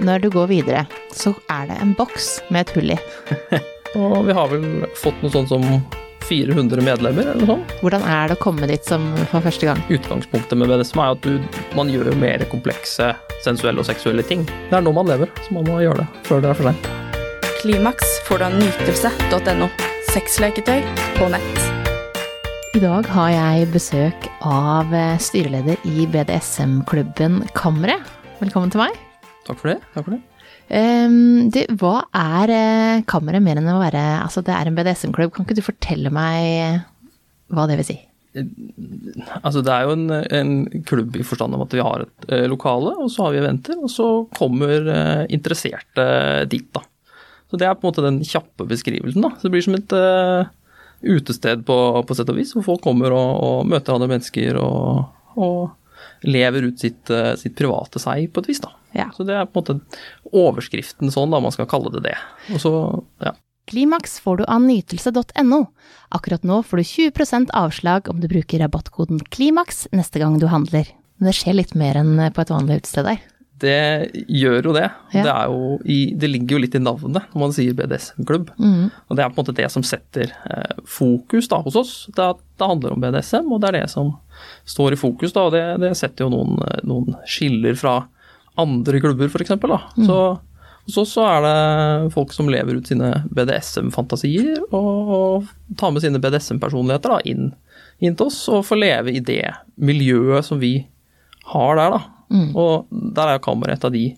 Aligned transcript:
når 0.00 0.22
du 0.24 0.30
går 0.32 0.48
videre, 0.50 0.86
så 1.12 1.34
er 1.52 1.68
det 1.68 1.80
en 1.82 1.92
boks 1.98 2.38
med 2.50 2.66
et 2.66 2.76
hull 2.76 2.94
i. 2.94 2.98
Og 3.98 4.22
vi 4.24 4.36
har 4.36 4.48
vel 4.48 4.86
fått 4.96 5.18
noe 5.20 5.32
sånt 5.34 5.50
som 5.52 5.66
400 6.28 6.84
medlemmer, 6.84 7.26
eller 7.32 7.42
noe 7.42 7.50
sånt. 7.50 7.74
Hvordan 7.82 8.06
er 8.08 8.30
det 8.30 8.38
å 8.38 8.42
komme 8.42 8.68
dit 8.70 8.88
som 8.88 9.04
for 9.28 9.44
første 9.44 9.68
gang? 9.68 9.82
Utgangspunktet 9.92 10.56
med 10.56 10.70
BDSM 10.70 11.02
er 11.02 11.16
at 11.16 11.26
du, 11.26 11.60
man 11.76 11.92
gjør 11.92 12.12
jo 12.12 12.16
mer 12.22 12.46
komplekse 12.52 13.12
sensuelle 13.44 13.82
og 13.82 13.88
seksuelle 13.90 14.24
ting. 14.24 14.46
Det 14.70 14.78
er 14.78 14.86
nå 14.86 14.94
man 14.96 15.10
lever, 15.10 15.32
så 15.44 15.58
man 15.58 15.68
må 15.68 15.82
gjøre 15.82 16.04
det 16.04 16.08
før 16.28 16.44
det 16.44 16.52
er 16.52 16.60
for 16.60 16.70
seint. 16.70 16.90
Klimaks 17.60 18.16
får 18.26 18.40
du 18.40 18.48
av 18.48 18.58
nytelse.no. 18.58 19.70
Sexleketøy 20.12 20.82
på 21.18 21.30
nett. 21.32 21.62
I 22.72 22.80
dag 22.80 23.06
har 23.12 23.30
jeg 23.34 23.70
besøk 23.74 24.26
av 24.48 24.92
styreleder 25.20 25.80
i 25.84 26.08
BDSM-klubben 26.08 27.42
Kammeret. 27.56 28.12
Velkommen 28.40 28.72
til 28.72 28.86
meg. 28.86 29.11
Takk 29.46 29.58
for 29.58 29.72
det. 29.72 29.80
Takk 29.94 30.06
for 30.06 30.16
det. 30.16 30.22
Um, 30.72 31.50
du, 31.52 31.58
hva 31.80 31.96
er 32.16 32.52
uh, 32.52 33.02
Kammeret 33.10 33.42
mer 33.44 33.58
enn 33.60 33.68
å 33.68 33.80
være 33.80 34.00
Altså, 34.22 34.40
det 34.46 34.54
er 34.54 34.70
en 34.70 34.78
BDSM-klubb. 34.78 35.34
Kan 35.34 35.44
ikke 35.46 35.58
du 35.58 35.66
fortelle 35.66 36.12
meg 36.14 36.86
hva 37.52 37.66
det 37.68 37.76
vil 37.80 37.88
si? 37.90 37.98
Altså, 39.42 39.60
det 39.60 39.74
er 39.74 39.84
jo 39.84 39.96
en, 39.98 40.06
en 40.38 40.54
klubb 40.88 41.18
i 41.20 41.26
forstand 41.26 41.52
av 41.58 41.66
at 41.66 41.76
vi 41.76 41.84
har 41.84 42.06
et 42.06 42.30
uh, 42.30 42.46
lokale, 42.48 42.94
og 43.02 43.10
så 43.12 43.26
har 43.26 43.34
vi 43.34 43.42
eventer, 43.42 43.76
og 43.82 43.92
så 43.92 44.08
kommer 44.38 44.88
uh, 44.88 45.26
interesserte 45.28 46.06
dit, 46.48 46.70
da. 46.72 46.86
Så 47.52 47.60
det 47.60 47.68
er 47.68 47.76
på 47.76 47.84
en 47.84 47.90
måte 47.90 48.06
den 48.06 48.22
kjappe 48.24 48.64
beskrivelsen, 48.70 49.26
da. 49.26 49.34
Så 49.36 49.48
det 49.48 49.52
blir 49.52 49.66
som 49.66 49.76
et 49.76 49.92
utested 51.02 51.66
på, 51.66 51.76
på, 52.06 52.16
sett 52.16 52.30
og 52.30 52.38
vis, 52.38 52.54
hvor 52.56 52.64
folk 52.64 52.84
kommer 52.84 53.12
og, 53.12 53.30
og 53.42 53.68
møter 53.68 53.96
andre 53.96 54.08
mennesker 54.14 54.56
og, 54.62 55.10
og 55.36 56.28
lever 56.28 56.68
ut 56.70 56.78
sitt, 56.78 57.10
eh, 57.10 57.34
sitt, 57.38 57.56
private 57.58 58.00
seg 58.02 58.30
på 58.32 58.42
et 58.42 58.52
vis, 58.52 58.62
da. 58.62 58.72
Ja. 58.96 59.08
Så 59.16 59.26
det 59.28 59.36
er 59.38 59.48
på 59.48 59.62
en 59.62 59.64
måte 59.64 60.34
overskriften 60.36 61.12
sånn, 61.14 61.32
da, 61.32 61.40
man 61.42 61.54
skal 61.54 61.68
kalle 61.70 61.92
det 61.94 62.04
det. 62.08 62.16
Og 62.52 62.62
så, 62.62 62.74
ja. 63.24 63.34
Klimaks 63.70 64.18
får 64.20 64.40
du 64.40 64.46
av 64.50 64.62
nytelse.no. 64.64 65.60
Akkurat 66.12 66.42
nå 66.46 66.62
får 66.66 66.82
du 66.82 66.88
20% 66.88 67.52
avslag 67.56 68.10
om 68.10 68.18
du 68.20 68.26
bruker 68.28 68.64
rabattkoden 68.64 69.22
KLIMAKS 69.32 69.86
neste 69.94 70.22
gang 70.22 70.40
du 70.42 70.48
handler. 70.50 70.90
Men 71.18 71.30
det 71.30 71.36
skjer 71.38 71.60
litt 71.60 71.76
mer 71.78 72.00
enn 72.00 72.16
på 72.34 72.42
et 72.42 72.50
vanlig 72.50 72.82
utested 72.82 73.06
der. 73.06 73.22
Det 73.62 74.10
gjør 74.26 74.66
jo 74.66 74.72
det. 74.74 74.88
Ja. 75.14 75.22
Det, 75.22 75.34
i, 75.86 75.98
det, 76.18 76.30
ligger 76.32 76.56
jo 76.56 76.62
litt 76.64 76.74
i 76.74 76.82
navnet 76.82 77.28
når 77.30 77.42
man 77.44 77.52
sier 77.54 77.76
BDSM-klubb. 77.78 78.50
Mm. 78.58 78.88
Og 78.90 79.18
det 79.18 79.22
er 79.22 79.30
på 79.30 79.38
en 79.38 79.44
måte 79.44 79.54
det 79.54 79.68
som 79.70 79.84
setter 79.86 80.32
eh, 80.50 80.80
fokus 80.82 81.46
da, 81.52 81.60
hos 81.62 81.78
oss. 81.78 81.92
Det, 82.10 82.26
det, 82.58 82.66
handler 82.66 82.96
om 82.96 83.04
BDSM, 83.04 83.46
og 83.54 83.62
det 83.62 83.70
er 83.70 83.78
det 83.78 83.92
som 83.92 84.16
står 84.66 84.96
i 84.96 84.98
fokus. 84.98 85.34
Da, 85.36 85.46
og 85.46 85.54
det, 85.54 85.62
det 85.84 85.92
setter 86.00 86.26
jo 86.26 86.32
noen, 86.34 86.58
noen, 86.88 87.14
skiller 87.28 87.78
fra 87.78 88.00
andre 88.60 89.00
klubber, 89.00 89.30
f.eks. 89.30 89.54
Mm. 89.56 90.06
Så 90.06 90.18
hos 90.82 90.96
oss 90.98 91.12
så 91.14 91.24
er 91.28 91.44
det 91.44 92.14
folk 92.14 92.32
som 92.34 92.48
lever 92.50 92.80
ut 92.80 92.88
sine 92.90 93.12
BDSM-fantasier, 93.30 94.64
og, 94.74 95.12
og 95.16 95.76
tar 95.78 95.92
med 95.94 96.02
sine 96.02 96.20
BDSM-personligheter 96.22 97.28
inn, 97.30 97.52
inn 98.02 98.18
til 98.18 98.32
oss, 98.32 98.40
og 98.50 98.66
får 98.66 98.82
leve 98.82 99.14
i 99.14 99.22
det 99.22 99.44
miljøet 99.78 100.48
som 100.48 100.58
vi 100.62 100.74
har 101.52 101.78
der. 101.78 101.94
da. 101.98 102.02
Mm. 102.32 102.50
Og 102.58 102.90
der 102.90 103.28
er 103.28 103.38
jo 103.38 103.46
Kammeret 103.46 103.78
et 103.78 103.88
av 103.88 103.94
de 103.94 104.08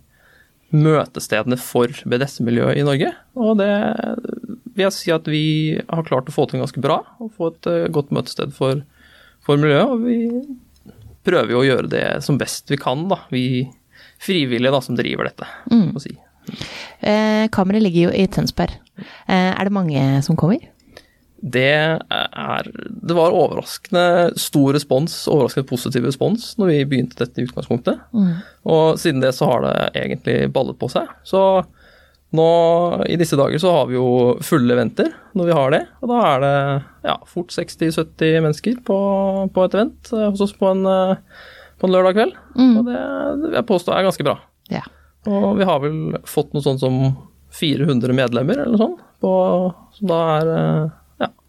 møtestedene 0.75 1.59
for 1.61 1.93
BDSM-miljøet 2.09 2.81
i 2.81 2.87
Norge. 2.87 3.13
Og 3.39 3.59
det 3.61 3.71
vil 4.75 4.87
jeg 4.89 4.97
si 4.97 5.13
at 5.15 5.29
vi 5.31 5.45
har 5.79 6.07
klart 6.09 6.31
å 6.31 6.35
få 6.35 6.49
til 6.51 6.63
ganske 6.63 6.83
bra, 6.83 7.01
og 7.23 7.33
få 7.37 7.53
et 7.53 7.71
uh, 7.71 7.87
godt 7.95 8.13
møtested 8.15 8.55
for, 8.57 8.83
for, 9.45 9.61
miljøet. 9.61 9.93
Og 9.93 10.03
vi 10.09 10.19
prøver 11.29 11.55
jo 11.55 11.63
å 11.63 11.67
gjøre 11.69 11.93
det 11.93 12.07
som 12.27 12.41
best 12.41 12.73
vi 12.73 12.81
kan, 12.81 13.07
da. 13.13 13.21
Vi 13.33 13.47
frivillige 14.25 14.73
da, 14.75 14.81
som 14.85 14.99
driver 14.99 15.31
dette, 15.31 15.49
mm. 15.71 15.91
si. 16.03 16.17
Eh, 17.01 17.45
kammeret 17.53 17.85
ligger 17.85 18.09
jo 18.09 18.15
i 18.17 18.29
Tønsberg. 18.33 18.77
Eh, 19.01 19.51
er 19.53 19.65
det 19.65 19.75
mange 19.75 20.05
som 20.27 20.39
kommer? 20.41 20.63
det 21.45 22.01
er 22.01 22.69
Det 22.89 23.15
var 23.17 23.35
overraskende 23.37 24.33
stor 24.41 24.73
respons, 24.77 25.17
overraskende 25.29 25.69
positiv 25.69 26.07
respons 26.09 26.55
når 26.61 26.71
vi 26.71 26.85
begynte 26.89 27.21
dette 27.21 27.41
i 27.41 27.45
utgangspunktet. 27.45 28.01
Mm. 28.17 28.37
Og 28.73 29.01
siden 29.01 29.21
det 29.21 29.35
så 29.37 29.51
har 29.51 29.65
det 29.67 29.75
egentlig 30.01 30.53
ballet 30.55 30.79
på 30.81 30.89
seg. 30.93 31.11
Så 31.27 31.43
nå 32.35 32.49
i 33.07 33.19
disse 33.21 33.37
dager 33.39 33.61
så 33.63 33.75
har 33.77 33.91
vi 33.91 33.99
jo 33.99 34.07
fulle 34.43 34.73
eventer 34.75 35.13
når 35.37 35.51
vi 35.51 35.59
har 35.59 35.75
det. 35.77 35.83
Og 36.01 36.15
da 36.15 36.23
er 36.31 36.45
det 36.47 36.55
ja, 37.11 37.19
fort 37.29 37.53
60-70 37.55 38.41
mennesker 38.41 38.81
på, 38.87 38.99
på, 39.53 39.67
et 39.67 39.77
event 39.77 40.15
hos 40.25 40.47
oss 40.49 40.57
på 40.57 40.73
en, 40.73 40.89
på 41.79 41.89
en 41.89 41.95
lørdag 41.95 42.19
kveld. 42.19 42.35
Mm. 42.57 42.75
Og 42.81 42.91
det 42.91 42.99
vil 43.43 43.57
jeg 43.59 43.69
påstå 43.71 43.95
er 43.95 44.07
ganske 44.09 44.27
bra. 44.27 44.37
Ja. 44.73 44.85
Og 45.31 45.55
vi 45.59 45.67
har 45.69 45.81
vel 45.83 46.19
fått 46.29 46.53
noe 46.53 46.65
sånt 46.65 46.83
som 46.83 47.01
400 47.55 48.17
medlemmer 48.17 48.61
eller 48.61 48.75
noe 48.75 48.83
sånt, 48.83 49.03
på, 49.23 49.33
som 49.97 50.11
da 50.11 50.21
er 50.35 50.49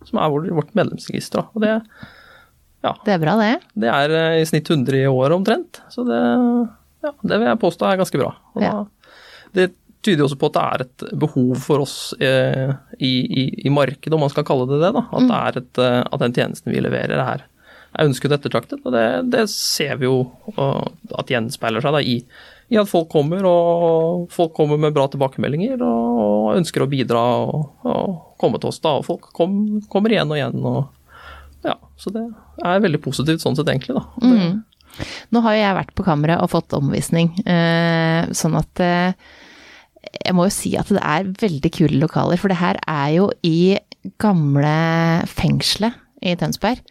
som 0.09 0.21
er 0.21 0.51
vårt 0.55 0.73
medlemsregister. 0.77 1.47
Og 1.53 1.63
det, 1.63 1.77
ja, 2.85 2.93
det 3.05 3.15
er 3.15 3.21
bra, 3.21 3.37
det. 3.41 3.53
Det 3.85 3.89
er 3.91 4.17
eh, 4.19 4.41
i 4.41 4.49
snitt 4.49 4.69
100 4.69 5.01
i 5.01 5.07
året 5.09 5.37
omtrent. 5.37 5.81
Så 5.93 6.05
det, 6.07 6.19
ja, 7.05 7.15
det 7.21 7.39
vil 7.39 7.49
jeg 7.49 7.61
påstå 7.63 7.89
er 7.89 8.03
ganske 8.03 8.21
bra. 8.21 8.31
Og 8.55 8.65
ja. 8.65 8.75
det 9.57 9.71
tyder 10.05 10.21
jo 10.21 10.29
også 10.29 10.39
på 10.41 10.51
at 10.51 10.57
det 10.57 10.65
er 10.65 10.85
et 10.85 11.05
behov 11.25 11.55
for 11.63 11.85
oss 11.85 11.97
eh, 12.21 12.75
i, 12.99 13.13
i, 13.25 13.45
i, 13.65 13.73
markedet, 13.73 14.13
om 14.13 14.21
man 14.21 14.33
skal 14.33 14.45
kalle 14.47 14.67
det 14.69 14.81
det. 14.83 14.93
da, 14.93 15.05
At, 15.09 15.25
mm. 15.25 15.29
det 15.31 15.41
er 15.41 15.61
et, 15.63 15.83
eh, 15.87 15.99
at 16.05 16.25
den 16.25 16.37
tjenesten 16.37 16.73
vi 16.73 16.83
leverer 16.85 17.23
er, 17.25 17.45
er 17.95 18.09
ønsket 18.09 18.35
ettertraktet. 18.35 18.83
Og 18.83 18.93
det, 18.95 19.05
det, 19.33 19.45
ser 19.51 19.97
vi 20.01 20.09
jo 20.09 20.25
at 21.15 21.31
gjenspeiler 21.31 21.83
seg 21.83 21.95
da, 21.95 22.01
i, 22.03 22.19
i, 22.69 22.77
at 22.81 22.91
folk 22.91 23.09
kommer, 23.13 23.45
og 23.47 24.27
folk 24.33 24.53
kommer 24.57 24.79
med 24.81 24.95
bra 24.95 25.07
tilbakemeldinger 25.11 25.81
og, 25.85 26.21
og 26.25 26.51
ønsker 26.59 26.85
å 26.85 26.91
bidra 26.91 27.23
og, 27.45 27.65
og 27.87 28.37
komme 28.41 28.61
til 28.61 28.71
oss, 28.71 28.81
da. 28.83 28.97
Og 28.99 29.07
folk 29.07 29.31
kom, 29.35 29.81
kommer 29.91 30.13
igjen 30.13 30.31
og 30.31 30.39
igjen. 30.39 30.61
og 30.61 31.65
ja, 31.65 31.79
Så 32.01 32.13
det 32.13 32.27
er 32.63 32.85
veldig 32.85 33.01
positivt 33.03 33.43
sånn 33.43 33.57
sett, 33.57 33.71
egentlig. 33.71 33.97
da. 33.97 34.05
Mm. 34.23 34.63
Nå 35.35 35.41
har 35.43 35.55
jo 35.55 35.63
jeg 35.63 35.79
vært 35.79 35.97
på 35.97 36.05
kammeret 36.07 36.39
og 36.39 36.53
fått 36.53 36.75
omvisning, 36.77 37.33
eh, 37.43 38.29
sånn 38.37 38.55
at 38.55 38.83
eh, 38.83 39.17
jeg 40.21 40.35
må 40.37 40.45
jo 40.47 40.53
si 40.53 40.71
at 40.79 40.91
det 40.93 41.01
er 41.01 41.27
veldig 41.41 41.71
kule 41.75 41.99
lokaler. 41.99 42.39
For 42.39 42.51
det 42.51 42.61
her 42.61 42.79
er 42.87 43.09
jo 43.17 43.29
i 43.45 43.75
gamle 44.21 44.77
fengselet 45.27 45.97
i 46.25 46.35
Tønsberg. 46.39 46.81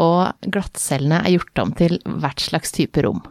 Og 0.00 0.50
glattcellene 0.50 1.20
er 1.22 1.36
gjort 1.36 1.62
om 1.62 1.72
til 1.78 1.98
hvert 2.04 2.42
slags 2.42 2.74
type 2.74 3.02
rom. 3.04 3.22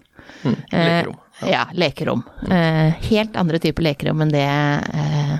Mm, 0.43 0.55
lekerom. 0.71 1.19
Ja, 1.41 1.49
ja, 1.49 1.63
lekerom. 1.75 2.23
Eh, 2.47 3.03
helt 3.09 3.35
andre 3.39 3.59
typer 3.63 3.87
lekerom 3.89 4.23
enn 4.23 4.31
det 4.33 4.47
eh, 4.47 5.35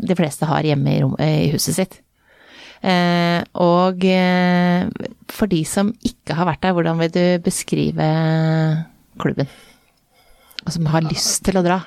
de 0.00 0.16
fleste 0.16 0.48
har 0.48 0.66
hjemme 0.66 0.92
i, 0.92 1.00
rom, 1.02 1.16
i 1.20 1.50
huset 1.54 1.76
sitt. 1.76 1.98
Eh, 2.80 3.40
og 3.60 4.04
eh, 4.08 4.88
for 5.28 5.50
de 5.50 5.60
som 5.68 5.92
ikke 6.06 6.36
har 6.36 6.48
vært 6.48 6.64
der, 6.64 6.76
hvordan 6.76 7.00
vil 7.02 7.12
du 7.12 7.24
beskrive 7.44 8.06
klubben? 9.20 9.50
Og 10.64 10.72
som 10.76 10.88
har 10.92 11.04
lyst 11.06 11.44
til 11.46 11.60
å 11.60 11.64
dra? 11.64 11.82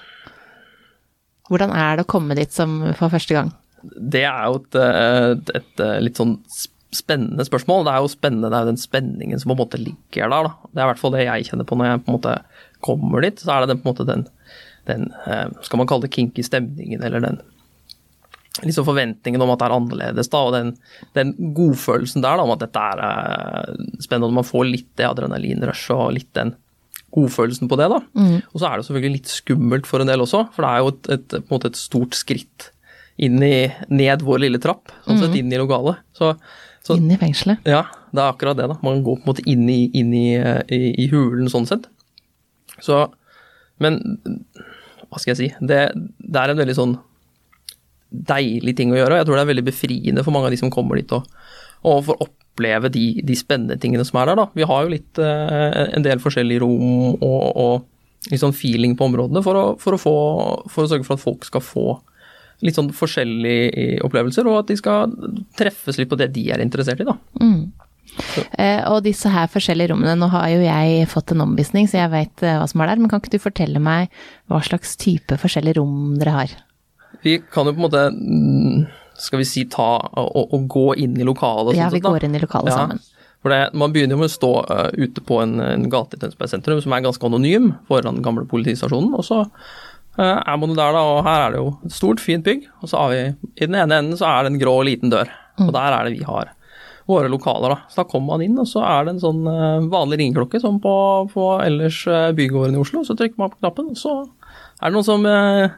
Hvordan 1.49 1.73
er 1.75 1.97
det 1.97 2.05
å 2.05 2.09
komme 2.13 2.37
dit 2.37 2.53
som 2.53 2.79
for 2.97 3.13
første 3.13 3.35
gang? 3.35 3.51
Det 3.83 4.23
er 4.23 4.45
jo 4.47 4.61
et, 4.61 4.77
et, 4.79 5.49
et 5.59 5.83
litt 6.05 6.17
sånn 6.17 6.37
spennende 6.97 7.45
spørsmål. 7.47 7.85
Det 7.87 7.93
er 7.93 8.03
jo 8.03 8.11
spennende, 8.11 8.51
det 8.51 8.57
er 8.57 8.65
jo 8.65 8.73
den 8.73 8.81
spenningen 8.81 9.41
som 9.41 9.51
på 9.51 9.57
en 9.57 9.63
måte 9.63 9.81
ligger 9.81 10.29
der. 10.33 10.49
Da. 10.49 10.69
Det 10.69 10.81
er 10.81 10.85
i 10.85 10.91
hvert 10.91 11.01
fall 11.01 11.15
det 11.15 11.25
jeg 11.25 11.49
kjenner 11.49 11.67
på 11.69 11.77
når 11.79 11.89
jeg 11.89 12.03
på 12.03 12.11
en 12.11 12.17
måte 12.17 12.35
kommer 12.83 13.25
dit. 13.25 13.41
Så 13.41 13.53
er 13.53 13.63
det 13.63 13.73
den, 13.73 13.81
på 13.81 13.89
en 13.89 13.93
måte 13.93 14.07
den, 14.09 14.27
den 14.89 15.09
eh, 15.25 15.49
skal 15.65 15.81
man 15.81 15.89
kalle 15.89 16.07
det 16.07 16.13
kinky 16.15 16.45
stemningen, 16.45 17.03
eller 17.03 17.23
den 17.23 17.41
liksom 18.61 18.85
forventningen 18.85 19.41
om 19.41 19.51
at 19.53 19.61
det 19.61 19.65
er 19.65 19.75
annerledes, 19.75 20.29
da, 20.29 20.41
og 20.45 20.53
den, 20.53 20.67
den 21.17 21.31
godfølelsen 21.57 22.21
der 22.21 22.37
da, 22.37 22.45
om 22.45 22.53
at 22.53 22.61
dette 22.61 22.83
er 22.91 23.01
uh, 23.01 23.79
spennende, 23.97 24.29
og 24.29 24.37
man 24.37 24.47
får 24.47 24.67
litt 24.69 24.91
det 24.99 25.07
adrenalinrushet 25.09 25.95
og 25.95 26.13
litt 26.13 26.29
den 26.37 26.53
godfølelsen 27.13 27.69
på 27.69 27.79
det. 27.81 27.89
da. 27.93 27.99
Mm. 28.13 28.37
Og 28.51 28.59
så 28.59 28.69
er 28.69 28.77
det 28.77 28.87
selvfølgelig 28.87 29.17
litt 29.17 29.33
skummelt 29.33 29.89
for 29.89 30.03
en 30.03 30.11
del 30.11 30.23
også, 30.25 30.45
for 30.53 30.65
det 30.65 30.69
er 30.69 30.83
jo 30.83 30.93
et, 30.93 31.11
et, 31.15 31.35
på 31.39 31.43
en 31.47 31.55
måte 31.55 31.73
et 31.73 31.81
stort 31.81 32.17
skritt 32.17 32.69
inn 33.21 33.41
i, 33.45 33.69
ned 33.93 34.25
vår 34.25 34.45
lille 34.45 34.61
trapp, 34.61 34.93
sett 35.05 35.29
mm. 35.29 35.39
inn 35.41 35.53
i 35.53 35.61
lokalet. 35.61 36.01
Så, 36.17 36.33
så, 36.83 36.97
inn 36.99 37.11
i 37.13 37.19
fengselet? 37.19 37.63
Ja, 37.69 37.85
det 38.11 38.21
er 38.21 38.29
akkurat 38.33 38.59
det. 38.59 38.67
da. 38.71 38.77
Man 38.83 39.03
går 39.05 39.21
på 39.21 39.25
en 39.25 39.31
måte 39.31 39.45
inn 39.49 39.65
i, 39.71 39.87
inn 39.95 40.13
i, 40.15 40.27
i, 40.35 40.81
i 41.05 41.07
hulen 41.11 41.49
sånn 41.51 41.67
sett. 41.69 41.87
Så, 42.83 43.05
men 43.83 44.01
hva 45.13 45.21
skal 45.21 45.33
jeg 45.33 45.39
si, 45.39 45.49
det, 45.61 45.81
det 46.19 46.41
er 46.41 46.51
en 46.51 46.59
veldig 46.59 46.77
sånn 46.77 46.95
deilig 48.13 48.75
ting 48.77 48.93
å 48.93 48.97
gjøre. 48.97 49.15
og 49.15 49.21
Jeg 49.21 49.29
tror 49.29 49.39
det 49.39 49.43
er 49.45 49.51
veldig 49.53 49.67
befriende 49.67 50.23
for 50.25 50.35
mange 50.35 50.49
av 50.49 50.55
de 50.55 50.61
som 50.61 50.71
kommer 50.73 50.99
dit 50.99 51.13
og, 51.15 51.25
og 51.87 52.03
får 52.09 52.21
oppleve 52.27 52.91
de, 52.93 53.07
de, 53.25 53.37
spennende 53.37 53.79
tingene 53.81 54.05
som 54.07 54.19
er 54.21 54.31
der. 54.31 54.41
da. 54.43 54.47
Vi 54.57 54.67
har 54.69 54.85
jo 54.85 54.93
litt 54.93 55.21
eh, 55.21 55.81
en 55.97 56.05
del 56.05 56.21
forskjellige 56.23 56.63
rom 56.63 57.15
og, 57.15 57.43
og 57.63 58.31
liksom 58.31 58.53
feeling 58.55 58.95
på 58.97 59.09
områdene 59.09 59.43
for 59.45 59.59
å, 59.59 59.63
for, 59.81 59.97
å 59.97 60.01
få, 60.01 60.15
for 60.71 60.85
å, 60.85 60.91
sørge 60.91 61.07
for 61.07 61.17
at 61.17 61.23
folk 61.23 61.47
skal 61.47 61.65
få 61.65 61.87
litt 62.61 62.75
sånn 62.77 62.91
forskjellige 62.93 64.01
opplevelser, 64.05 64.47
og 64.47 64.59
at 64.63 64.67
de 64.67 64.77
skal 64.77 65.13
treffes 65.57 65.97
litt 65.97 66.09
på 66.11 66.19
det 66.19 66.29
de 66.35 66.49
er 66.53 66.61
interessert 66.63 67.01
i. 67.01 67.07
da. 67.07 67.17
Mm. 67.41 67.71
Eh, 68.61 68.81
og 68.91 69.01
disse 69.07 69.29
her 69.33 69.47
forskjellige 69.49 69.89
rommene, 69.93 70.13
nå 70.19 70.27
har 70.29 70.49
jo 70.51 70.59
jeg 70.61 71.07
fått 71.09 71.33
en 71.33 71.41
omvisning, 71.47 71.87
så 71.89 72.03
jeg 72.03 72.11
veit 72.13 72.43
hva 72.45 72.67
som 72.69 72.83
er 72.83 72.91
der, 72.91 73.01
men 73.01 73.09
kan 73.09 73.23
ikke 73.23 73.33
du 73.33 73.41
fortelle 73.41 73.81
meg 73.81 74.13
hva 74.51 74.61
slags 74.65 74.93
type 75.01 75.37
forskjellige 75.41 75.79
rom 75.79 76.19
dere 76.21 76.35
har? 76.37 76.53
Vi 77.23 77.39
kan 77.53 77.65
jo 77.65 77.73
på 77.73 77.81
en 77.81 77.87
måte, 77.87 78.03
mm, 78.13 78.85
skal 79.17 79.41
vi 79.41 79.47
si, 79.49 79.65
ta 79.71 79.95
og, 80.19 80.53
og 80.53 80.67
gå 80.69 80.87
inn 81.05 81.17
i 81.17 81.25
lokalet. 81.25 81.77
Ja, 81.77 81.87
sånn 81.87 81.97
vi 81.97 82.03
da. 82.03 82.11
går 82.13 82.27
inn 82.27 82.35
i 82.37 82.43
lokalet 82.43 82.73
Ja. 82.73 82.77
sammen. 82.83 83.01
For 83.43 83.51
det, 83.51 83.73
Man 83.75 83.91
begynner 83.91 84.15
jo 84.15 84.21
med 84.21 84.29
å 84.29 84.33
stå 84.33 84.49
uh, 84.71 84.89
ute 84.95 85.19
på 85.21 85.41
en, 85.43 85.57
en 85.59 85.89
gate 85.91 86.15
i 86.15 86.19
Tønsberg 86.21 86.47
sentrum 86.47 86.79
som 86.81 86.93
er 86.95 87.01
ganske 87.03 87.27
anonym, 87.27 87.73
foran 87.89 88.15
den 88.15 88.23
gamle 88.23 88.45
politistasjonen. 88.47 89.11
Og 89.19 89.25
så 89.27 89.41
eh, 89.41 89.73
er 90.21 90.57
man 90.61 90.69
jo 90.69 90.75
der, 90.77 90.93
da, 90.93 91.01
og 91.09 91.23
her 91.25 91.45
er 91.47 91.53
det 91.55 91.61
jo 91.63 91.69
et 91.87 91.93
stort, 91.95 92.19
fint 92.21 92.43
bygg. 92.45 92.67
Og 92.83 92.89
så 92.91 92.99
har 93.01 93.09
vi 93.13 93.21
I 93.63 93.65
den 93.65 93.75
ene 93.79 93.97
enden 94.01 94.17
så 94.19 94.27
er 94.29 94.43
det 94.45 94.51
en 94.53 94.59
grå, 94.61 94.75
liten 94.85 95.09
dør. 95.13 95.31
Og 95.63 95.71
der 95.73 95.95
er 95.95 96.05
det 96.09 96.17
vi 96.19 96.27
har 96.27 96.51
våre 97.09 97.27
lokaler, 97.27 97.73
da. 97.73 97.77
Så 97.91 97.99
da 97.99 98.05
kommer 98.07 98.37
man 98.37 98.43
inn, 98.45 98.55
og 98.61 98.67
så 98.69 98.79
er 98.87 99.03
det 99.03 99.15
en 99.15 99.23
sånn 99.23 99.41
eh, 99.49 99.87
vanlig 99.91 100.21
ringeklokke 100.21 100.61
som 100.63 100.77
på, 100.79 100.93
på 101.33 101.47
ellers 101.65 101.97
eh, 102.07 102.29
bygården 102.37 102.77
i 102.77 102.79
Oslo. 102.79 103.01
Så 103.03 103.17
trykker 103.19 103.41
man 103.41 103.51
på 103.51 103.59
knappen, 103.59 103.89
og 103.91 103.99
så 103.99 104.13
er 104.79 104.85
det 104.87 104.93
noen 104.95 105.07
som 105.09 105.25
eh, 105.27 105.73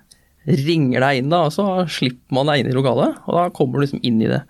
ringer 0.68 1.02
deg 1.02 1.24
inn, 1.24 1.32
da, 1.34 1.40
og 1.48 1.56
så 1.56 1.66
slipper 1.90 2.38
man 2.38 2.52
deg 2.52 2.62
inn 2.62 2.70
i 2.70 2.76
lokalet. 2.78 3.18
Og 3.26 3.40
da 3.40 3.48
kommer 3.58 3.80
du 3.82 3.88
liksom 3.88 4.04
inn 4.06 4.22
i 4.22 4.30
det, 4.30 4.44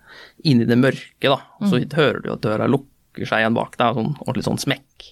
inn 0.43 0.65
i 0.65 0.67
det 0.67 0.75
mørke, 0.81 1.29
da. 1.31 1.39
Og 1.61 1.71
så 1.71 1.79
hører 1.95 2.19
du 2.25 2.29
at 2.35 2.43
døra 2.43 2.67
lukker 2.67 3.23
seg 3.29 3.45
igjen 3.45 3.55
bak 3.55 3.77
deg, 3.79 3.95
sånn 4.01 4.11
ordentlig 4.25 4.43
sånn 4.49 4.59
smekk. 4.65 5.09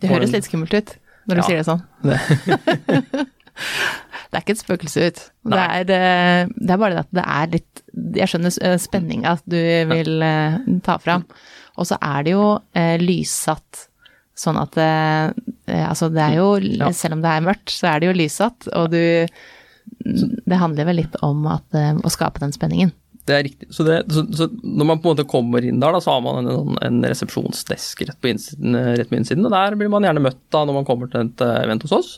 Det 0.00 0.08
høres 0.14 0.32
litt 0.32 0.48
skummelt 0.48 0.72
ut 0.72 0.96
når 1.28 1.34
du 1.36 1.42
Ja. 1.42 1.46
sier 1.50 1.60
det 1.60 1.68
sånn. 1.68 1.84
Det 2.02 3.26
er 4.38 4.44
ikke 4.44 4.54
et 4.56 4.62
spøkelse 4.62 5.06
ut. 5.08 5.22
Det 5.52 5.58
er, 5.60 5.90
eh, 5.92 6.52
det 6.56 6.72
er 6.74 6.80
bare 6.80 6.96
det 6.96 7.02
at 7.04 7.16
det 7.18 7.24
er 7.26 7.50
litt 7.52 7.82
Jeg 8.16 8.30
skjønner 8.32 8.54
eh, 8.64 8.76
spenninga 8.80 9.34
du 9.44 9.58
vil 9.92 10.22
eh, 10.24 10.56
ta 10.86 10.96
fram. 11.02 11.26
Og 11.76 11.88
så 11.88 11.98
er 12.00 12.24
det 12.24 12.32
jo 12.34 12.46
eh, 12.76 12.96
lyssatt 13.02 13.86
sånn 14.42 14.56
at 14.60 14.78
eh, 14.80 15.32
Altså 15.82 16.08
det 16.12 16.22
er 16.24 16.38
jo 16.40 16.48
Ja. 16.62 16.88
Selv 16.96 17.18
om 17.18 17.24
det 17.24 17.32
er 17.32 17.44
mørkt, 17.44 17.72
så 17.74 17.92
er 17.92 18.00
det 18.00 18.08
jo 18.10 18.16
lyssatt, 18.16 18.68
og 18.72 18.90
du 18.92 19.26
Det 20.02 20.58
handler 20.58 20.88
vel 20.88 21.00
litt 21.02 21.16
om 21.22 21.44
at, 21.50 21.68
å 21.74 22.10
skape 22.12 22.40
den 22.42 22.52
spenningen. 22.54 22.92
Det 23.22 23.34
er 23.36 23.44
riktig. 23.46 23.68
Så, 23.70 23.84
det, 23.86 24.00
så, 24.10 24.24
så 24.34 24.48
når 24.50 24.86
man 24.88 24.98
på 24.98 25.06
en 25.06 25.12
måte 25.14 25.24
kommer 25.30 25.62
inn 25.62 25.78
der, 25.78 25.94
da, 25.94 26.00
så 26.02 26.16
har 26.16 26.22
man 26.24 26.40
en, 26.42 26.72
en 26.82 27.04
resepsjonsdesk 27.06 28.00
rett 28.08 28.26
innsiden, 28.26 28.74
rett 28.98 29.12
på 29.12 29.14
innsiden, 29.14 29.46
og 29.46 29.54
der 29.54 29.76
blir 29.78 29.92
man 29.92 30.02
gjerne 30.02 30.24
møtt 30.24 30.40
da 30.50 30.64
når 30.66 30.80
man 30.80 30.88
kommer 30.88 31.10
til 31.12 31.28
et 31.28 31.44
eh, 31.46 31.60
event 31.60 31.86
hos 31.86 31.94
oss. 31.94 32.08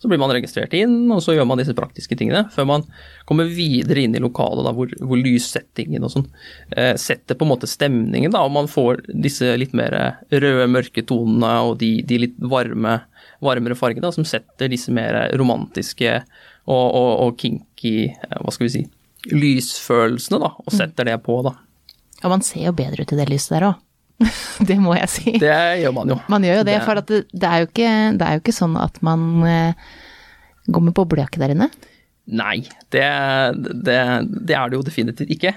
Så 0.00 0.08
blir 0.08 0.22
man 0.22 0.32
registrert 0.32 0.72
inn, 0.78 0.96
og 1.12 1.20
så 1.24 1.36
gjør 1.36 1.50
man 1.50 1.60
disse 1.60 1.76
praktiske 1.76 2.16
tingene, 2.16 2.46
før 2.54 2.70
man 2.70 2.86
kommer 3.28 3.52
videre 3.52 4.06
inn 4.06 4.16
i 4.16 4.24
lokalet 4.24 4.64
da, 4.64 4.72
hvor, 4.72 4.96
hvor 5.04 5.20
lyssettingen 5.20 6.08
og 6.08 6.14
sånn 6.16 6.26
eh, 6.72 6.94
setter 7.00 7.36
på 7.36 7.44
en 7.44 7.52
måte 7.52 7.68
stemningen, 7.68 8.32
da, 8.32 8.46
og 8.48 8.56
man 8.56 8.70
får 8.70 9.04
disse 9.12 9.52
litt 9.60 9.76
mer 9.76 9.98
røde, 10.32 10.64
mørke 10.72 11.04
tonene 11.04 11.54
og 11.68 11.76
de, 11.84 11.98
de 12.08 12.22
litt 12.24 12.40
varme, 12.40 13.02
varmere 13.44 13.76
fargene 13.76 14.08
da, 14.08 14.16
som 14.16 14.24
setter 14.24 14.72
disse 14.72 14.96
mer 14.96 15.26
romantiske 15.36 16.22
og, 16.64 16.86
og, 16.88 17.10
og 17.20 17.40
kinky, 17.40 17.98
eh, 18.16 18.38
hva 18.40 18.56
skal 18.56 18.70
vi 18.70 18.76
si, 18.78 18.86
lysfølelsene, 19.32 20.40
da, 20.42 20.50
og 20.60 20.72
setter 20.74 21.08
det 21.08 21.16
på, 21.24 21.38
da. 21.46 21.54
Og 22.24 22.30
man 22.32 22.44
ser 22.44 22.66
jo 22.68 22.72
bedre 22.76 23.04
ut 23.04 23.12
i 23.12 23.18
det 23.20 23.28
lyset 23.30 23.56
der 23.56 23.68
òg. 23.70 23.80
det 24.68 24.76
må 24.80 24.94
jeg 24.96 25.08
si. 25.10 25.32
Det 25.42 25.54
gjør 25.82 25.94
man 25.96 26.12
jo. 26.12 26.18
Man 26.30 26.44
gjør 26.46 26.60
jo 26.60 26.66
det, 26.68 26.74
Det- 26.78 26.84
for 26.86 27.00
det, 27.00 27.22
det, 27.32 27.48
er 27.48 27.64
jo 27.64 27.66
ikke, 27.70 27.90
det 28.20 28.26
er 28.28 28.36
jo 28.38 28.42
ikke 28.44 28.54
sånn 28.56 28.76
at 28.80 29.00
man 29.02 29.24
eh, 29.48 29.74
går 30.70 30.84
med 30.86 30.94
boblejakke 30.96 31.40
der 31.42 31.54
inne. 31.56 31.70
Nei, 32.24 32.62
det, 32.94 33.04
det, 33.84 33.98
det 34.48 34.54
er 34.56 34.70
det 34.72 34.78
jo 34.78 34.84
definitivt 34.86 35.34
ikke. 35.34 35.50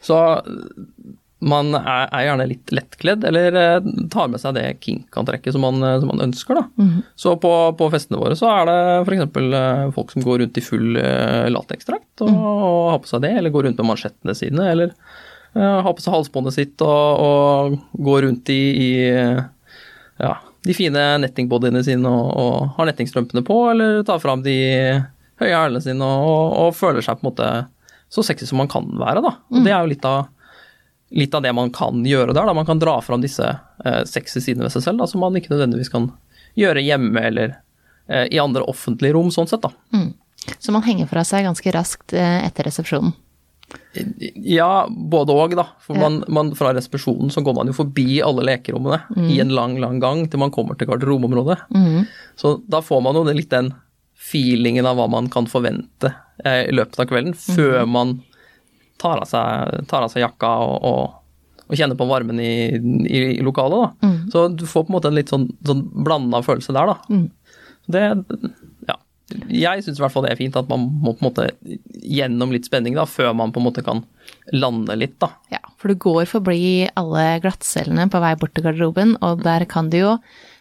Så 0.00 0.16
man 1.44 1.74
er, 1.76 2.06
er 2.08 2.24
gjerne 2.24 2.46
litt 2.48 2.72
lettkledd, 2.72 3.26
eller 3.28 3.58
eh, 3.60 3.88
tar 4.12 4.30
med 4.32 4.40
seg 4.40 4.56
det 4.56 4.64
kink-antrekket 4.80 5.52
som, 5.52 5.66
man, 5.66 5.82
eh, 5.84 5.98
som 6.00 6.08
man 6.08 6.24
ønsker, 6.24 6.56
da. 6.56 6.64
Så 7.18 7.34
på, 7.42 7.52
på 7.76 7.90
festene 7.92 8.20
våre 8.22 8.38
så 8.38 8.48
er 8.54 8.70
det 8.70 8.78
f.eks. 9.04 9.94
folk 9.98 10.14
som 10.14 10.24
går 10.24 10.42
rundt 10.42 10.56
i 10.56 10.64
full 10.64 10.96
lateksdrakt 11.52 12.24
og, 12.24 12.32
og 12.32 12.90
har 12.94 13.00
på 13.04 13.12
seg 13.12 13.26
det, 13.26 13.36
eller 13.36 13.52
går 13.54 13.68
rundt 13.68 13.82
med 13.82 13.90
mansjettene 13.92 14.36
sine, 14.38 14.70
eller 14.72 14.94
uh, 15.56 15.80
har 15.82 15.92
på 15.92 16.04
seg 16.04 16.14
halsbåndet 16.14 16.56
sitt 16.56 16.84
og, 16.84 17.22
og 17.26 18.02
går 18.06 18.26
rundt 18.26 18.52
i, 18.52 18.60
i 18.86 18.90
eh, 19.08 19.40
ja, 20.22 20.34
de 20.66 20.76
fine 20.76 21.04
nettingbodyene 21.22 21.82
sine 21.86 22.10
og, 22.10 22.30
og 22.36 22.76
har 22.78 22.90
nettingstrømpene 22.90 23.44
på, 23.46 23.60
eller 23.72 24.02
tar 24.06 24.22
fram 24.22 24.44
de 24.46 24.56
høye 25.40 25.52
hælene 25.52 25.82
sine 25.84 26.04
og, 26.06 26.72
føler 26.76 27.04
seg 27.04 27.20
på 27.20 27.26
en 27.26 27.30
måte 27.30 27.50
så 28.12 28.22
sexy 28.24 28.46
som 28.48 28.60
man 28.62 28.70
kan 28.70 28.86
være, 28.96 29.20
da. 29.24 29.32
Og 29.50 29.64
det 29.64 29.72
er 29.72 29.82
jo 29.82 29.90
litt 29.90 30.04
av, 30.06 30.28
litt 31.10 31.34
av 31.34 31.42
det 31.42 31.52
man 31.54 31.70
kan 31.74 32.04
gjøre 32.06 32.34
der, 32.34 32.46
da. 32.48 32.54
Man 32.54 32.66
kan 32.66 32.80
dra 32.82 32.98
fram 33.02 33.22
disse 33.22 33.46
eh, 33.84 34.02
sexy 34.08 34.42
sidene 34.42 34.66
ved 34.66 34.74
seg 34.74 34.88
selv, 34.88 35.02
da, 35.02 35.10
som 35.10 35.22
man 35.22 35.36
ikke 35.38 35.52
nødvendigvis 35.54 35.92
kan 35.92 36.10
gjøre 36.58 36.82
hjemme 36.82 37.22
eller 37.28 37.54
eh, 38.08 38.26
i 38.32 38.40
andre 38.42 38.66
offentlige 38.66 39.14
rom, 39.16 39.30
sånn 39.34 39.48
sett, 39.50 39.62
da. 39.62 39.72
Mm. 39.94 40.10
Så 40.58 40.74
man 40.74 40.84
henger 40.86 41.08
fra 41.10 41.24
seg 41.26 41.46
ganske 41.46 41.72
raskt 41.74 42.16
eh, 42.16 42.42
etter 42.46 42.68
resepsjonen. 42.68 43.14
Ja, 44.46 44.86
både 44.86 45.34
òg, 45.34 45.56
da. 45.58 45.64
For 45.82 45.98
man, 45.98 46.20
man, 46.30 46.52
fra 46.58 46.70
resepsjonen 46.76 47.32
så 47.34 47.42
går 47.42 47.56
man 47.56 47.70
jo 47.70 47.74
forbi 47.74 48.20
alle 48.22 48.44
lekerommene 48.46 49.26
i 49.26 49.40
en 49.42 49.50
lang, 49.56 49.74
lang 49.82 49.98
gang 50.02 50.22
til 50.30 50.38
man 50.38 50.52
kommer 50.54 50.78
til 50.78 50.86
garderobeområdet. 50.86 51.56
Så 52.38 52.60
da 52.70 52.78
får 52.84 53.02
man 53.02 53.18
jo 53.18 53.24
litt 53.26 53.50
den 53.50 53.72
feelingen 54.16 54.86
av 54.86 54.98
hva 54.98 55.08
man 55.10 55.28
kan 55.32 55.48
forvente 55.50 56.12
eh, 56.44 56.66
i 56.70 56.74
løpet 56.74 57.02
av 57.02 57.10
kvelden, 57.10 57.34
før 57.36 57.84
man 57.90 58.18
tar 59.00 59.22
av 59.22 59.28
seg, 59.30 59.86
tar 59.90 60.06
av 60.06 60.12
seg 60.12 60.24
jakka 60.24 60.52
og, 60.64 60.76
og, 60.90 61.62
og 61.66 61.78
kjenner 61.78 61.98
på 61.98 62.08
varmen 62.08 62.40
i, 62.42 62.52
i, 62.76 63.22
i 63.36 63.42
lokalet. 63.44 63.96
Da. 64.02 64.12
Så 64.32 64.46
du 64.54 64.66
får 64.68 64.86
på 64.86 64.92
en 64.92 64.96
måte 64.98 65.10
en 65.12 65.18
litt 65.18 65.32
sånn, 65.32 65.48
sånn 65.66 65.82
blanda 66.06 66.42
følelse 66.46 66.74
der, 66.76 66.94
da. 66.94 67.20
Det, 67.86 68.04
ja. 68.88 68.96
Jeg 69.50 69.82
syns 69.82 69.98
i 69.98 70.02
hvert 70.04 70.14
fall 70.14 70.22
det 70.26 70.32
er 70.36 70.38
fint 70.38 70.56
at 70.58 70.68
man 70.70 70.84
må 70.86 71.12
på 71.16 71.24
en 71.24 71.28
måte 71.28 71.48
gjennom 72.06 72.52
litt 72.54 72.68
spenning 72.68 72.94
da, 72.98 73.06
før 73.10 73.32
man 73.34 73.54
på 73.54 73.58
en 73.62 73.66
måte 73.66 73.82
kan 73.86 74.04
lande 74.54 74.94
litt, 74.98 75.16
da. 75.22 75.32
Ja, 75.50 75.62
for 75.76 75.90
du 75.90 75.98
går 76.02 76.28
forbi 76.30 76.86
alle 76.94 77.24
glattcellene 77.42 78.06
på 78.12 78.22
vei 78.22 78.36
bort 78.38 78.54
til 78.54 78.66
garderoben, 78.66 79.16
og 79.26 79.42
der 79.46 79.66
kan 79.70 79.90
du 79.90 79.98
jo, 79.98 80.12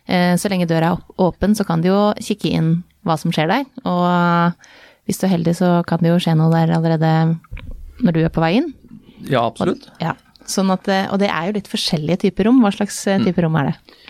eh, 0.10 0.34
så 0.42 0.50
lenge 0.50 0.68
døra 0.70 0.96
er 0.96 1.22
åpen, 1.22 1.54
så 1.58 1.66
kan 1.68 1.86
du 1.86 1.92
jo 1.92 2.02
kikke 2.18 2.52
inn 2.58 2.74
hva 3.06 3.18
som 3.22 3.34
skjer 3.34 3.52
der. 3.52 3.70
Og 3.86 4.66
hvis 5.06 5.22
du 5.22 5.28
er 5.28 5.36
heldig, 5.36 5.54
så 5.62 5.70
kan 5.86 6.02
det 6.02 6.10
jo 6.10 6.22
skje 6.22 6.34
noe 6.38 6.50
der 6.54 6.74
allerede 6.74 7.12
når 8.04 8.18
du 8.18 8.24
er 8.24 8.34
på 8.34 8.44
vei 8.44 8.56
inn. 8.60 8.74
Ja, 9.30 9.46
absolutt. 9.46 9.88
Ja, 10.02 10.16
sånn 10.50 10.74
at, 10.74 10.88
eh, 10.92 11.08
og 11.12 11.22
det 11.22 11.30
er 11.32 11.50
jo 11.50 11.56
litt 11.60 11.72
forskjellige 11.72 12.26
typer 12.28 12.50
rom. 12.50 12.60
Hva 12.64 12.74
slags 12.76 13.04
type 13.06 13.38
mm. 13.38 13.46
rom 13.48 13.62
er 13.62 13.72
det? 13.72 14.02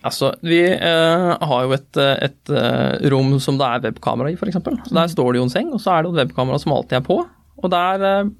Altså, 0.00 0.32
vi 0.40 0.62
eh, 0.64 1.26
har 1.50 1.66
jo 1.66 1.74
et, 1.76 1.90
eh, 2.00 2.14
et 2.30 2.52
eh, 2.56 3.10
rom 3.12 3.34
som 3.42 3.58
det 3.60 3.66
er 3.68 3.84
webkamera 3.84 4.32
i, 4.32 4.38
f.eks. 4.38 4.56
Så 4.56 4.96
Der 4.96 5.12
står 5.12 5.32
det 5.32 5.42
jo 5.42 5.44
en 5.48 5.52
seng, 5.52 5.68
og 5.76 5.82
så 5.82 5.92
er 5.92 6.04
det 6.04 6.14
et 6.14 6.22
webkamera 6.22 6.60
som 6.62 6.72
alltid 6.72 7.02
er 7.02 7.04
på. 7.04 7.20
Og 7.60 7.72
der 7.72 8.06
eh, 8.08 8.30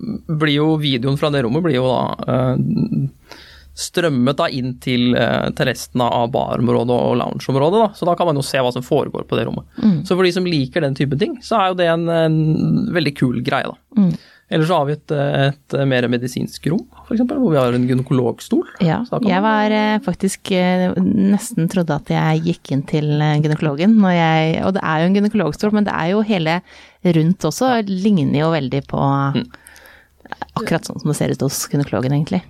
blir 0.41 0.57
jo 0.57 0.73
videoen 0.81 1.21
fra 1.21 1.33
det 1.33 1.45
rommet 1.45 1.65
blir 1.67 1.77
jo 1.77 1.91
da 1.91 2.01
eh, 2.33 3.37
strømmet 3.81 4.41
da 4.41 4.49
inn 4.53 4.73
til, 4.83 5.13
eh, 5.17 5.51
til 5.57 5.69
resten 5.69 6.01
av 6.05 6.33
barområdet 6.33 6.97
og 6.97 7.21
loungeområdet. 7.21 7.85
Da. 7.85 7.93
Så 7.99 8.09
da 8.09 8.17
kan 8.17 8.31
man 8.31 8.41
jo 8.41 8.47
se 8.47 8.65
hva 8.65 8.73
som 8.73 8.85
foregår 8.87 9.29
på 9.29 9.37
det 9.37 9.45
rommet. 9.49 9.69
Så 10.09 10.17
for 10.17 10.25
de 10.25 10.33
som 10.37 10.49
liker 10.49 10.85
den 10.85 10.97
type 10.97 11.21
ting, 11.21 11.37
så 11.45 11.61
er 11.61 11.71
jo 11.71 11.81
det 11.83 11.93
en, 11.93 12.09
en 12.09 12.41
veldig 12.97 13.15
kul 13.21 13.41
greie, 13.45 13.69
da. 13.69 14.09
Eller 14.51 14.67
så 14.67 14.81
har 14.81 14.89
vi 14.89 14.97
et, 14.97 15.13
et 15.15 15.75
mer 15.87 16.09
medisinsk 16.11 16.65
rom, 16.73 16.83
f.eks., 17.05 17.23
hvor 17.23 17.53
vi 17.53 17.59
har 17.61 17.77
en 17.77 17.87
gynekologstol. 17.87 18.65
Ja, 18.83 18.99
jeg 19.23 19.45
var 19.45 19.75
eh, 19.75 20.01
faktisk 20.03 20.51
eh, 20.57 20.89
nesten 20.99 21.71
trodde 21.71 21.95
at 21.95 22.11
jeg 22.11 22.43
gikk 22.49 22.73
inn 22.75 22.83
til 22.91 23.13
eh, 23.23 23.39
gynekologen 23.45 23.95
jeg 24.11 24.59
Og 24.67 24.75
det 24.75 24.83
er 24.83 25.05
jo 25.05 25.11
en 25.11 25.17
gynekologstol, 25.21 25.75
men 25.77 25.87
det 25.87 25.95
er 25.95 26.11
jo 26.17 26.25
hele 26.27 26.59
rundt 27.07 27.47
også, 27.47 27.77
ligner 27.87 28.43
jo 28.43 28.53
veldig 28.57 28.83
på 28.91 29.07
Mm. 29.31 29.45
akkurat 30.59 30.87
sånn 30.87 31.01
som 31.01 31.11
det 31.11 31.17
ser 31.19 31.33
ut 31.35 31.43
hos 31.45 31.63
gynekologen, 31.71 32.15
egentlig. 32.15 32.41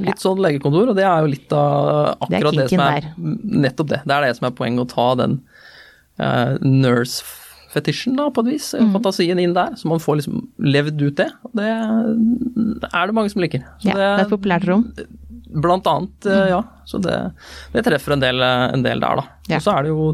Litt 0.00 0.22
sånn 0.22 0.40
legekontor, 0.42 0.92
og 0.92 0.98
det 0.98 1.06
er 1.06 1.24
jo 1.24 1.30
litt 1.30 1.52
av 1.56 2.28
Det 2.28 2.38
er 2.38 2.46
akkurat 2.46 2.58
det, 2.58 2.66
som 2.72 2.82
er 2.84 2.96
er 2.96 3.08
Nettopp 3.66 3.90
det. 3.92 4.00
Det 4.04 4.16
er 4.16 4.26
det 4.26 4.36
som 4.38 4.48
er 4.48 4.56
poenget, 4.56 4.84
å 4.84 4.90
ta 4.90 5.06
den 5.20 5.36
uh, 6.20 6.56
nurse-fetisjen, 7.70 8.16
da, 8.16 8.30
på 8.30 8.42
et 8.42 8.54
vis. 8.54 8.74
Mm. 8.74 8.92
Fantasien 8.92 9.38
inn 9.38 9.54
der, 9.54 9.76
så 9.76 9.88
man 9.88 10.00
får 10.00 10.20
liksom 10.20 10.48
levd 10.58 11.02
ut 11.02 11.16
det. 11.16 11.30
Og 11.44 11.50
det 11.54 11.68
er 12.92 13.06
det 13.06 13.14
mange 13.14 13.30
som 13.30 13.42
liker. 13.42 13.60
Så 13.80 13.88
Ja, 13.88 13.94
det 13.94 14.08
er 14.08 14.24
et 14.24 14.30
populært 14.30 14.66
rom. 14.68 14.92
Blant 15.50 15.86
annet, 15.86 16.24
mm. 16.24 16.48
ja. 16.50 16.62
Så 16.86 16.98
det, 16.98 17.32
det 17.72 17.84
treffer 17.84 18.12
en 18.14 18.20
del, 18.20 18.42
en 18.42 18.82
del 18.82 19.00
der, 19.00 19.22
da. 19.22 19.26
Ja. 19.48 19.58
Og 19.58 19.62
så 19.62 19.76
er 19.76 19.82
det 19.82 19.94
jo 19.94 20.10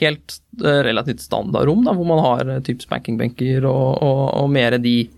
helt 0.00 0.36
relativt 0.60 1.20
standard 1.20 1.66
rom, 1.66 1.84
da, 1.84 1.94
hvor 1.94 2.06
man 2.06 2.20
har 2.22 2.48
uh, 2.48 2.60
type 2.62 2.82
spankingbenker 2.84 3.64
og, 3.66 4.02
og, 4.02 4.22
og 4.42 4.50
mer 4.52 4.78
de 4.78 5.10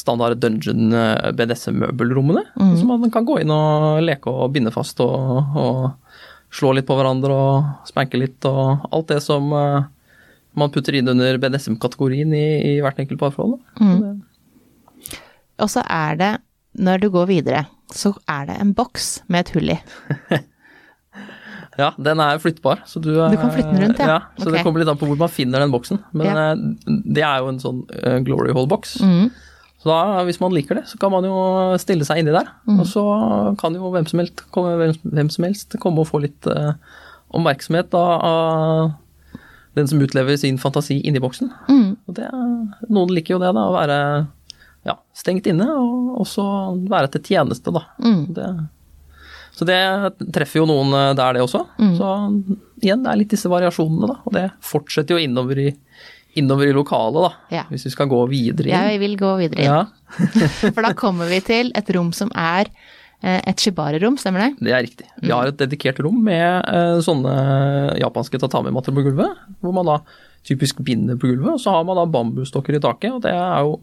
standard 0.00 0.38
dungeon 0.38 0.92
eh, 0.94 1.32
BDSM-møbelrommene. 1.34 2.44
Mm. 2.54 2.76
Så 2.78 2.86
man 2.86 3.10
kan 3.12 3.26
gå 3.26 3.40
inn 3.42 3.50
og 3.52 3.98
leke 4.06 4.30
og 4.30 4.52
binde 4.54 4.70
fast 4.72 5.02
og, 5.02 5.56
og 5.58 6.54
slå 6.54 6.70
litt 6.76 6.86
på 6.86 6.94
hverandre 6.96 7.34
og 7.34 7.88
spanke 7.90 8.20
litt 8.20 8.46
og 8.48 8.86
alt 8.94 9.10
det 9.10 9.18
som 9.24 9.50
eh, 9.50 9.88
man 10.58 10.72
putter 10.74 10.96
inn 10.98 11.08
under 11.08 11.38
BDSM-kategorien 11.38 12.32
i, 12.34 12.46
i 12.74 12.78
hvert 12.82 12.98
enkelt 12.98 13.20
parforhold. 13.20 13.58
Mm. 13.80 14.22
Og 15.60 15.70
så 15.70 15.84
er 15.86 16.16
det 16.20 16.32
når 16.80 17.02
du 17.02 17.10
går 17.10 17.26
videre, 17.30 17.64
så 17.90 18.12
er 18.30 18.46
det 18.50 18.56
en 18.60 18.72
boks 18.74 19.20
med 19.28 19.44
et 19.46 19.54
hull 19.56 19.74
i. 19.76 19.80
Ja, 21.78 21.92
den 22.02 22.20
er 22.20 22.40
flyttbar. 22.42 22.82
Så 22.84 23.00
du, 23.00 23.12
Du 23.14 23.36
kan 23.38 23.52
flytte 23.54 23.70
den 23.72 23.84
rundt, 23.84 24.00
ja. 24.02 24.06
ja 24.06 24.18
Så 24.36 24.48
okay. 24.48 24.56
det 24.58 24.64
kommer 24.66 24.82
litt 24.82 24.90
an 24.90 24.98
på 25.00 25.06
hvor 25.08 25.20
man 25.20 25.30
finner 25.32 25.62
den 25.62 25.72
boksen. 25.72 26.00
Men 26.12 26.26
Ja. 26.26 26.48
eh, 26.52 26.96
det 27.14 27.22
er 27.24 27.38
jo 27.40 27.48
en 27.48 27.60
sånn 27.62 27.78
eh, 27.94 28.18
glory 28.26 28.52
hole-boks. 28.52 28.98
Mm. 29.00 29.30
Så 29.80 29.88
da, 29.88 30.24
hvis 30.28 30.40
man 30.42 30.52
liker 30.52 30.76
det, 30.76 30.84
så 30.90 30.98
kan 31.00 31.12
man 31.14 31.24
jo 31.24 31.36
stille 31.80 32.04
seg 32.04 32.20
inni 32.20 32.34
der. 32.34 32.50
Mm. 32.68 32.82
Og 32.82 32.86
så 32.90 33.04
kan 33.60 33.78
jo 33.78 33.92
hvem 33.94 34.08
som 34.10 34.20
helst 34.20 34.42
komme, 34.52 34.92
hvem, 35.08 35.30
som 35.32 35.46
helst 35.46 35.78
komme 35.80 36.02
og 36.02 36.10
få 36.10 36.20
litt 36.26 36.50
uh, 36.50 36.74
oppmerksomhet 37.32 37.94
av 37.96 38.90
den 39.78 39.88
som 39.88 40.02
utlever 40.02 40.36
sin 40.36 40.58
fantasi 40.58 41.00
inni 41.06 41.22
boksen. 41.22 41.50
Mm. 41.68 41.96
Det, 42.16 42.28
noen 42.88 43.14
liker 43.14 43.36
jo 43.36 43.40
det, 43.42 43.52
da, 43.54 43.66
å 43.68 43.76
være 43.76 43.98
ja, 44.88 44.96
stengt 45.16 45.46
inne, 45.50 45.68
og 45.76 46.20
også 46.24 46.44
være 46.90 47.12
til 47.14 47.34
tjeneste, 47.34 47.72
da. 47.74 47.84
Mm. 48.02 48.22
Det, 48.36 48.48
så 49.56 49.68
det 49.68 49.80
treffer 50.32 50.62
jo 50.62 50.68
noen 50.70 50.94
eh, 50.96 51.10
der, 51.18 51.36
det 51.36 51.44
også. 51.44 51.64
Mm. 51.78 51.92
Så 51.98 52.12
igjen, 52.80 53.04
det 53.04 53.12
er 53.12 53.20
litt 53.20 53.34
disse 53.34 53.50
variasjonene, 53.52 54.10
da. 54.10 54.18
Og 54.24 54.36
det 54.36 54.46
fortsetter 54.64 55.16
jo 55.16 55.22
innover 55.22 55.60
i, 55.66 55.68
innover 56.40 56.70
i 56.70 56.76
lokalet, 56.76 57.28
da. 57.28 57.58
Ja. 57.60 57.66
Hvis 57.70 57.86
vi 57.90 57.94
skal 57.94 58.10
gå 58.10 58.22
videre 58.32 58.70
inn. 58.70 58.76
Ja, 58.76 58.86
vi 58.94 59.02
vil 59.04 59.18
gå 59.20 59.34
videre 59.42 59.66
inn. 59.66 59.70
Ja, 59.70 59.84
For 60.74 60.82
da 60.82 60.94
kommer 60.98 61.30
vi 61.30 61.42
til 61.46 61.70
et 61.78 61.90
rom 61.94 62.10
som 62.16 62.32
er 62.34 62.72
et 63.20 63.60
shibari-rom, 63.60 64.16
stemmer 64.20 64.46
det? 64.46 64.66
det 64.66 64.74
er 64.74 64.84
riktig. 64.86 65.06
Mm. 65.16 65.24
Vi 65.26 65.32
har 65.34 65.50
et 65.50 65.58
dedikert 65.60 66.00
rom 66.04 66.22
med 66.24 66.68
eh, 66.70 67.00
sånne 67.04 67.34
japanske 68.00 68.40
tatami-matter 68.40 68.96
på 68.96 69.04
gulvet, 69.04 69.42
hvor 69.60 69.76
man 69.76 69.90
da 69.90 69.98
typisk 70.48 70.80
binder 70.84 71.18
på 71.20 71.32
gulvet, 71.32 71.58
og 71.58 71.60
så 71.60 71.74
har 71.76 71.84
man 71.88 72.00
da 72.00 72.06
bambusstokker 72.08 72.78
i 72.78 72.82
taket, 72.82 73.12
og 73.12 73.26
det 73.26 73.34
er 73.36 73.66
jo 73.66 73.76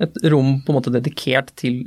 et 0.00 0.16
rom 0.32 0.54
på 0.64 0.72
en 0.72 0.78
måte 0.78 0.92
dedikert 0.94 1.52
til 1.60 1.82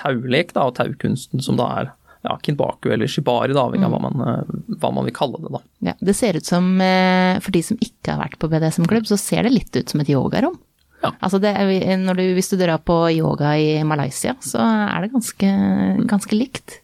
taulek 0.00 0.54
da, 0.56 0.70
og 0.70 0.78
taukunsten, 0.78 1.44
som 1.44 1.60
da 1.60 1.68
er 1.82 1.92
ja, 2.24 2.38
kinbaku 2.40 2.88
eller 2.94 3.10
shibari, 3.10 3.52
da, 3.52 3.66
avhengig 3.66 3.84
av 3.84 3.92
hva 3.92 4.00
man, 4.00 4.22
eh, 4.24 4.54
hva 4.80 4.90
man 4.96 5.04
vil 5.04 5.16
kalle 5.16 5.40
det. 5.42 5.52
da. 5.52 5.60
Ja, 5.90 5.94
det 6.00 6.16
ser 6.16 6.38
ut 6.40 6.48
som, 6.48 6.80
eh, 6.80 7.36
for 7.44 7.52
de 7.52 7.60
som 7.62 7.80
ikke 7.84 8.14
har 8.14 8.22
vært 8.22 8.38
på 8.40 8.48
BDSM-klubb, 8.48 9.04
så 9.10 9.18
ser 9.20 9.44
det 9.44 9.52
litt 9.52 9.76
ut 9.76 9.92
som 9.92 10.00
et 10.00 10.08
yogarom. 10.08 10.56
Ja. 11.04 11.12
Altså 11.20 11.40
det, 11.42 11.52
når 12.00 12.20
du, 12.20 12.24
hvis 12.38 12.48
du 12.52 12.56
drar 12.60 12.80
på 12.80 12.96
yoga 13.12 13.52
i 13.60 13.76
Malaysia, 13.86 14.34
så 14.44 14.62
er 14.64 15.04
det 15.04 15.12
ganske, 15.12 15.52
ganske 16.08 16.38
likt. 16.38 16.80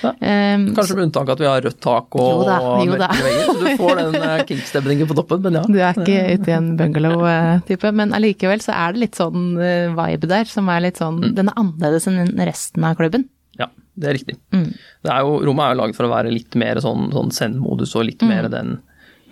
Ja. 0.00 0.10
Um, 0.54 0.62
Kanskje 0.74 0.96
med 0.96 1.04
unntak 1.08 1.28
at 1.34 1.40
vi 1.42 1.48
har 1.48 1.60
rødt 1.64 1.80
tak 1.84 2.16
og 2.16 2.46
da, 2.48 2.56
vegger, 2.80 3.42
så 3.44 3.54
du 3.58 3.66
får 3.76 3.98
den 3.98 4.16
uh, 4.24 4.42
kinkstemningen 4.48 5.10
på 5.10 5.16
toppen, 5.18 5.42
men 5.44 5.58
ja. 5.58 5.64
Du 5.68 5.76
er 5.76 5.98
ikke 5.98 6.38
ute 6.40 6.52
i 6.52 6.54
en 6.56 6.70
bungalow-type, 6.78 7.92
men 8.00 8.14
allikevel 8.16 8.64
så 8.64 8.74
er 8.76 8.96
det 8.96 9.04
litt 9.04 9.20
sånn 9.20 9.50
eh, 9.60 9.90
vibe 9.96 10.30
der, 10.30 10.48
som 10.48 10.70
er 10.72 10.86
litt 10.86 11.00
sånn 11.00 11.20
Den 11.36 11.52
er 11.52 11.58
annerledes 11.60 12.08
enn 12.08 12.32
resten 12.48 12.86
av 12.86 12.96
klubben. 13.00 13.28
Ja, 13.60 13.68
det 14.00 14.08
er 14.08 14.16
riktig. 14.16 14.38
Mm. 14.56 14.70
Det 15.04 15.12
er 15.12 15.26
jo, 15.26 15.40
rommet 15.48 15.66
er 15.66 15.74
jo 15.74 15.80
laget 15.82 16.00
for 16.00 16.08
å 16.08 16.14
være 16.14 16.32
litt 16.32 16.56
mer 16.60 16.80
sånn, 16.82 17.10
sånn 17.14 17.34
send-modus 17.36 17.92
og 17.98 18.08
litt 18.08 18.24
mer 18.24 18.48
den 18.52 18.78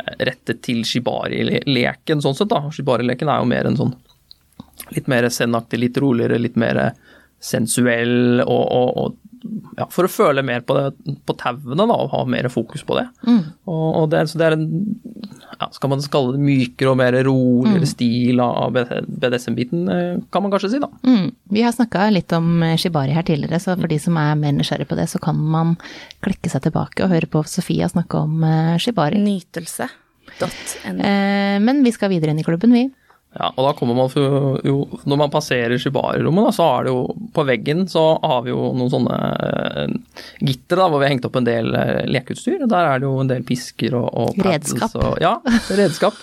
eh, 0.05 0.13
rettet 0.29 0.61
til 0.67 0.85
shibari-leken, 0.89 2.25
sånn 2.25 2.37
sett. 2.37 2.53
da. 2.53 2.67
Shibari-leken 2.75 3.33
er 3.33 3.41
jo 3.41 3.49
mer 3.57 3.71
en 3.71 3.81
sånn 3.81 3.97
litt 4.95 5.09
mer 5.11 5.29
zen-aktig, 5.33 5.81
litt 5.81 5.99
roligere, 6.01 6.41
litt 6.41 6.59
mer 6.61 6.83
sensuell 7.39 8.43
og, 8.43 8.65
og, 8.75 8.89
og 8.99 9.17
ja, 9.79 9.87
for 9.93 10.09
å 10.09 10.11
føle 10.11 10.43
mer 10.43 10.65
på, 10.67 10.75
det, 10.75 11.15
på 11.27 11.35
tauene 11.39 11.87
da, 11.87 11.95
og 11.95 12.11
ha 12.13 12.23
mer 12.29 12.49
fokus 12.53 12.83
på 12.87 12.97
det. 12.99 13.07
Og, 13.69 13.87
og 14.03 14.09
det, 14.13 14.25
så 14.31 14.41
det 14.41 14.49
er 14.49 14.57
en 14.57 14.67
ja, 15.59 15.69
Skal 15.75 15.91
man 15.91 16.03
kalle 16.13 16.37
det 16.37 16.43
mykere 16.45 16.93
og 16.93 16.99
mer 17.01 17.17
roligere 17.27 17.89
stil 17.89 18.43
av 18.43 18.77
BDSM-biten, 18.77 19.87
eh, 19.91 20.21
kan 20.35 20.45
man 20.45 20.53
kanskje 20.53 20.73
si, 20.75 20.83
da. 20.83 20.91
Mm. 21.07 21.31
Vi 21.55 21.65
har 21.65 21.75
snakka 21.75 22.09
litt 22.15 22.35
om 22.37 22.63
eh, 22.67 22.77
shibari 22.79 23.17
her 23.17 23.27
tidligere, 23.27 23.59
så 23.63 23.75
for 23.79 23.91
de 23.91 23.99
som 24.03 24.19
er 24.21 24.39
mer 24.39 24.55
nysgjerrig 24.59 24.89
på 24.91 24.99
det, 24.99 25.09
så 25.11 25.23
kan 25.23 25.39
man 25.39 25.75
klikke 26.25 26.53
seg 26.53 26.67
tilbake 26.69 27.07
og 27.07 27.15
høre 27.15 27.31
på 27.31 27.43
Sofia 27.49 27.91
snakke 27.91 28.23
om 28.27 28.45
eh, 28.47 28.77
shibari. 28.83 29.19
Nytelse.no. 29.25 30.51
Eh, 30.95 31.59
men 31.65 31.83
vi 31.87 31.95
skal 31.97 32.13
videre 32.15 32.35
inn 32.35 32.43
i 32.43 32.47
klubben, 32.47 32.75
vi. 32.75 32.87
Ja, 33.37 33.51
og 33.61 33.67
da 33.67 33.73
kommer 33.77 33.93
man 33.95 34.09
jo, 34.65 34.87
Når 35.05 35.19
man 35.21 35.31
passerer 35.31 35.77
shibari-rommet, 35.79 36.55
så 36.57 36.65
er 36.79 36.87
det 36.87 36.93
jo 36.95 37.03
På 37.37 37.43
veggen 37.45 37.83
så 37.93 38.01
har 38.23 38.41
vi 38.47 38.55
jo 38.55 38.71
noen 38.73 38.89
sånne 38.91 39.19
eh, 39.45 39.93
gitter 40.49 40.81
da, 40.81 40.87
hvor 40.89 41.03
vi 41.03 41.05
har 41.07 41.13
hengt 41.13 41.27
opp 41.29 41.37
en 41.37 41.45
del 41.47 41.69
eh, 41.77 42.01
lekeutstyr. 42.09 42.65
Der 42.65 42.89
er 42.95 43.03
det 43.03 43.07
jo 43.07 43.19
en 43.21 43.29
del 43.31 43.45
pisker 43.47 43.95
og, 43.99 44.09
og 44.17 44.33
paddles 44.39 44.73
Redskap. 44.73 44.97
Og, 45.05 45.19
ja, 45.23 45.35
redskap. 45.77 46.17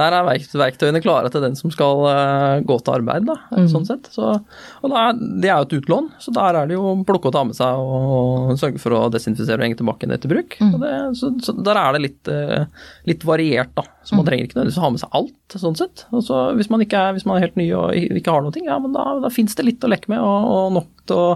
Der 0.00 0.16
er 0.16 0.26
verktøyene 0.26 1.02
klare 1.04 1.30
til 1.32 1.44
den 1.44 1.58
som 1.60 1.70
skal 1.74 2.02
eh, 2.10 2.64
gå 2.66 2.78
til 2.86 2.96
arbeid, 2.96 3.28
da, 3.28 3.36
Mm. 3.56 3.68
sånn 3.72 3.86
sett. 3.88 4.08
Så, 4.12 4.32
og 4.82 4.90
da, 4.92 5.04
er- 5.10 5.20
det 5.42 5.48
er 5.52 5.60
jo 5.60 5.66
et 5.68 5.76
utlån, 5.78 6.08
så 6.20 6.32
der 6.34 6.58
er 6.62 6.66
det 6.72 6.76
jo 6.78 6.96
plukke 7.08 7.30
og 7.30 7.36
ta 7.36 7.44
med 7.46 7.56
seg 7.56 7.78
og, 7.84 8.56
sørge 8.60 8.80
for 8.82 8.96
å 8.96 9.04
desinfisere 9.12 9.60
og 9.60 9.64
henge 9.68 9.78
tilbake 9.80 10.08
etter 10.12 10.32
bruk. 10.32 10.56
Mm. 10.60 10.74
Det, 10.82 10.92
så, 11.20 11.30
så 11.44 11.54
der 11.64 11.80
er 11.80 11.96
det 11.96 12.02
litt, 12.08 12.32
litt 13.12 13.24
variert, 13.28 13.72
da. 13.76 13.84
Så 14.06 14.14
man 14.18 14.26
trenger 14.28 14.46
ikke 14.46 14.58
nødvendigvis 14.60 14.78
å 14.78 14.84
ha 14.86 14.90
med 14.94 15.02
seg 15.02 15.16
alt, 15.18 15.56
sånn 15.58 15.78
sett. 15.78 16.04
Og 16.14 16.22
så 16.26 16.42
hvis 16.56 16.68
man, 16.72 16.82
ikke 16.84 17.00
er, 17.00 17.16
hvis 17.16 17.26
man 17.28 17.38
er 17.38 17.46
helt 17.46 17.58
ny 17.58 17.66
og 17.76 17.96
ikke 17.96 18.34
har 18.34 18.44
noe, 18.44 18.66
ja, 18.66 18.76
men 18.82 18.94
da, 18.94 19.06
da 19.24 19.32
fins 19.32 19.56
det 19.58 19.66
litt 19.66 19.86
å 19.86 19.90
leke 19.90 20.12
med, 20.12 20.22
og, 20.22 20.50
og 20.52 20.76
nok 20.78 21.08
til 21.08 21.22
å 21.22 21.32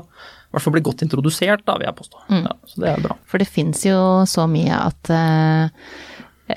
i 0.50 0.56
hvert 0.56 0.64
fall 0.64 0.74
bli 0.74 0.82
godt 0.82 1.04
introdusert, 1.04 1.62
da, 1.62 1.76
vil 1.78 1.86
jeg 1.86 1.94
påstå. 2.00 2.22
Mm. 2.26 2.40
Ja, 2.42 2.54
så 2.66 2.80
det 2.82 2.88
er 2.90 3.02
bra. 3.04 3.14
For 3.30 3.38
det 3.38 3.46
fins 3.46 3.84
jo 3.86 4.00
så 4.26 4.48
mye 4.50 4.80
at 4.82 5.10
uh, 5.14 5.92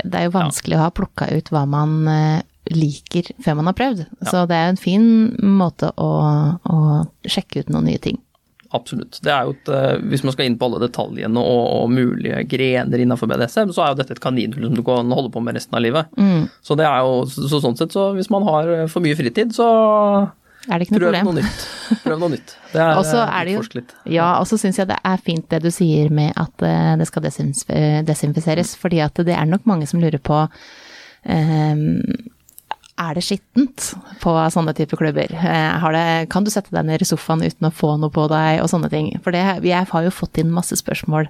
det 0.01 0.17
er 0.17 0.25
jo 0.25 0.33
vanskelig 0.33 0.79
å 0.79 0.87
ha 0.87 0.95
plukka 0.97 1.27
ut 1.29 1.51
hva 1.53 1.61
man 1.69 1.93
uh, 2.09 2.39
liker 2.73 3.29
før 3.45 3.59
man 3.59 3.69
har 3.69 3.77
prøvd. 3.77 4.01
Så 4.31 4.47
det 4.49 4.57
er 4.57 4.65
jo 4.65 4.73
en 4.73 4.81
fin 4.81 5.05
måte 5.45 5.91
å, 6.01 6.09
å 6.57 6.79
sjekke 7.21 7.61
ut 7.61 7.69
noen 7.69 7.91
nye 7.91 8.01
ting. 8.01 8.17
Absolutt. 8.73 9.19
Det 9.21 9.29
er 9.29 9.45
jo 9.45 9.53
et, 9.53 9.69
eh, 9.69 9.99
hvis 10.09 10.23
man 10.25 10.33
skal 10.33 10.47
inn 10.49 10.55
på 10.57 10.65
alle 10.65 10.79
detaljene 10.81 11.41
og, 11.41 11.65
og 11.77 11.91
mulige 11.93 12.39
grener 12.49 13.03
innenfor 13.03 13.29
BDSM, 13.29 13.69
så 13.75 13.83
er 13.83 13.91
jo 13.91 13.99
dette 13.99 14.15
et 14.15 14.23
kaninhull 14.23 14.65
som 14.65 14.77
du 14.79 14.81
kan 14.87 15.13
holde 15.13 15.29
på 15.33 15.43
med 15.45 15.59
resten 15.59 15.77
av 15.77 15.83
livet. 15.85 16.09
Mm. 16.17 16.47
Så 16.65 16.77
det 16.79 16.87
er 16.89 17.05
jo, 17.05 17.19
så 17.29 17.61
sånn 17.61 17.77
sett, 17.77 17.93
så 17.93 18.07
hvis 18.17 18.31
man 18.33 18.47
har 18.49 18.71
eh, 18.73 18.87
for 18.89 19.05
mye 19.05 19.17
fritid, 19.19 19.53
så 19.53 19.67
Er 20.65 20.79
det 20.79 20.87
ikke 20.87 20.95
noe 20.95 21.03
prøv 21.03 21.09
problem? 21.11 21.29
noe 21.29 21.37
nytt. 21.43 21.67
Prøv 22.01 22.21
noe 22.23 22.33
nytt. 22.33 22.55
Det 22.73 22.81
er 22.81 22.97
eh, 23.03 23.23
er 23.23 23.45
det 23.45 23.57
jo-. 23.59 23.85
Ja, 24.17 24.29
og 24.39 24.49
så 24.49 24.57
syns 24.57 24.81
jeg 24.81 24.89
det 24.89 24.97
er 25.13 25.25
fint 25.29 25.45
det 25.53 25.61
du 25.67 25.69
sier 25.75 26.09
med 26.09 26.33
at 26.33 26.65
det 26.97 27.09
skal 27.11 27.29
desinfiseres, 27.29 28.73
fordi 28.79 29.03
at 29.05 29.21
det 29.21 29.37
er 29.37 29.45
nok 29.49 29.69
mange 29.69 29.85
som 29.91 30.01
lurer 30.01 30.23
på 30.23 30.47
eh, 31.29 31.85
er 32.99 33.17
det 33.17 33.23
skittent 33.25 33.85
på 34.21 34.33
sånne 34.53 34.73
typer 34.77 34.99
klubber? 34.99 35.31
Eh, 35.33 35.85
det, 35.95 36.05
kan 36.33 36.45
du 36.45 36.51
sette 36.53 36.73
deg 36.73 36.85
ned 36.87 37.01
i 37.01 37.07
sofaen 37.07 37.41
uten 37.41 37.69
å 37.69 37.73
få 37.73 37.95
noe 37.97 38.13
på 38.13 38.27
deg, 38.31 38.61
og 38.61 38.69
sånne 38.69 38.89
ting? 38.93 39.09
For 39.25 39.33
det, 39.33 39.43
jeg 39.65 39.89
har 39.89 40.05
jo 40.05 40.13
fått 40.13 40.37
inn 40.41 40.53
masse 40.53 40.77
spørsmål 40.79 41.29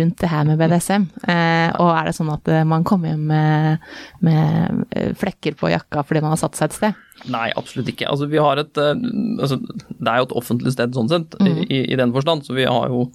rundt 0.00 0.18
det 0.20 0.32
her 0.32 0.48
med 0.48 0.60
BDSM. 0.60 1.08
Eh, 1.24 1.68
og 1.80 1.92
er 1.94 2.10
det 2.10 2.16
sånn 2.18 2.32
at 2.34 2.50
eh, 2.52 2.66
man 2.68 2.84
kommer 2.86 3.14
hjem 3.14 3.26
med, 3.32 3.92
med 4.24 5.16
flekker 5.20 5.56
på 5.60 5.72
jakka 5.72 6.04
fordi 6.06 6.24
man 6.24 6.36
har 6.36 6.42
satt 6.42 6.58
seg 6.58 6.70
et 6.70 6.78
sted? 6.80 7.06
Nei, 7.28 7.50
absolutt 7.56 7.88
ikke. 7.92 8.06
Altså, 8.08 8.26
vi 8.30 8.38
har 8.40 8.56
et, 8.62 8.78
eh, 8.80 8.94
altså, 9.42 9.58
det 9.60 10.08
er 10.08 10.16
jo 10.22 10.26
et 10.30 10.36
offentlig 10.40 10.72
sted 10.72 10.94
sånn 10.96 11.08
sett, 11.10 11.34
Mm. 11.40 11.58
i, 11.68 11.80
i 11.92 11.96
den 12.00 12.12
forstand. 12.14 12.46
Så 12.46 12.54
vi 12.56 12.64
har 12.64 12.88
jo, 12.88 13.10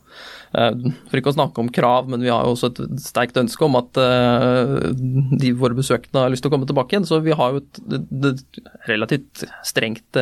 eh, 0.53 0.71
for 1.09 1.17
ikke 1.17 1.31
å 1.33 1.37
snakke 1.39 1.57
om 1.63 1.69
krav, 1.73 2.07
men 2.07 2.21
vi 2.21 2.29
har 2.29 2.43
jo 2.45 2.53
også 2.53 2.69
et 2.69 2.99
sterkt 3.01 3.35
ønske 3.41 3.65
om 3.65 3.75
at 3.79 3.97
eh, 3.97 4.91
de 5.41 5.51
våre 5.57 5.73
besøkende 5.75 6.21
har 6.21 6.29
lyst 6.29 6.43
til 6.45 6.51
å 6.51 6.55
komme 6.55 6.67
tilbake 6.69 6.93
igjen. 6.93 7.07
Så 7.09 7.21
vi 7.25 7.31
har 7.33 7.51
jo 7.55 7.63
et, 7.63 7.81
et, 7.97 8.29
et 8.35 8.61
relativt 8.87 9.43
strengt 9.65 10.21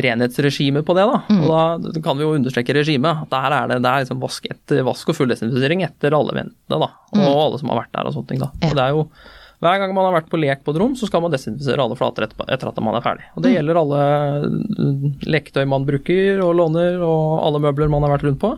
renhetsregime 0.00 0.82
på 0.86 0.94
det. 0.94 1.04
da, 1.10 1.22
Mm. 1.28 1.42
og 1.50 1.82
Da 1.92 2.00
kan 2.00 2.16
vi 2.16 2.22
jo 2.24 2.34
understreke 2.36 2.72
regimet. 2.74 3.28
Der 3.30 3.50
er 3.52 3.68
det, 3.68 3.82
det 3.82 3.90
er 3.90 4.04
liksom 4.04 4.20
vask, 4.22 4.46
etter, 4.50 4.82
vask 4.86 5.08
og 5.08 5.16
full 5.16 5.28
desinfisering 5.28 5.82
etter 5.82 6.14
alle 6.14 6.32
ventene 6.32 6.78
da, 6.80 6.88
og 7.12 7.18
alle 7.18 7.58
som 7.58 7.68
har 7.68 7.82
vært 7.82 7.92
der 7.92 8.06
og 8.06 8.14
sånne 8.14 8.28
ting. 8.28 8.38
da. 8.38 8.50
Mm. 8.54 8.70
Og 8.70 8.74
det 8.78 8.84
er 8.84 8.90
jo 8.94 9.08
hver 9.60 9.78
gang 9.82 9.92
man 9.92 10.06
har 10.08 10.14
vært 10.16 10.30
på 10.32 10.38
lek 10.40 10.62
på 10.64 10.72
et 10.72 10.80
rom, 10.80 10.94
så 10.96 11.04
skal 11.08 11.20
man 11.24 11.32
desinfisere 11.34 11.82
alle 11.84 11.96
flater 11.98 12.24
etter 12.26 12.68
at 12.70 12.78
man 12.80 12.96
er 12.96 13.04
ferdig. 13.04 13.26
Og 13.36 13.44
Det 13.44 13.52
gjelder 13.52 13.80
alle 13.82 14.02
mm, 14.48 15.06
leketøy 15.28 15.64
man 15.68 15.84
bruker 15.88 16.40
og 16.46 16.54
låner, 16.56 16.96
og 17.04 17.40
alle 17.44 17.60
møbler 17.66 17.90
man 17.92 18.06
har 18.06 18.14
vært 18.16 18.24
rundt 18.30 18.40
på. 18.40 18.54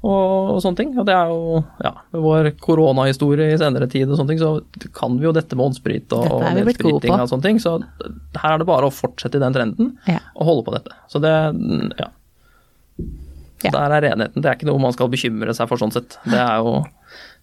Og, 0.00 0.54
og 0.54 0.60
sånne 0.64 0.78
ting. 0.78 0.92
Og 0.96 1.04
det 1.08 1.12
er 1.12 1.32
jo, 1.34 1.58
ja, 1.84 1.90
med 2.14 2.22
vår 2.24 2.50
koronahistorie 2.62 3.50
i 3.52 3.58
senere 3.60 3.88
tid 3.90 4.06
og 4.08 4.16
sånne 4.20 4.32
ting, 4.32 4.40
så 4.40 4.88
kan 4.96 5.18
vi 5.18 5.26
jo 5.26 5.34
dette 5.36 5.58
med 5.58 5.66
håndsprit 5.66 6.14
og, 6.16 6.30
og 6.38 6.46
nedspriting 6.56 7.12
og 7.18 7.26
sånne 7.28 7.46
ting. 7.48 7.58
Så 7.60 7.74
her 8.38 8.54
er 8.54 8.62
det 8.62 8.68
bare 8.70 8.88
å 8.88 8.94
fortsette 8.94 9.36
i 9.36 9.42
den 9.42 9.56
trenden 9.58 9.92
Ja. 10.08 10.22
og 10.38 10.46
holde 10.48 10.64
på 10.70 10.76
dette. 10.78 10.94
Så 11.12 11.20
det, 11.20 11.34
mm, 11.58 11.90
ja. 11.98 12.08
Ja. 13.60 13.74
Der 13.74 13.92
er 13.92 14.06
renheten. 14.06 14.40
Det 14.40 14.48
er 14.48 14.56
ikke 14.56 14.70
noe 14.70 14.80
man 14.80 14.94
skal 14.96 15.10
bekymre 15.12 15.52
seg 15.52 15.68
for 15.68 15.76
sånn 15.82 15.92
sett. 15.92 16.16
Det 16.24 16.38
er 16.40 16.62
jo 16.64 16.78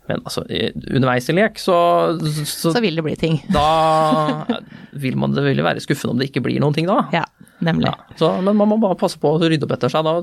Men 0.07 0.21
altså, 0.23 0.43
underveis 0.47 1.27
i 1.29 1.35
lek, 1.35 1.59
så, 1.59 1.75
så, 2.47 2.71
Så 2.71 2.81
vil 2.83 2.95
det 2.95 3.03
bli 3.05 3.15
ting. 3.19 3.39
da 3.57 3.65
vil 4.97 5.17
man 5.19 5.35
det 5.35 5.43
vil 5.45 5.63
være 5.65 5.83
skuffende 5.83 6.15
om 6.15 6.21
det 6.21 6.29
ikke 6.31 6.45
blir 6.47 6.61
noen 6.63 6.75
ting 6.77 6.87
da. 6.89 7.01
Ja, 7.13 7.25
nemlig. 7.65 7.89
Ja, 7.91 8.15
så, 8.19 8.31
men 8.41 8.55
man 8.59 8.71
må 8.71 8.79
bare 8.81 8.97
passe 8.99 9.19
på 9.21 9.35
å 9.35 9.41
rydde 9.43 9.67
opp 9.67 9.75
etter 9.77 9.91
seg 9.93 10.07
da. 10.07 10.15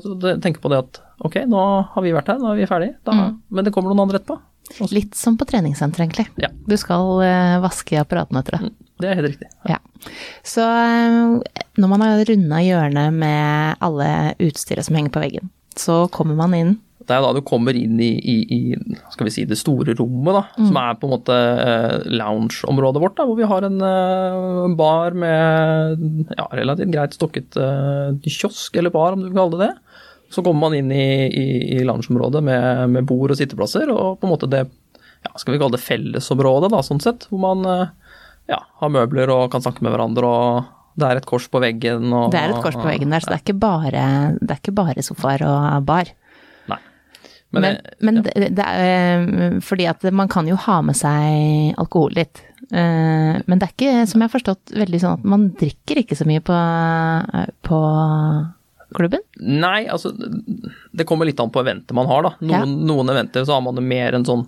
Tenke 0.42 0.62
på 0.64 0.72
det 0.72 0.80
at 0.86 1.02
ok, 1.24 1.42
nå 1.50 1.60
har 1.92 2.06
vi 2.06 2.14
vært 2.16 2.32
her, 2.32 2.40
nå 2.42 2.54
er 2.54 2.60
vi 2.62 2.70
ferdige. 2.70 2.98
Da, 3.04 3.14
Mm. 3.14 3.36
Men 3.54 3.64
det 3.64 3.70
kommer 3.72 3.92
noen 3.92 4.02
andre 4.08 4.18
etterpå. 4.18 4.40
Også. 4.74 4.88
Litt 4.96 5.14
som 5.14 5.36
på 5.38 5.44
treningssenter, 5.46 6.02
egentlig. 6.02 6.24
Ja. 6.40 6.48
Du 6.66 6.74
skal 6.80 7.20
eh, 7.22 7.58
vaske 7.62 7.98
apparatene 8.00 8.40
etter 8.40 8.56
det. 8.56 8.70
Det 9.02 9.10
er 9.10 9.18
helt 9.18 9.28
riktig. 9.34 9.48
Ja. 9.68 9.76
Så 10.46 10.64
eh, 10.64 11.60
når 11.78 11.92
man 11.92 12.02
har 12.04 12.24
runda 12.30 12.62
hjørnet 12.64 13.18
med 13.20 13.76
alle 13.84 14.08
utstyret 14.42 14.86
som 14.88 14.96
henger 14.98 15.12
på 15.14 15.22
veggen, 15.22 15.52
så 15.78 16.04
kommer 16.14 16.38
man 16.38 16.56
inn. 16.56 16.72
Det 17.04 17.14
er 17.14 17.24
da 17.24 17.32
du 17.36 17.40
kommer 17.44 17.76
inn 17.76 17.98
i, 18.00 18.12
i, 18.16 18.36
i 18.56 18.60
skal 19.12 19.28
vi 19.28 19.32
si, 19.34 19.44
det 19.48 19.58
store 19.60 19.94
rommet, 19.98 20.36
da, 20.36 20.42
som 20.56 20.78
er 20.80 20.96
på 21.00 21.08
en 21.08 21.12
måte 21.12 21.36
eh, 21.36 22.06
loungeområdet 22.16 23.02
vårt. 23.02 23.16
Da, 23.18 23.26
hvor 23.28 23.38
vi 23.38 23.48
har 23.50 23.66
en 23.66 23.76
eh, 23.84 24.76
bar 24.78 25.16
med 25.18 26.04
ja, 26.38 26.46
relativt 26.56 26.94
greit 26.94 27.16
stokket 27.16 27.58
eh, 27.60 28.16
kiosk, 28.24 28.78
eller 28.80 28.94
bar 28.94 29.16
om 29.16 29.24
du 29.24 29.28
vil 29.28 29.36
kalle 29.36 29.58
det 29.58 29.68
det. 29.68 29.98
Så 30.34 30.42
kommer 30.42 30.66
man 30.66 30.78
inn 30.78 30.88
i, 30.90 31.28
i, 31.28 31.46
i 31.76 31.82
loungeområdet 31.84 32.42
med, 32.42 32.94
med 32.96 33.06
bord 33.08 33.34
og 33.34 33.38
sitteplasser, 33.38 33.92
og 33.92 34.18
på 34.20 34.26
en 34.26 34.32
måte 34.32 34.50
det 34.50 34.64
ja, 34.64 35.34
skal 35.36 35.54
vi 35.54 35.60
kalle 35.60 35.76
det 35.76 35.84
fellesområdet, 35.84 36.72
da, 36.72 36.80
sånn 36.84 37.04
sett. 37.04 37.28
Hvor 37.30 37.44
man 37.44 37.68
ja, 38.48 38.58
har 38.80 38.92
møbler 38.92 39.30
og 39.32 39.46
kan 39.52 39.62
snakke 39.64 39.84
med 39.84 39.94
hverandre, 39.94 40.24
og 40.28 40.98
det 41.00 41.08
er 41.08 41.20
et 41.20 41.28
kors 41.28 41.46
på 41.50 41.60
veggen. 41.62 42.10
Og, 42.12 42.28
Det 42.32 42.40
er 42.40 42.52
et 42.52 42.64
kors 42.64 42.76
på 42.78 42.86
veggen 42.86 43.12
der, 43.12 43.22
så 43.24 43.32
det 43.32 43.38
er 43.38 43.44
ikke 43.44 43.60
bare, 43.62 44.04
det 44.40 44.52
er 44.52 44.60
ikke 44.60 44.76
bare 44.76 45.04
sofaer 45.04 45.44
og 45.46 45.86
bar. 45.88 46.10
Nei. 47.54 47.60
Men, 47.62 47.76
det- 47.78 47.94
men 48.00 48.16
ja. 48.16 48.22
det, 48.26 48.48
det 48.58 48.66
er 48.66 49.28
eh, 49.46 49.60
fordi 49.64 49.86
at 49.90 50.02
man 50.12 50.28
kan 50.32 50.48
jo 50.50 50.56
ha 50.66 50.80
med 50.82 50.96
seg 50.98 51.74
alkohol 51.80 52.14
dit. 52.18 52.42
Eh, 52.72 53.34
Men 53.46 53.58
det 53.60 53.66
er 53.68 53.72
ikke, 53.74 54.06
som 54.08 54.20
jeg 54.22 54.28
har 54.30 54.34
forstått, 54.38 54.72
veldig 54.74 55.00
sånn 55.02 55.18
at 55.20 55.24
man 55.28 55.50
drikker 55.60 56.00
ikke 56.00 56.16
så 56.16 56.24
mye 56.26 56.40
på, 56.44 56.56
på 57.68 57.80
klubben. 58.94 59.20
Nei, 59.40 59.84
altså 59.90 60.12
det 60.94 61.06
kommer 61.08 61.26
litt 61.28 61.40
an 61.42 61.50
på 61.54 61.62
eventet 61.64 61.94
man 61.96 62.06
har, 62.10 62.22
da. 62.28 62.34
Noen, 62.46 62.76
noen 62.88 63.10
eventer 63.14 63.44
så 63.46 63.56
har 63.58 63.64
man 63.66 63.74
det 63.78 63.82
mer 63.86 64.14
en 64.16 64.26
sånn 64.26 64.44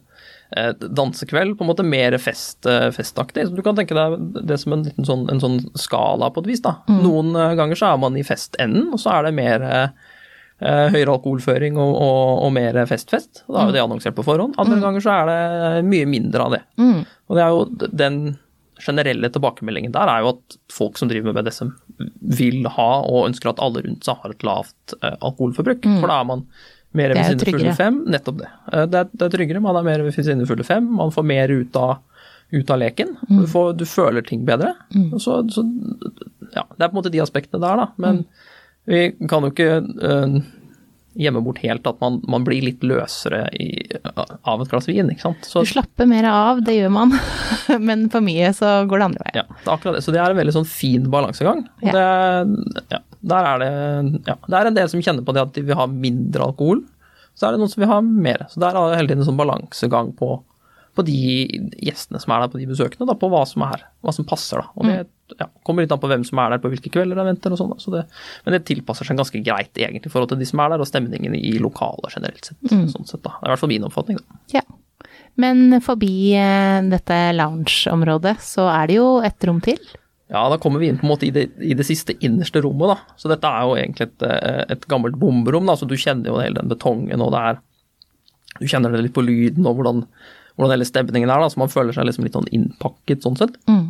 eh, 0.56 0.70
dansekveld, 0.78 1.56
på 1.58 1.66
en 1.66 1.70
måte 1.72 1.86
mer 1.86 2.16
fest, 2.22 2.64
eh, 2.70 2.88
festaktig. 2.94 3.48
Så 3.48 3.56
du 3.58 3.62
kan 3.66 3.76
tenke 3.78 3.96
deg 3.98 4.44
det 4.46 4.60
som 4.62 4.76
en 4.76 4.84
liten 4.86 5.08
sånn, 5.08 5.26
en 5.32 5.42
sånn 5.42 5.58
skala 5.78 6.30
på 6.30 6.44
et 6.44 6.52
vis, 6.54 6.62
da. 6.64 6.76
Noen 6.90 7.34
eh, 7.34 7.56
ganger 7.58 7.80
så 7.80 7.90
er 7.92 8.02
man 8.04 8.16
i 8.20 8.24
festenden, 8.26 8.92
og 8.94 9.02
så 9.02 9.16
er 9.18 9.26
det 9.28 9.34
mer 9.40 9.66
eh, 9.66 9.82
eh, 9.82 9.90
høyere 10.62 11.12
alkoholføring 11.18 11.76
og, 11.76 11.92
og, 12.00 12.44
og 12.46 12.52
mer 12.56 12.78
festfest. 12.88 13.42
Da 13.46 13.60
er 13.60 13.70
jo 13.70 13.74
det 13.76 13.82
annonsert 13.84 14.16
på 14.16 14.24
forhånd. 14.24 14.54
Andre 14.62 14.78
ganger 14.80 15.04
så 15.04 15.12
er 15.12 15.28
det 15.30 15.84
mye 15.90 16.06
mindre 16.08 16.46
av 16.46 16.54
det. 16.56 16.62
Mm. 16.80 17.02
Og 17.28 17.36
det 17.36 17.42
er 17.44 17.50
jo 17.56 17.90
den 18.04 18.16
generelle 18.86 19.28
tilbakemeldingen 19.32 19.92
der 19.94 20.08
er 20.12 20.20
jo 20.20 20.34
at 20.34 20.56
folk 20.72 20.98
som 21.00 21.08
driver 21.08 21.30
med 21.32 21.38
BDSM 21.38 21.70
vil 22.40 22.66
ha 22.68 22.88
og 23.08 23.22
ønsker 23.30 23.48
at 23.54 23.60
alle 23.64 23.80
rundt 23.86 24.04
seg 24.04 24.18
har 24.20 24.32
et 24.34 24.44
lavt 24.44 24.96
eh, 25.02 25.14
alkoholforbruk. 25.24 25.84
For 26.00 26.08
da 26.12 26.18
er 26.22 26.32
man 26.32 26.46
mer 26.96 27.12
Mm. 27.12 27.18
Er 27.18 27.18
ved 27.20 27.40
sine 27.42 27.52
fulle 27.52 27.72
fem. 27.76 27.96
Nettopp 28.08 28.38
det. 28.40 28.46
Eh, 28.72 28.84
det, 28.88 29.00
er, 29.02 29.08
det 29.12 29.24
er 29.26 29.32
tryggere, 29.36 29.60
man 29.60 29.76
er 29.76 29.84
mer 29.84 30.04
ved 30.06 30.14
sine 30.16 30.46
fulle 30.48 30.64
fem. 30.64 30.86
Man 30.96 31.10
får 31.12 31.24
mer 31.28 31.52
ut 31.52 31.76
av, 31.76 31.98
ut 32.56 32.70
av 32.72 32.78
leken. 32.80 33.10
Mm. 33.28 33.42
Du, 33.42 33.46
får, 33.52 33.74
du 33.76 33.84
føler 33.84 34.24
ting 34.24 34.46
bedre. 34.48 34.70
Og 35.12 35.20
Så, 35.20 35.42
så, 35.52 35.64
ja, 36.54 36.64
det 36.64 36.80
er 36.80 36.88
på 36.88 36.94
en 36.94 37.00
måte 37.02 37.12
de 37.12 37.20
aspektene 37.20 37.60
der, 37.60 37.82
da. 37.84 37.90
Men 38.00 38.22
Mm. 38.24 38.52
Vi 38.86 39.00
kan 39.28 39.42
jo 39.46 39.50
ikke 39.52 39.70
eh, 39.82 40.36
gjemme 41.16 41.40
bort 41.46 41.58
helt 41.64 41.86
at 41.88 42.00
man, 42.04 42.18
man 42.28 42.44
blir 42.44 42.60
litt 42.66 42.82
løsere 42.84 43.46
i, 43.56 43.70
av 44.44 44.60
et 44.62 44.68
glass 44.72 44.86
vin, 44.88 45.08
ikke 45.10 45.24
sant. 45.24 45.46
Så, 45.48 45.62
Du 45.64 45.70
slapper 45.70 46.08
mer 46.10 46.26
av, 46.28 46.60
det 46.66 46.74
gjør 46.76 46.92
man. 46.92 47.14
Men 47.88 48.06
for 48.12 48.20
mye 48.24 48.50
så 48.56 48.74
går 48.88 49.00
det 49.00 49.06
andre 49.10 49.24
veien. 49.24 49.38
Ja, 49.40 49.46
det 49.62 49.64
er 49.70 49.74
akkurat 49.78 49.96
det. 49.98 50.02
Så 50.04 50.12
det 50.14 50.20
er 50.22 50.34
en 50.34 50.40
veldig 50.42 50.56
sånn 50.58 50.68
fin 50.68 51.06
balansegang. 51.12 51.62
Og 51.80 51.88
Ja. 51.88 51.94
det, 51.96 52.84
ja, 52.92 53.00
der 53.32 53.48
er 53.54 53.62
det, 53.64 53.70
ja, 54.28 54.36
det 54.46 54.58
er 54.60 54.68
en 54.70 54.76
del 54.76 54.90
som 54.92 55.00
kjenner 55.02 55.24
på 55.26 55.34
det 55.34 55.42
at 55.46 55.54
de 55.56 55.64
vil 55.66 55.80
ha 55.80 55.86
mindre 55.90 56.50
alkohol. 56.50 56.84
Så 57.36 57.48
er 57.48 57.56
det 57.56 57.60
noen 57.64 57.72
som 57.72 57.80
vil 57.82 57.90
ha 57.90 57.98
mer. 58.04 58.44
Så 58.52 58.60
der 58.62 58.76
er 58.76 58.92
det 58.92 59.00
hele 59.00 59.10
tiden 59.10 59.24
en 59.24 59.30
sånn 59.32 59.40
balansegang 59.40 60.12
på, 60.20 60.34
på 60.96 61.04
de 61.06 61.18
gjestene 61.84 62.20
som 62.22 62.32
er 62.34 62.44
der 62.44 62.52
på 62.52 62.60
de 62.60 62.68
besøkene, 62.70 63.08
da, 63.08 63.16
på 63.18 63.30
hva 63.32 63.42
som 63.48 63.64
er, 63.66 63.84
hva 64.04 64.14
som 64.14 64.26
passer. 64.28 64.62
Da. 64.62 64.72
Og 64.76 64.88
det 64.88 65.36
ja, 65.40 65.48
kommer 65.66 65.84
litt 65.84 65.92
an 65.94 66.00
på 66.02 66.10
hvem 66.10 66.24
som 66.26 66.40
er 66.42 66.54
der 66.54 66.62
på 66.62 66.70
hvilke 66.72 66.92
kvelder 66.94 67.18
de 67.18 67.26
venter 67.28 67.54
og 67.54 67.60
sånn. 67.60 67.76
Så 67.82 67.92
men 67.92 68.56
det 68.56 68.64
tilpasser 68.68 69.08
seg 69.08 69.20
ganske 69.20 69.42
greit 69.44 69.76
egentlig 69.76 70.10
i 70.10 70.14
forhold 70.14 70.32
til 70.32 70.40
de 70.40 70.48
som 70.48 70.62
er 70.64 70.72
der, 70.72 70.82
og 70.82 70.88
stemningen 70.88 71.36
i 71.38 71.56
lokalet 71.62 72.16
generelt 72.16 72.50
sett. 72.50 72.58
Sånn 72.92 73.08
sett 73.08 73.24
da. 73.26 73.36
Det 73.36 73.44
er 73.44 73.52
i 73.52 73.54
hvert 73.54 73.64
fall 73.64 73.74
min 73.74 73.88
oppfatning. 73.88 74.20
Da. 74.22 74.42
Ja. 74.58 74.66
Men 75.36 75.80
forbi 75.84 76.32
dette 76.32 76.94
dette 76.96 77.20
loungeområdet 77.36 78.38
så 78.42 78.66
er 78.72 78.88
det 78.88 78.96
jo 78.98 79.08
et 79.24 79.44
rom 79.46 79.60
til. 79.64 79.80
Ja, 80.32 80.42
da 80.50 80.58
kommer 80.58 80.82
vi 80.82 80.88
inn 80.90 80.98
på 80.98 81.06
en 81.06 81.12
måte 81.12 81.28
i 81.28 81.32
det, 81.34 81.52
i 81.62 81.74
det 81.78 81.86
siste 81.86 82.16
innerste 82.24 82.58
rommet, 82.64 82.90
da. 82.90 83.14
Så 83.20 83.30
dette 83.30 83.46
er 83.46 83.62
jo 83.62 83.76
egentlig 83.78 84.08
et, 84.08 84.24
eh, 84.26 84.64
et 84.74 84.86
gammelt 84.90 85.18
bomberom, 85.20 85.68
da, 85.70 85.76
så 85.78 85.86
du 85.86 85.94
kjenner 85.94 86.32
jo 86.32 86.40
hele 86.40 86.58
den 86.58 86.72
betongen 86.72 87.22
og 87.22 87.32
det 87.36 87.46
er 87.52 87.64
Du 88.56 88.64
kjenner 88.64 88.88
det 88.88 89.02
litt 89.04 89.12
på 89.12 89.20
lyden 89.20 89.66
og 89.68 89.76
hvordan, 89.76 89.98
hvordan 90.56 90.72
hele 90.76 90.88
stemningen 90.88 91.30
er, 91.30 91.40
da, 91.44 91.48
så 91.52 91.60
man 91.62 91.68
føler 91.72 91.92
seg 91.96 92.08
liksom 92.08 92.24
litt 92.26 92.36
sånn 92.36 92.48
innpakket 92.52 93.22
sånn 93.22 93.36
sett. 93.38 93.56
Mm. 93.68 93.86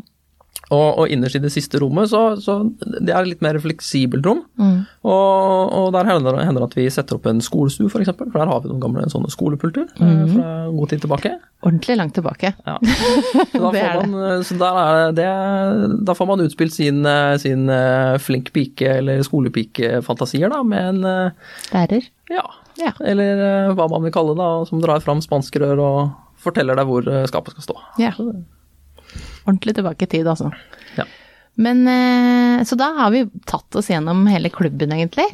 Og, 0.72 0.96
og 0.98 1.10
innerst 1.12 1.36
i 1.38 1.40
det 1.44 1.50
siste 1.54 1.78
rommet, 1.78 2.08
så, 2.10 2.20
så 2.42 2.56
det 2.82 3.12
er 3.12 3.20
et 3.20 3.28
litt 3.28 3.42
mer 3.44 3.54
fleksibelt 3.62 4.24
rom. 4.26 4.40
Mm. 4.58 4.80
Og, 5.06 5.74
og 5.78 5.92
der 5.94 6.08
hender 6.08 6.34
det 6.34 6.46
hender 6.48 6.64
det 6.64 6.70
at 6.72 6.74
vi 6.80 6.86
setter 6.90 7.20
opp 7.20 7.28
en 7.30 7.42
skolestue, 7.44 7.86
f.eks., 7.86 8.10
for, 8.18 8.32
for 8.32 8.40
der 8.40 8.50
har 8.50 8.64
vi 8.64 8.72
noen 8.72 8.80
gamle 8.82 9.04
sånne 9.12 9.30
skolepulter 9.30 9.84
eh, 9.92 10.02
Mm. 10.16 10.32
fra 10.32 10.48
god 10.74 10.90
tid 10.90 11.04
tilbake. 11.04 11.32
Ordentlig 11.62 11.96
langt 12.00 12.16
tilbake. 12.18 12.50
Ja. 12.66 12.74
Så 13.52 13.70
Det 13.76 13.84
er 13.84 14.00
får 14.00 14.10
man, 14.10 14.42
så 14.48 14.58
er 14.72 15.14
det, 15.14 15.14
det, 15.22 16.02
da 16.08 16.16
får 16.18 16.30
man 16.32 16.42
utspilt 16.48 16.74
sin, 16.74 16.98
eh, 17.06 17.36
sin 17.44 17.68
eh, 17.70 18.16
flink 18.26 18.50
pike- 18.56 18.96
eller 19.04 19.22
skolepike-fantasier 19.22 20.50
da, 20.50 20.62
med 20.66 20.88
en 21.04 21.32
Lærer. 21.70 22.10
ja, 22.32 22.42
Ja. 22.76 22.90
eller 23.06 23.70
hva 23.78 23.86
man 23.88 24.02
vil 24.04 24.12
kalle 24.12 24.34
det, 24.34 24.42
da, 24.42 24.64
som 24.68 24.82
drar 24.82 25.00
fram 25.04 25.22
spanskrør 25.24 25.78
og 25.80 26.00
forteller 26.46 26.78
deg 26.78 26.88
hvor 26.90 27.06
eh, 27.12 27.26
skapet 27.30 27.56
skal 27.56 27.66
stå. 27.68 27.76
Ja. 28.02 28.12
Ordentlig 29.46 29.76
tilbake 29.78 30.06
i 30.06 30.10
tid, 30.16 30.26
altså. 30.30 30.50
Ja. 30.98 31.04
Men 31.56 31.86
eh, 31.88 32.64
Så 32.68 32.76
da 32.78 32.90
har 32.98 33.12
vi 33.14 33.24
tatt 33.48 33.78
oss 33.78 33.90
gjennom 33.92 34.26
hele 34.30 34.50
klubben, 34.52 34.92
egentlig. 34.92 35.28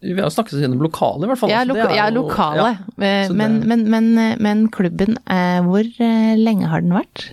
Vi 0.00 0.14
har 0.20 0.30
snakket 0.30 0.54
oss 0.54 0.62
gjennom 0.62 0.82
lokalet, 0.84 1.26
i 1.26 1.30
hvert 1.32 1.40
fall. 1.40 1.50
Ja, 1.50 1.64
loka 1.66 1.88
ja 1.96 2.06
lokale. 2.14 2.68
Ja, 2.94 3.32
Men, 3.34 3.56
men, 3.66 3.82
men, 3.90 4.12
men 4.38 4.68
klubben, 4.74 5.16
eh, 5.26 5.58
hvor 5.66 5.82
eh, 5.82 6.36
lenge 6.38 6.70
har 6.70 6.84
den 6.84 6.94
vært? 6.94 7.32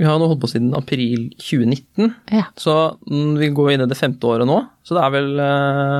Vi 0.00 0.06
har 0.08 0.16
nå 0.18 0.24
holdt 0.30 0.40
på 0.40 0.48
siden 0.48 0.70
april 0.74 1.26
2019, 1.36 2.14
Ja. 2.32 2.46
så 2.56 2.96
mm, 3.04 3.34
vi 3.42 3.50
går 3.52 3.74
inn 3.74 3.84
i 3.84 3.90
det 3.90 3.98
femte 3.98 4.24
året 4.24 4.48
nå. 4.48 4.56
Så 4.88 4.96
det 4.96 5.02
er 5.04 5.12
vel 5.12 5.42
eh, 5.44 5.98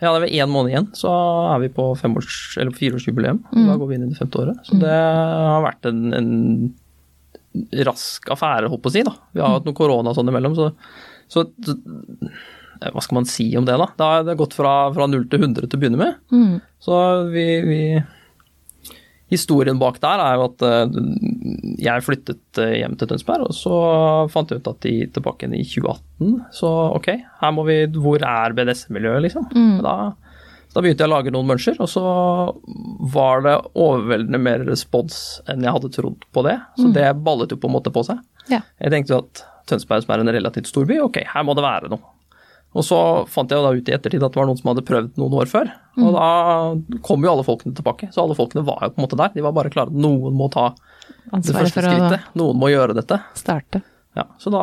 ja, 0.00 0.10
det 0.10 0.16
er 0.16 0.22
vel 0.24 0.36
én 0.40 0.52
måned 0.52 0.72
igjen, 0.72 0.86
så 0.96 1.10
er 1.54 1.58
vi 1.64 1.72
på 1.76 1.90
femårs- 2.00 2.56
eller 2.60 2.72
fireårsjubileum. 2.76 3.42
Mm. 3.52 3.66
Da 3.68 3.76
går 3.80 3.90
vi 3.90 3.98
inn 3.98 4.06
i 4.06 4.12
det 4.12 4.20
femte 4.20 4.40
året. 4.40 4.62
Så 4.64 4.78
det 4.80 4.94
har 4.94 5.60
vært 5.66 5.90
en, 5.90 6.00
en 6.16 6.30
rask 7.86 8.30
affære, 8.32 8.70
holdt 8.70 8.84
på 8.84 8.92
å 8.92 8.94
si. 8.94 9.04
da. 9.06 9.12
Vi 9.36 9.42
har 9.42 9.58
hatt 9.58 9.68
noe 9.68 9.76
korona 9.76 10.14
sånn 10.16 10.30
imellom, 10.32 10.56
så, 10.56 10.70
så, 11.30 11.44
hva 12.80 13.02
skal 13.04 13.18
man 13.20 13.28
si 13.28 13.50
om 13.58 13.66
det, 13.68 13.76
da? 13.76 13.90
Det 13.98 14.08
har 14.08 14.40
gått 14.40 14.56
fra, 14.56 14.74
fra 14.96 15.08
0 15.10 15.26
til 15.28 15.44
100 15.44 15.68
til 15.68 15.76
å 15.78 15.82
begynne 15.82 16.00
med. 16.00 16.16
Mm. 16.32 16.56
Så 16.80 16.96
vi, 17.34 17.46
vi 17.66 17.80
Historien 19.30 19.78
bak 19.78 20.00
der 20.02 20.22
er 20.24 20.38
jo 20.38 20.46
at 20.48 20.64
eh, 20.66 20.96
jeg 21.86 22.02
flyttet 22.06 22.58
eh, 22.58 22.80
hjem 22.80 22.96
til 22.98 23.12
Tønsberg, 23.12 23.46
og 23.50 23.54
så 23.54 23.76
fant 24.32 24.50
jeg 24.50 24.62
ut 24.62 24.70
at 24.72 24.80
de 24.86 24.94
tilbake 25.14 25.46
igjen 25.46 25.54
i 25.60 25.62
2018. 25.62 26.32
Så 26.56 26.70
ok, 26.98 27.12
her 27.42 27.54
må 27.54 27.66
vi 27.68 27.78
Hvor 27.94 28.24
er 28.26 28.56
BDS-miljøet, 28.58 29.22
liksom? 29.28 29.46
Da, 29.86 29.94
da 30.74 30.82
begynte 30.82 31.06
jeg 31.06 31.10
å 31.10 31.14
lage 31.14 31.34
noen 31.34 31.48
muncher, 31.52 31.78
og 31.78 31.88
så 31.90 32.04
var 33.14 33.46
det 33.46 33.56
overveldende 33.74 34.42
mer 34.42 34.66
respons 34.68 35.40
enn 35.50 35.62
jeg 35.66 35.78
hadde 35.78 35.94
trodd 35.94 36.26
på 36.34 36.46
det. 36.46 36.58
Så 36.78 36.90
det 36.94 37.08
ballet 37.22 37.54
jo 37.54 37.60
på 37.60 37.70
en 37.70 37.78
måte 37.78 37.94
på 37.94 38.04
seg. 38.06 38.18
Ja. 38.50 38.64
Jeg 38.82 38.94
tenkte 38.94 39.14
jo 39.14 39.22
at 39.24 39.44
Tønsberg, 39.70 40.02
som 40.02 40.16
er 40.16 40.24
en 40.24 40.34
relativt 40.34 40.70
stor 40.70 40.86
by, 40.90 40.98
ok, 41.06 41.22
her 41.34 41.46
må 41.46 41.54
det 41.54 41.66
være 41.66 41.90
noe. 41.92 42.02
Og 42.70 42.84
så 42.86 42.96
fant 43.26 43.50
jeg 43.50 43.58
jo 43.58 43.64
da 43.66 43.72
ut 43.74 43.88
i 43.90 43.94
ettertid 43.96 44.22
at 44.22 44.30
det 44.34 44.38
var 44.38 44.46
noen 44.46 44.58
som 44.60 44.68
hadde 44.70 44.84
prøvd 44.86 45.16
noen 45.18 45.32
år 45.42 45.48
før. 45.50 45.70
Og 45.98 46.12
da 46.14 46.26
kom 47.06 47.24
jo 47.26 47.32
alle 47.32 47.46
folkene 47.46 47.74
tilbake. 47.74 48.10
Så 48.14 48.22
alle 48.22 48.36
folkene 48.38 48.62
var 48.66 48.84
jo 48.86 48.92
på 48.94 49.00
en 49.00 49.06
måte 49.08 49.18
der. 49.18 49.32
De 49.34 49.42
var 49.42 49.56
bare 49.56 49.72
klare 49.74 49.90
noen 49.90 50.36
må 50.38 50.46
ta 50.54 50.68
det 51.34 51.54
første 51.56 51.82
skrittet. 51.82 52.28
Noen 52.38 52.60
må 52.60 52.70
gjøre 52.70 52.94
dette. 53.00 53.18
starte. 53.34 53.82
Ja, 54.18 54.24
så 54.42 54.50
da 54.50 54.60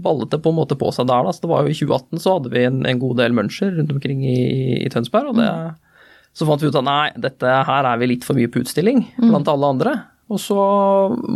ballet 0.00 0.30
det 0.32 0.38
på 0.44 0.48
en 0.52 0.56
måte 0.56 0.76
på 0.80 0.88
seg 0.92 1.08
der. 1.08 1.24
Da. 1.24 1.32
Så 1.32 1.44
det 1.44 1.50
var 1.52 1.64
jo 1.64 1.72
I 1.72 1.76
2018 1.76 2.20
så 2.24 2.36
hadde 2.38 2.52
vi 2.52 2.62
en, 2.68 2.82
en 2.88 3.00
god 3.00 3.16
del 3.20 3.34
muncher 3.36 3.72
rundt 3.76 3.92
omkring 3.92 4.22
i, 4.24 4.36
i 4.84 4.88
Tønsberg. 4.92 5.32
og 5.32 5.40
det, 5.40 5.48
Så 6.36 6.48
fant 6.48 6.60
vi 6.64 6.68
ut 6.68 6.78
at 6.80 6.84
nei, 6.88 7.10
dette 7.20 7.56
her 7.68 7.88
er 7.92 8.00
vi 8.00 8.10
litt 8.12 8.24
for 8.28 8.36
mye 8.36 8.48
på 8.52 8.60
utstilling 8.64 9.06
blant 9.20 9.48
alle 9.52 9.72
andre. 9.76 9.96
Og 10.32 10.40
så 10.42 10.56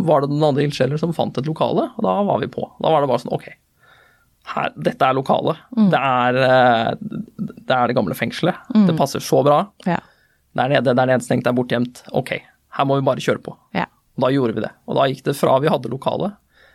var 0.04 0.24
det 0.24 0.32
noen 0.32 0.48
andre 0.50 0.64
ildsjeler 0.66 0.98
som 1.00 1.12
fant 1.16 1.36
et 1.38 1.46
lokale, 1.46 1.88
og 1.96 2.04
da 2.04 2.16
var 2.26 2.40
vi 2.42 2.48
på. 2.50 2.64
Da 2.82 2.90
var 2.90 3.04
det 3.04 3.10
bare 3.12 3.22
sånn 3.22 3.36
ok, 3.36 3.46
her, 4.46 4.70
dette 4.76 5.02
er 5.06 5.14
lokalet. 5.14 5.56
Det, 5.76 5.98
er, 6.00 6.34
eh, 6.34 6.94
det 7.00 7.70
er 7.76 7.86
det 7.86 7.96
gamle 7.96 8.14
fengselet. 8.18 8.56
Det 8.86 8.96
passer 8.98 9.20
så 9.20 9.42
bra. 9.46 9.60
Ja. 9.86 9.98
Der 10.56 10.68
nede, 10.68 10.94
der 10.96 11.06
nedstengt, 11.06 11.44
det 11.44 11.50
er 11.52 11.58
bortgjemt. 11.58 12.02
Ok, 12.12 12.32
her 12.76 12.84
må 12.88 12.96
vi 12.98 13.04
bare 13.06 13.22
kjøre 13.22 13.42
på. 13.44 13.54
Ja. 13.76 13.84
Og 14.16 14.24
da 14.26 14.30
gjorde 14.34 14.54
vi 14.56 14.60
det. 14.64 14.70
Og 14.88 14.96
da 14.98 15.06
gikk 15.06 15.22
det 15.24 15.36
fra 15.38 15.58
vi 15.62 15.68
hadde 15.70 15.88
lokale, 15.92 16.32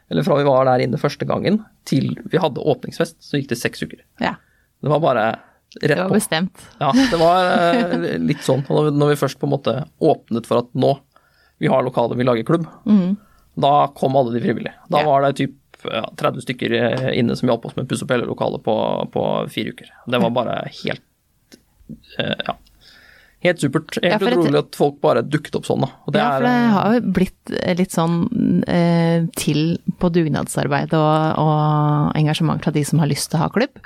eller 0.10 0.24
fra 0.24 0.38
vi 0.38 0.46
var 0.48 0.66
der 0.70 0.86
inne 0.86 0.98
første 1.02 1.26
gangen, 1.28 1.64
til 1.86 2.14
vi 2.32 2.38
hadde 2.40 2.62
åpningsfest, 2.64 3.18
så 3.20 3.38
gikk 3.42 3.50
det 3.50 3.58
seks 3.60 3.84
uker. 3.84 4.00
ja. 4.22 4.36
Det 4.84 4.90
var 4.92 5.00
bare 5.02 5.22
rett 5.32 5.40
på. 5.82 5.88
Det 5.88 5.96
var 5.98 6.10
på. 6.12 6.14
bestemt. 6.20 6.58
Ja, 6.80 6.92
det 6.94 7.18
var 7.18 7.46
eh, 7.74 8.18
litt 8.22 8.44
sånn. 8.46 8.62
Og 8.70 8.92
når 8.94 9.10
vi- 9.10 9.16
først 9.26 9.40
på 9.40 9.48
en 9.48 9.54
måte 9.56 9.74
åpnet 10.00 10.46
for 10.46 10.60
at 10.60 10.68
nå, 10.76 11.00
vi 11.60 11.68
har 11.68 11.82
lokale, 11.84 12.16
vi 12.16 12.24
lager 12.24 12.44
klubb, 12.46 12.68
Mm. 12.86 13.18
da 13.58 13.88
kom 13.88 14.16
alle 14.16 14.32
de 14.36 14.42
frivillige. 14.46 14.74
Da 14.92 15.00
Ja. 15.00 15.06
var 15.06 15.22
det 15.24 15.36
typ 15.38 15.56
30 16.22 16.46
stykker 16.46 16.76
eh, 16.82 17.10
inne 17.20 17.36
som 17.40 17.50
hjalp 17.52 17.66
oss 17.70 17.76
med 17.78 17.86
å 17.88 17.90
pusse 17.92 18.06
opp 18.08 18.14
hele 18.16 18.28
lokalet 18.30 18.64
på, 18.66 18.76
på 19.14 19.26
fire 19.54 19.76
uker. 19.76 19.92
Det 20.12 20.22
var 20.24 20.36
bare 20.36 20.62
helt 20.84 21.60
eh, 22.20 22.38
ja, 22.48 22.58
helt 23.46 23.62
supert. 23.62 23.98
Helt 24.02 24.22
Ja, 24.26 24.32
utrolig 24.32 24.62
at 24.62 24.78
folk 24.78 24.98
bare 25.04 25.22
dukket 25.26 25.58
opp 25.60 25.68
sånn, 25.68 25.84
da. 25.86 25.92
Ja, 25.92 26.30
for 26.38 26.46
det 26.48 26.54
er, 26.54 26.70
har 26.76 26.96
jo 26.98 27.04
blitt 27.20 27.54
litt 27.78 27.94
sånn 27.94 28.16
eh, 28.68 29.28
til 29.38 29.78
på 30.02 30.10
dugnadsarbeid 30.16 30.96
og, 30.98 31.42
og 31.42 32.18
engasjement 32.18 32.64
fra 32.66 32.74
de 32.76 32.84
som 32.88 33.04
har 33.04 33.12
lyst 33.12 33.30
til 33.32 33.40
å 33.40 33.46
ha 33.46 33.52
klubb. 33.54 33.78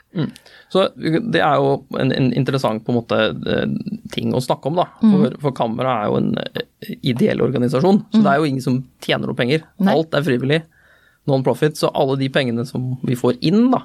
Så 0.69 0.85
det 0.95 1.41
er 1.41 1.57
jo 1.57 1.79
en, 1.97 2.11
en 2.13 2.31
interessant 2.37 2.83
på 2.85 2.93
en 2.93 2.99
måte 3.01 3.19
eh, 3.33 3.67
ting 4.13 4.33
å 4.37 4.41
snakke 4.43 4.69
om, 4.69 4.79
da. 4.79 4.85
Mm. 5.01 5.39
For, 5.41 5.53
Kamera 5.57 5.95
er 6.03 6.11
jo 6.11 6.19
en 6.21 6.31
eh, 6.39 6.95
ideell 7.11 7.41
organisasjon, 7.43 8.03
så 8.13 8.21
det 8.23 8.31
er 8.31 8.39
jo 8.43 8.49
ingen 8.51 8.63
som 8.65 8.83
tjener 9.03 9.31
noe 9.31 9.39
penger. 9.39 9.65
Mm. 9.79 9.87
Nei. 9.89 9.95
Alt 9.97 10.15
er 10.15 10.27
frivillig, 10.27 10.61
non-profit. 11.29 11.77
Så 11.79 11.91
alle 11.93 12.17
de 12.19 12.29
pengene 12.33 12.65
som 12.67 12.91
vi 13.05 13.15
får 13.19 13.37
inn, 13.45 13.69
da, 13.73 13.83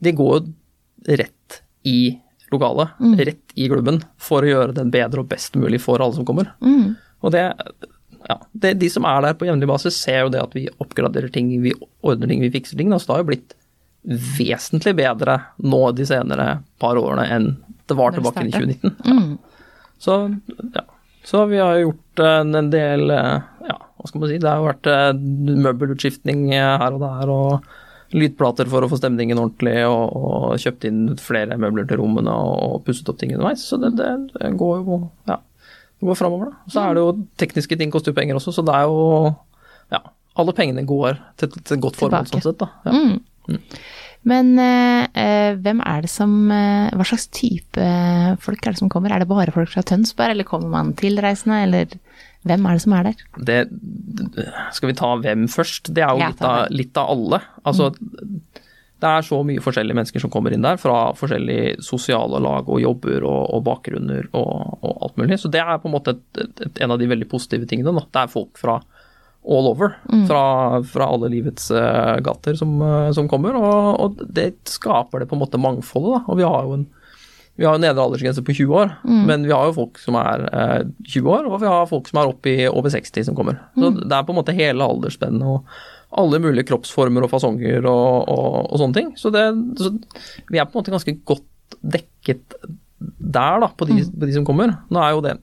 de 0.00 0.12
går 0.16 0.40
jo 0.40 1.14
rett 1.20 1.60
i 1.88 2.18
lokalet, 2.50 2.96
Mm. 3.00 3.14
rett 3.28 3.54
i 3.54 3.68
klubben, 3.70 4.02
for 4.18 4.42
å 4.42 4.50
gjøre 4.50 4.74
den 4.74 4.90
bedre 4.90 5.22
og 5.22 5.28
best 5.30 5.54
mulig 5.56 5.78
for 5.80 6.02
alle 6.02 6.16
som 6.16 6.26
kommer. 6.26 6.50
Mm. 6.60 6.96
Og 7.22 7.32
det, 7.32 7.44
ja, 8.28 8.36
det, 8.52 8.74
de 8.80 8.88
som 8.90 9.04
er 9.06 9.22
der 9.22 9.36
på 9.38 9.46
jevnlig 9.46 9.68
basis, 9.70 9.96
ser 10.00 10.24
jo 10.24 10.32
det 10.34 10.42
at 10.42 10.56
vi 10.56 10.66
oppgraderer 10.82 11.30
ting, 11.32 11.52
vi 11.62 11.72
ordner 12.02 12.28
ting, 12.32 12.40
vi 12.42 12.50
fikser 12.50 12.76
ting. 12.80 12.90
Da. 12.90 12.98
Så 12.98 13.06
det 13.06 13.14
har 13.14 13.22
jo 13.22 13.30
blitt 13.30 13.54
vesentlig 14.38 14.94
bedre 14.96 15.38
nå 15.60 15.80
de 15.94 16.06
senere 16.08 16.48
par 16.80 16.96
årene 16.96 17.26
enn 17.30 17.50
det 17.90 17.96
var 17.98 18.10
det 18.14 18.20
tilbake 18.20 18.46
i 18.46 18.50
startet. 18.50 18.82
2019. 18.82 18.96
Mm. 19.04 19.38
Så, 20.00 20.16
ja. 20.74 20.84
Så 21.26 21.44
vi 21.50 21.58
har 21.60 21.76
gjort 21.82 22.22
en 22.24 22.70
del 22.72 23.10
eh, 23.10 23.40
Ja, 23.68 23.76
hva 24.00 24.08
skal 24.08 24.22
man 24.22 24.30
si. 24.30 24.40
Det 24.40 24.48
har 24.48 24.60
jo 24.60 24.68
vært 24.70 24.88
eh, 24.88 25.60
møbelutskiftning 25.66 26.48
eh, 26.56 26.72
her 26.80 26.96
og 26.96 27.04
der, 27.04 27.32
og 27.34 28.16
lydplater 28.16 28.66
for 28.70 28.82
å 28.82 28.88
få 28.90 28.98
stemningen 28.98 29.38
ordentlig, 29.38 29.76
og, 29.86 30.16
og 30.16 30.56
kjøpt 30.62 30.86
inn 30.88 31.02
flere 31.20 31.58
møbler 31.60 31.86
til 31.86 32.00
rommene 32.00 32.32
og 32.32 32.80
pusset 32.86 33.08
opp 33.12 33.20
ting 33.20 33.36
underveis. 33.36 33.62
Så 33.68 33.78
det, 33.82 33.94
det, 34.00 34.10
det 34.34 34.52
går 34.60 34.82
jo 34.82 35.04
Ja. 35.30 35.40
Det 36.00 36.08
går 36.08 36.16
framover, 36.16 36.48
da. 36.48 36.72
Så 36.72 36.80
er 36.80 36.96
det 36.96 37.00
jo 37.04 37.08
tekniske 37.36 37.76
ting 37.76 37.90
koster 37.92 38.14
jo 38.14 38.16
penger 38.16 38.38
også, 38.38 38.54
så 38.56 38.64
det 38.64 38.72
er 38.74 38.88
jo 38.88 39.34
Ja. 39.92 40.00
Alle 40.40 40.54
pengene 40.56 40.86
går 40.88 41.18
til, 41.36 41.50
et 41.52 41.72
godt 41.82 41.98
formål, 42.00 42.30
sånn 42.30 42.44
sett, 42.46 42.62
da. 42.62 42.70
Ja. 42.86 42.94
Mm. 42.94 43.58
Men 44.30 44.52
eh, 44.62 45.04
eh, 45.16 45.58
hvem 45.60 45.80
er 45.84 46.04
det 46.04 46.10
som 46.12 46.32
Hva 46.52 47.06
slags 47.08 47.26
type 47.34 47.84
folk 48.44 48.64
er 48.64 48.74
det 48.74 48.80
som 48.80 48.90
kommer? 48.92 49.12
Er 49.12 49.22
det 49.22 49.30
bare 49.30 49.52
folk 49.52 49.70
fra 49.72 49.84
Tønsberg, 49.84 50.34
eller 50.34 50.48
kommer 50.48 50.72
man 50.72 50.94
tilreisende, 50.96 51.62
eller 51.66 51.94
hvem 52.48 52.66
er 52.66 52.76
det 52.76 52.82
som 52.84 52.94
er 52.96 53.08
der? 53.10 53.22
det, 53.48 53.58
skal 54.72 54.90
vi 54.90 54.96
ta 54.96 55.10
hvem 55.20 55.46
først? 55.52 55.92
Det 55.92 56.04
er 56.04 56.14
jo 56.14 56.30
litt, 56.30 56.44
av, 56.46 56.60
litt 56.72 57.00
av 57.00 57.10
alle. 57.12 57.40
Altså, 57.68 57.90
det 59.00 59.08
er 59.08 59.24
så 59.24 59.40
mye 59.46 59.62
forskjellige 59.64 59.96
mennesker 59.96 60.22
som 60.22 60.32
kommer 60.32 60.54
inn 60.54 60.64
der, 60.64 60.78
fra 60.80 61.10
forskjellige 61.16 61.80
sosiale 61.84 62.40
lag 62.42 62.68
og 62.68 62.80
jobber 62.82 63.24
og, 63.24 63.42
og 63.56 63.64
bakgrunner 63.68 64.28
og, 64.36 64.78
og 64.80 65.04
alt 65.06 65.20
mulig. 65.20 65.40
Så 65.40 65.52
det 65.52 65.62
er 65.62 65.80
på 65.80 65.88
en 65.88 65.96
måte 65.96 66.16
et, 66.16 66.24
et, 66.44 66.64
et, 66.66 66.82
en 66.84 66.96
av 66.96 67.00
de 67.00 67.08
veldig 67.10 67.28
positive 67.30 67.68
tingene. 67.68 67.94
Da. 67.96 68.04
Det 68.08 68.24
er 68.24 68.32
folk 68.32 68.60
fra 68.60 68.80
all 69.40 69.70
over, 69.70 69.94
fra, 70.28 70.42
fra 70.84 71.06
alle 71.08 71.30
livets 71.32 71.70
eh, 71.72 72.16
gater 72.20 72.58
som, 72.60 72.74
eh, 72.84 73.08
som 73.16 73.28
kommer. 73.28 73.56
Og, 73.56 74.00
og 74.04 74.24
det 74.28 74.50
skaper 74.68 75.22
det 75.22 75.30
på 75.30 75.38
en 75.38 75.44
måte 75.46 75.60
mangfoldet. 75.60 76.18
Da. 76.18 76.24
Og 76.28 76.40
vi 76.40 76.48
har 76.48 76.68
jo 76.68 76.76
en 76.76 76.88
vi 77.60 77.66
har 77.68 77.76
jo 77.76 77.82
nedre 77.82 78.00
aldersgrense 78.00 78.40
på 78.40 78.54
20 78.56 78.76
år, 78.80 78.92
men 79.28 79.42
vi 79.44 79.52
har 79.52 79.66
jo 79.68 79.76
folk 79.76 79.98
som 80.00 80.16
er 80.16 80.46
eh, 80.48 80.82
20 81.12 81.26
år, 81.28 81.48
og 81.50 81.58
vi 81.60 81.68
har 81.68 81.90
folk 81.90 82.08
som 82.08 82.22
er 82.22 82.30
oppe 82.30 82.54
i 82.54 82.68
over 82.70 82.88
60 82.94 83.26
som 83.28 83.36
kommer. 83.36 83.58
Så 83.76 83.90
det 84.00 84.16
er 84.16 84.24
på 84.24 84.32
en 84.32 84.38
måte 84.38 84.54
hele 84.56 84.86
aldersspennet 84.86 85.44
og 85.44 85.68
alle 86.20 86.40
mulige 86.42 86.66
kroppsformer 86.70 87.26
og 87.26 87.30
fasonger 87.34 87.84
og, 87.84 88.30
og, 88.32 88.56
og 88.64 88.80
sånne 88.80 88.96
ting. 88.96 89.12
Så, 89.20 89.28
det, 89.34 89.44
så 89.76 89.92
vi 90.48 90.58
er 90.58 90.66
på 90.66 90.72
en 90.72 90.80
måte 90.80 90.94
ganske 90.96 91.14
godt 91.28 91.76
dekket 91.80 92.56
der, 92.98 93.60
da, 93.60 93.68
på 93.68 93.86
de, 93.92 94.00
på 94.08 94.28
de 94.28 94.38
som 94.38 94.48
kommer. 94.48 94.72
Nå 94.88 95.04
er 95.04 95.14
jo 95.14 95.24
det 95.28 95.36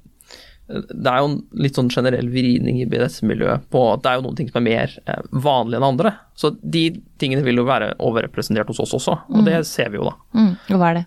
det 0.67 1.07
er 1.07 1.21
jo 1.21 1.27
en 1.29 1.37
litt 1.63 1.77
sånn 1.79 1.89
generell 1.93 2.27
vridning 2.27 2.81
i 2.81 2.87
BDS-miljøet 2.89 3.69
på 3.71 3.83
at 3.93 4.01
det 4.03 4.11
er 4.11 4.17
jo 4.19 4.25
noen 4.25 4.39
ting 4.39 4.49
som 4.49 4.59
er 4.59 4.65
mer 4.65 4.95
eh, 5.07 5.21
vanlige 5.31 5.79
enn 5.79 5.87
andre. 5.87 6.11
Så 6.35 6.51
de 6.59 6.89
tingene 7.21 7.45
vil 7.45 7.61
jo 7.61 7.67
være 7.69 7.93
overrepresentert 8.03 8.67
hos 8.73 8.81
oss 8.83 8.97
også, 8.99 9.15
og 9.31 9.47
det 9.47 9.61
ser 9.69 9.93
vi 9.93 10.01
jo 10.01 10.09
da. 10.09 10.17
Mm. 10.35 10.51
Og 10.73 10.81
hva 10.81 10.91
er 10.91 10.99
det? 10.99 11.05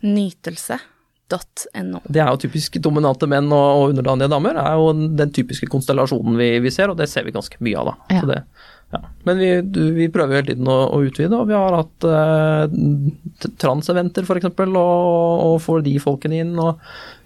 Nytelse.no. 1.30 2.02
Det 2.08 2.22
er 2.22 2.32
jo 2.32 2.42
typisk 2.46 2.80
dominante 2.82 3.28
menn 3.30 3.50
og, 3.52 3.68
og 3.82 3.94
underdanige 3.94 4.30
damer. 4.32 4.58
er 4.58 4.74
jo 4.80 4.92
den 5.16 5.32
typiske 5.34 5.70
konstellasjonen 5.70 6.38
vi, 6.40 6.52
vi 6.64 6.74
ser, 6.74 6.90
og 6.90 6.98
det 6.98 7.08
ser 7.10 7.26
vi 7.26 7.34
ganske 7.34 7.60
mye 7.62 7.78
av, 7.78 7.92
da. 7.92 8.14
Ja. 8.16 8.20
Så 8.20 8.30
det, 8.32 8.42
ja. 8.90 9.00
Men 9.22 9.38
vi, 9.38 9.50
vi 9.94 10.08
prøver 10.10 10.40
hele 10.40 10.50
tiden 10.50 10.68
å, 10.70 10.78
å 10.96 10.98
utvide, 11.06 11.38
og 11.38 11.46
vi 11.46 11.54
har 11.54 11.76
hatt 11.76 12.06
eh, 12.10 13.50
transeventer 13.62 14.26
f.eks., 14.26 14.50
og, 14.50 14.74
og 14.74 15.60
får 15.62 15.84
de 15.86 15.94
folkene 16.02 16.40
inn. 16.42 16.56
og 16.58 16.80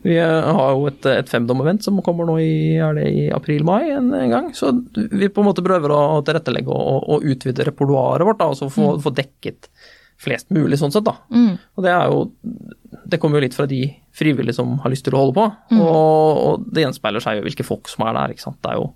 Vi 0.04 0.18
eh, 0.20 0.50
har 0.58 0.74
jo 0.76 0.90
et, 0.90 1.08
et 1.08 1.32
femdom-event 1.32 1.86
som 1.86 2.02
kommer 2.04 2.28
nå 2.28 2.36
i, 2.42 2.76
i 3.08 3.24
april-mai 3.32 3.94
en, 3.94 4.12
en 4.18 4.34
gang. 4.36 4.52
Så 4.56 4.74
vi 4.92 5.30
på 5.32 5.40
en 5.40 5.48
måte 5.48 5.64
prøver 5.64 5.94
å 5.94 6.20
tilrettelegge 6.26 6.68
og, 6.68 7.08
og, 7.08 7.24
utvide 7.24 7.64
repertoaret 7.70 8.28
vårt, 8.28 8.42
da, 8.42 8.52
og 8.52 8.60
så 8.60 8.68
få, 8.68 8.96
få 9.00 9.14
dekket 9.16 9.70
flest 10.20 10.50
mulig 10.54 10.78
sånn 10.80 10.92
sett, 10.94 11.04
da. 11.04 11.16
Mm. 11.34 11.58
Og 11.76 11.84
det 11.84 11.90
er 11.92 12.06
jo 12.12 12.30
Det 13.10 13.18
kommer 13.20 13.36
jo 13.40 13.44
litt 13.44 13.54
fra 13.56 13.66
de 13.68 13.82
frivillige 14.14 14.54
som 14.54 14.78
har 14.80 14.90
lyst 14.90 15.04
til 15.04 15.12
å 15.16 15.18
holde 15.20 15.34
på, 15.36 15.44
Mm. 15.74 15.80
og, 15.80 16.38
og 16.46 16.66
det 16.72 16.84
gjenspeiler 16.86 17.20
seg 17.20 17.36
jo 17.40 17.42
hvilke 17.48 17.64
folk 17.66 17.88
som 17.90 18.06
er 18.06 18.14
der, 18.14 18.32
ikke 18.32 18.40
sant. 18.46 18.60
Det 18.62 18.70
er 18.70 18.78
jo 18.80 18.92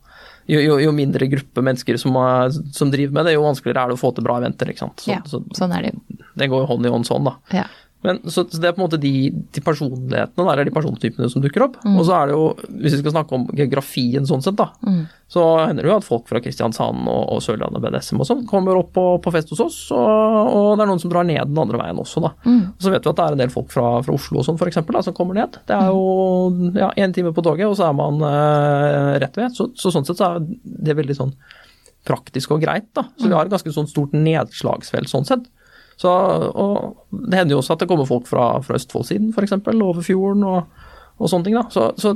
jo, 0.49 0.61
jo, 0.65 0.77
jo 0.81 0.93
mindre 0.97 1.27
gruppe 1.29 1.61
mennesker 1.61 1.99
som, 2.01 2.15
er, 2.17 2.49
som 2.73 2.89
driver 2.91 3.13
med 3.19 3.27
det, 3.29 3.35
jo 3.35 3.43
vanskeligere 3.45 3.83
er 3.85 3.89
det 3.93 3.99
å 3.99 4.01
få 4.01 4.15
til 4.17 4.25
bra 4.25 4.39
eventer, 4.41 4.71
ikke 4.73 4.79
sant. 4.87 5.03
Så, 5.05 5.11
Ja, 5.13 5.19
sånn 5.59 5.75
er 5.77 5.83
det 5.83 5.91
jo. 5.93 6.01
det 6.41 6.49
går 6.49 6.63
jo 6.63 6.69
hånd 6.71 6.87
i 6.87 6.93
hånd 6.95 7.05
sånn, 7.05 7.25
da. 7.29 7.35
Ja. 7.53 7.67
Men, 8.07 8.21
så, 8.31 8.45
så 8.47 8.61
det 8.63 8.69
er 8.69 8.75
på 8.77 8.79
en 8.79 8.85
måte 8.87 8.99
de, 9.03 9.11
de 9.51 9.61
personlighetene, 9.67 10.45
eller 10.53 10.69
de 10.69 10.71
persontypene 10.71 11.27
som 11.33 11.43
dukker 11.43 11.65
opp. 11.65 11.81
Mm. 11.83 11.97
Og 11.99 12.05
så 12.07 12.13
er 12.15 12.29
det 12.31 12.37
jo, 12.37 12.45
hvis 12.79 12.95
vi 12.95 13.01
skal 13.01 13.15
snakke 13.17 13.35
om 13.35 13.47
geografien 13.59 14.29
sånn 14.29 14.45
sett, 14.45 14.55
da, 14.61 14.69
Mm. 14.87 15.01
så 15.29 15.43
hender 15.67 15.83
det 15.85 15.91
jo 15.91 15.97
at 15.99 16.07
folk 16.07 16.29
fra 16.31 16.39
Kristiansand 16.41 17.09
og, 17.11 17.25
og 17.35 17.41
Sørlandet 17.45 17.83
BDSM 17.83 18.23
og 18.23 18.29
sånn 18.29 18.45
kommer 18.49 18.79
opp 18.79 18.93
på, 18.95 19.03
på 19.25 19.33
fest 19.35 19.51
hos 19.53 19.61
oss, 19.67 19.79
og, 19.93 19.99
og 20.55 20.69
det 20.79 20.85
er 20.87 20.91
noen 20.93 21.03
som 21.03 21.11
drar 21.13 21.27
ned 21.27 21.51
den 21.51 21.59
andre 21.65 21.81
veien 21.83 21.99
også, 22.01 22.23
da. 22.23 22.31
Mm. 22.47 22.63
Og 22.71 22.87
så 22.87 22.95
vet 22.95 23.03
vi 23.05 23.11
at 23.13 23.19
det 23.19 23.27
er 23.27 23.37
en 23.37 23.43
del 23.43 23.53
folk 23.53 23.75
fra, 23.75 23.89
fra 24.07 24.15
Oslo 24.15 24.41
og 24.41 24.47
sånn, 24.47 24.61
for 24.63 24.71
eksempel, 24.71 24.95
da, 24.97 25.03
som 25.09 25.17
kommer 25.19 25.37
ned. 25.41 25.59
Det 25.69 25.77
er 25.77 25.91
jo 25.91 26.73
ja, 26.79 26.93
én 27.03 27.13
time 27.19 27.35
på 27.37 27.45
toget, 27.45 27.67
og 27.67 27.75
så 27.81 27.91
er 27.91 27.99
man 27.99 28.23
eh, 28.31 29.19
rett 29.27 29.43
ved. 29.43 29.59
Så, 29.59 29.73
så 29.75 29.91
sånn 29.95 30.07
sett 30.09 30.23
så 30.23 30.37
er 30.39 30.47
det 30.87 30.97
veldig 31.03 31.19
sånn 31.19 31.35
praktisk 32.09 32.55
og 32.55 32.63
greit, 32.63 32.87
da. 32.97 33.09
Så 33.19 33.27
vi 33.29 33.35
har 33.37 33.45
et 33.45 33.53
ganske 33.53 33.75
sånn 33.75 33.91
stort 33.91 34.15
nedslagsfelt 34.17 35.11
sånn 35.11 35.27
sett. 35.29 35.45
Så, 35.99 36.11
og 36.11 37.09
det 37.11 37.41
hender 37.41 37.57
jo 37.57 37.63
også 37.63 37.75
at 37.75 37.83
det 37.83 37.89
kommer 37.91 38.07
folk 38.07 38.29
fra, 38.31 38.53
fra 38.63 38.79
Østfoldsiden, 38.79 39.33
f.eks., 39.35 39.57
over 39.67 40.05
fjorden 40.07 40.45
og, 40.47 40.85
og 41.19 41.31
sånne 41.31 41.49
ting. 41.49 41.59
da. 41.59 41.65
Så, 41.75 41.89
så 41.99 42.15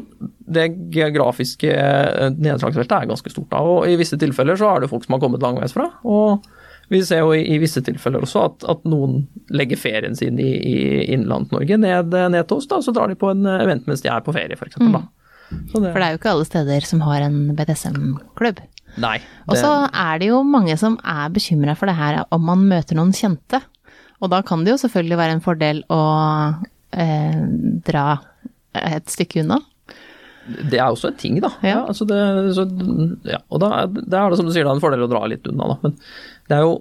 det 0.54 0.68
geografiske 0.94 1.72
eh, 1.74 2.28
nedslagsfeltet 2.36 2.94
er 3.00 3.10
ganske 3.10 3.32
stort. 3.34 3.50
da, 3.50 3.62
og 3.66 3.90
I 3.90 3.98
visse 3.98 4.18
tilfeller 4.20 4.58
så 4.60 4.70
er 4.70 4.84
det 4.84 4.92
folk 4.92 5.06
som 5.08 5.16
har 5.16 5.24
kommet 5.24 5.42
langveisfra. 5.42 5.88
og 6.06 6.50
vi 6.92 6.98
ser 7.06 7.22
jo 7.22 7.30
i, 7.32 7.40
i 7.54 7.56
visse 7.62 7.80
tilfeller 7.84 8.24
også 8.26 8.40
at, 8.44 8.64
at 8.68 8.82
noen 8.90 9.22
legger 9.54 9.78
ferien 9.80 10.16
sin 10.18 10.36
i, 10.42 10.50
i 10.52 10.76
Innlands-Norge 11.14 11.78
ned, 11.80 12.12
ned 12.12 12.48
til 12.48 12.58
oss, 12.58 12.68
da, 12.68 12.82
så 12.84 12.92
drar 12.92 13.08
de 13.08 13.16
på 13.16 13.30
en 13.32 13.46
event 13.48 13.86
mens 13.88 14.04
de 14.04 14.10
er 14.12 14.20
på 14.26 14.34
ferie, 14.34 14.58
f.eks. 14.58 14.76
Mm. 14.82 14.98
For 15.72 15.80
det 15.80 16.04
er 16.04 16.14
jo 16.14 16.20
ikke 16.20 16.34
alle 16.34 16.48
steder 16.48 16.84
som 16.88 17.00
har 17.06 17.24
en 17.24 17.38
BDSM-klubb. 17.56 18.60
Nei. 19.00 19.16
Og 19.48 19.56
så 19.56 19.70
er 19.88 20.20
det 20.20 20.28
jo 20.28 20.42
mange 20.44 20.76
som 20.80 20.98
er 21.00 21.32
bekymra 21.32 21.76
for 21.78 21.88
det 21.88 21.96
her 21.96 22.22
om 22.32 22.44
man 22.44 22.66
møter 22.68 22.98
noen 22.98 23.14
kjente. 23.16 23.62
Og 24.22 24.30
da 24.30 24.38
kan 24.46 24.62
det 24.62 24.74
jo 24.74 24.80
selvfølgelig 24.84 25.18
være 25.18 25.36
en 25.36 25.44
fordel 25.44 25.82
å 25.92 26.02
eh, 26.94 27.42
dra 27.86 28.06
et 28.78 29.10
stykke 29.10 29.42
unna. 29.42 29.58
Det 30.42 30.78
er 30.78 30.88
også 30.88 31.12
en 31.12 31.18
ting, 31.18 31.40
da. 31.42 31.52
Ja. 31.62 31.74
Ja. 31.74 31.80
altså 31.90 32.06
det, 32.08 32.20
så, 32.56 32.66
ja. 33.28 33.42
Og 33.50 33.62
da, 33.62 33.86
det 33.90 34.18
er 34.18 34.30
det 34.30 34.38
som 34.38 34.48
du 34.48 34.54
sier, 34.54 34.66
da, 34.66 34.74
en 34.74 34.82
fordel 34.82 35.04
å 35.06 35.10
dra 35.10 35.24
litt 35.30 35.46
unna, 35.50 35.74
da. 35.74 35.78
Men 35.84 35.98
det 36.50 36.58
er 36.58 36.64
jo 36.66 36.80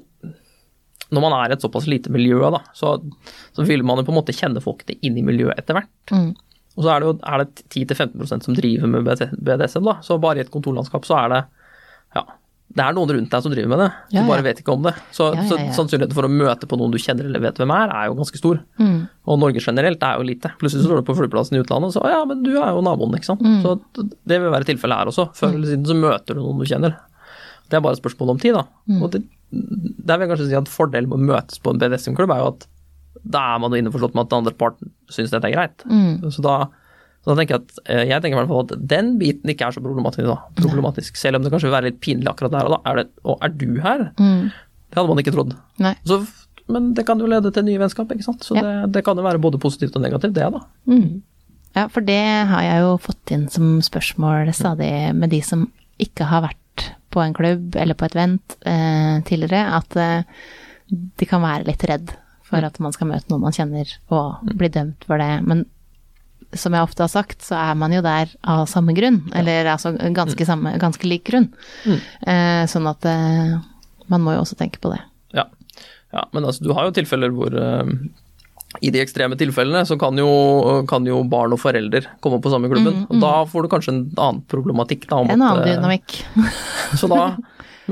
Når 1.12 1.26
man 1.26 1.36
er 1.36 1.52
i 1.52 1.56
et 1.58 1.66
såpass 1.66 1.90
lite 1.92 2.14
miljø, 2.14 2.40
da, 2.54 2.62
så, 2.78 2.96
så 3.52 3.66
vil 3.68 3.84
man 3.84 4.00
jo 4.00 4.06
på 4.08 4.14
en 4.14 4.20
måte 4.22 4.36
kjenne 4.36 4.64
folkene 4.64 4.96
inn 5.04 5.18
i 5.20 5.26
miljøet 5.28 5.60
etter 5.60 5.76
hvert. 5.76 6.14
Mm. 6.14 6.30
Og 6.78 6.86
så 6.86 6.94
er 6.94 7.02
det 7.02 7.10
jo 7.10 7.16
er 7.28 7.42
det 7.42 7.66
10-15% 7.68 8.48
som 8.48 8.56
driver 8.56 8.94
med 8.94 9.10
BDSM, 9.10 9.84
da. 9.90 9.98
Så 10.06 10.16
bare 10.24 10.40
i 10.40 10.46
et 10.46 10.54
kontorlandskap 10.54 11.04
så 11.10 11.18
er 11.20 11.34
det 11.34 11.42
ja, 12.16 12.24
det 12.72 12.84
er 12.86 12.96
noen 12.96 13.10
rundt 13.12 13.32
deg 13.34 13.44
som 13.44 13.52
driver 13.52 13.70
med 13.72 13.82
det, 13.84 13.88
du 14.12 14.16
Ja, 14.16 14.22
ja. 14.22 14.28
bare 14.30 14.44
vet 14.46 14.60
ikke 14.62 14.74
om 14.74 14.86
det. 14.86 14.94
Så, 15.12 15.30
Ja, 15.36 15.44
så 15.50 15.58
sannsynligheten 15.76 16.16
for 16.16 16.28
å 16.28 16.32
møte 16.32 16.70
på 16.70 16.78
noen 16.80 16.94
du 16.94 16.98
kjenner 17.02 17.28
eller 17.28 17.44
vet 17.44 17.60
hvem 17.60 17.74
er, 17.76 17.92
er 17.92 18.08
jo 18.08 18.16
ganske 18.20 18.40
stor. 18.40 18.62
Mm. 18.80 18.98
Og 19.28 19.40
Norge 19.42 19.64
generelt 19.64 20.04
er 20.08 20.18
jo 20.22 20.28
lite. 20.30 20.54
Plutselig 20.62 20.86
står 20.88 21.02
du 21.02 21.08
på 21.10 21.16
flyplassen 21.18 21.58
i 21.58 21.62
utlandet 21.64 21.92
og 21.92 21.96
så 21.98 22.06
ja, 22.14 22.22
men 22.28 22.44
du 22.46 22.54
er 22.56 22.72
jo 22.72 22.84
naboen, 22.86 23.16
ikke 23.18 23.28
sant. 23.32 23.44
Mm. 23.44 23.60
Så 23.66 23.76
det 24.28 24.40
vil 24.42 24.54
være 24.54 24.70
tilfellet 24.72 25.02
her 25.04 25.12
også. 25.12 25.28
Før 25.38 25.56
eller 25.56 25.74
siden 25.74 25.88
så 25.90 25.98
møter 26.00 26.38
du 26.38 26.44
noen 26.44 26.62
du 26.64 26.68
kjenner. 26.70 26.96
Det 27.68 27.80
er 27.80 27.84
bare 27.84 27.98
et 28.00 28.04
spørsmål 28.04 28.36
om 28.36 28.42
tid, 28.42 28.56
da. 28.58 28.66
Mm. 28.88 29.02
Og 29.04 29.12
det, 29.16 29.24
der 29.52 30.18
vil 30.20 30.28
jeg 30.28 30.32
kanskje 30.36 30.50
si 30.52 30.60
at 30.60 30.72
fordelen 30.72 31.12
med 31.12 31.20
å 31.20 31.30
møtes 31.34 31.60
på 31.64 31.74
en 31.74 31.80
BDSM-klubb 31.82 32.32
er 32.36 32.44
jo 32.44 32.52
at 32.54 32.68
da 33.22 33.42
er 33.54 33.60
man 33.62 33.74
jo 33.76 33.80
innforstått 33.82 34.16
med 34.16 34.26
at 34.26 34.32
den 34.32 34.42
andre 34.42 34.56
parten 34.58 34.92
syns 35.12 35.34
dette 35.34 35.50
er 35.50 35.54
greit. 35.56 35.84
Mm. 35.86 36.32
Så 36.32 36.44
da 36.44 36.56
så 37.22 37.32
da 37.32 37.38
tenker 37.38 37.56
jeg 37.58 37.62
at 37.64 37.80
eh, 37.94 38.04
jeg 38.10 38.22
tenker 38.24 38.34
i 38.38 38.40
hvert 38.42 38.50
fall 38.50 38.64
at 38.66 38.88
den 38.90 39.10
biten 39.22 39.52
ikke 39.54 39.68
er 39.68 39.76
så 39.76 39.82
problematisk, 39.84 40.26
da. 40.26 40.38
problematisk. 40.58 41.18
Selv 41.22 41.38
om 41.38 41.44
det 41.46 41.52
kanskje 41.54 41.70
vil 41.70 41.76
være 41.78 41.90
litt 41.92 42.00
pinlig 42.02 42.30
akkurat 42.32 42.54
der 42.56 42.66
og 42.70 42.74
da. 42.74 42.80
Er 42.90 43.02
det, 43.02 43.08
og 43.24 43.44
er 43.46 43.52
du 43.62 43.68
her? 43.84 44.08
Mm. 44.18 44.48
Det 44.92 44.98
hadde 45.00 45.08
man 45.12 45.22
ikke 45.22 45.34
trodd. 45.36 45.52
Så, 46.10 46.18
men 46.72 46.88
det 46.98 47.06
kan 47.08 47.22
jo 47.22 47.30
lede 47.30 47.52
til 47.54 47.68
nye 47.68 47.78
vennskap, 47.84 48.10
ikke 48.16 48.26
sant. 48.26 48.44
Så 48.48 48.58
Ja. 48.58 48.64
det, 48.66 48.94
det 48.98 49.04
kan 49.06 49.20
jo 49.22 49.24
være 49.28 49.42
både 49.44 49.60
positivt 49.62 49.96
og 49.96 50.02
negativt, 50.04 50.34
det, 50.40 50.48
da. 50.56 50.64
Mm. 50.90 51.22
Ja, 51.78 51.86
for 51.88 52.04
det 52.04 52.18
har 52.50 52.66
jeg 52.66 52.82
jo 52.84 52.96
fått 53.00 53.32
inn 53.32 53.46
som 53.54 53.78
spørsmål 53.86 54.50
stadig 54.58 54.92
med 55.16 55.30
de 55.32 55.40
som 55.46 55.68
ikke 56.02 56.26
har 56.28 56.42
vært 56.50 56.90
på 57.14 57.22
en 57.24 57.36
klubb 57.38 57.76
eller 57.80 57.96
på 57.96 58.08
et 58.10 58.16
vent 58.18 58.58
eh, 58.68 59.22
tidligere, 59.28 59.62
at 59.78 59.96
eh, 60.00 60.24
de 60.90 61.28
kan 61.30 61.44
være 61.44 61.68
litt 61.70 61.86
redd 61.88 62.12
for 62.48 62.66
at 62.68 62.80
man 62.84 62.92
skal 62.96 63.08
møte 63.08 63.30
noen 63.32 63.46
man 63.46 63.56
kjenner 63.56 63.88
og 64.12 64.42
bli 64.60 64.68
dømt 64.74 65.06
for 65.08 65.22
det. 65.22 65.30
Men 65.48 65.64
som 66.54 66.76
jeg 66.76 66.84
ofte 66.84 67.06
har 67.06 67.12
sagt, 67.12 67.44
så 67.46 67.58
er 67.60 67.78
man 67.80 67.94
jo 67.96 68.02
der 68.06 68.32
av 68.44 68.66
samme 68.72 68.96
grunn, 68.98 69.22
eller 69.38 69.70
altså 69.74 69.94
ganske, 70.16 70.48
samme, 70.48 70.76
ganske 70.82 71.08
lik 71.08 71.26
grunn. 71.30 71.50
Eh, 71.88 72.64
sånn 72.72 72.90
at 72.92 73.08
eh, 73.08 73.56
man 74.12 74.26
må 74.26 74.36
jo 74.36 74.44
også 74.44 74.58
tenke 74.60 74.82
på 74.84 74.92
det. 74.94 75.00
Ja. 75.38 75.48
ja 76.12 76.26
men 76.36 76.48
altså, 76.48 76.66
du 76.66 76.74
har 76.76 76.90
jo 76.90 76.96
tilfeller 76.98 77.32
hvor 77.36 77.56
eh, 77.56 77.94
i 78.80 78.92
de 78.94 79.02
ekstreme 79.04 79.36
tilfellene 79.40 79.84
så 79.88 79.98
kan 80.00 80.16
jo, 80.20 80.30
kan 80.88 81.04
jo 81.08 81.20
barn 81.28 81.52
og 81.52 81.60
forelder 81.60 82.08
komme 82.24 82.40
på 82.44 82.52
samme 82.54 82.70
klubben. 82.72 83.04
og 83.10 83.20
Da 83.20 83.34
får 83.52 83.66
du 83.66 83.72
kanskje 83.74 83.94
en 83.94 84.04
annen 84.16 84.44
problematikk. 84.52 85.10
Da, 85.12 85.20
En 85.26 85.36
annen 85.36 85.66
eh, 85.66 85.74
dynamikk. 85.74 86.22
Så 87.00 87.10
da, 87.12 87.34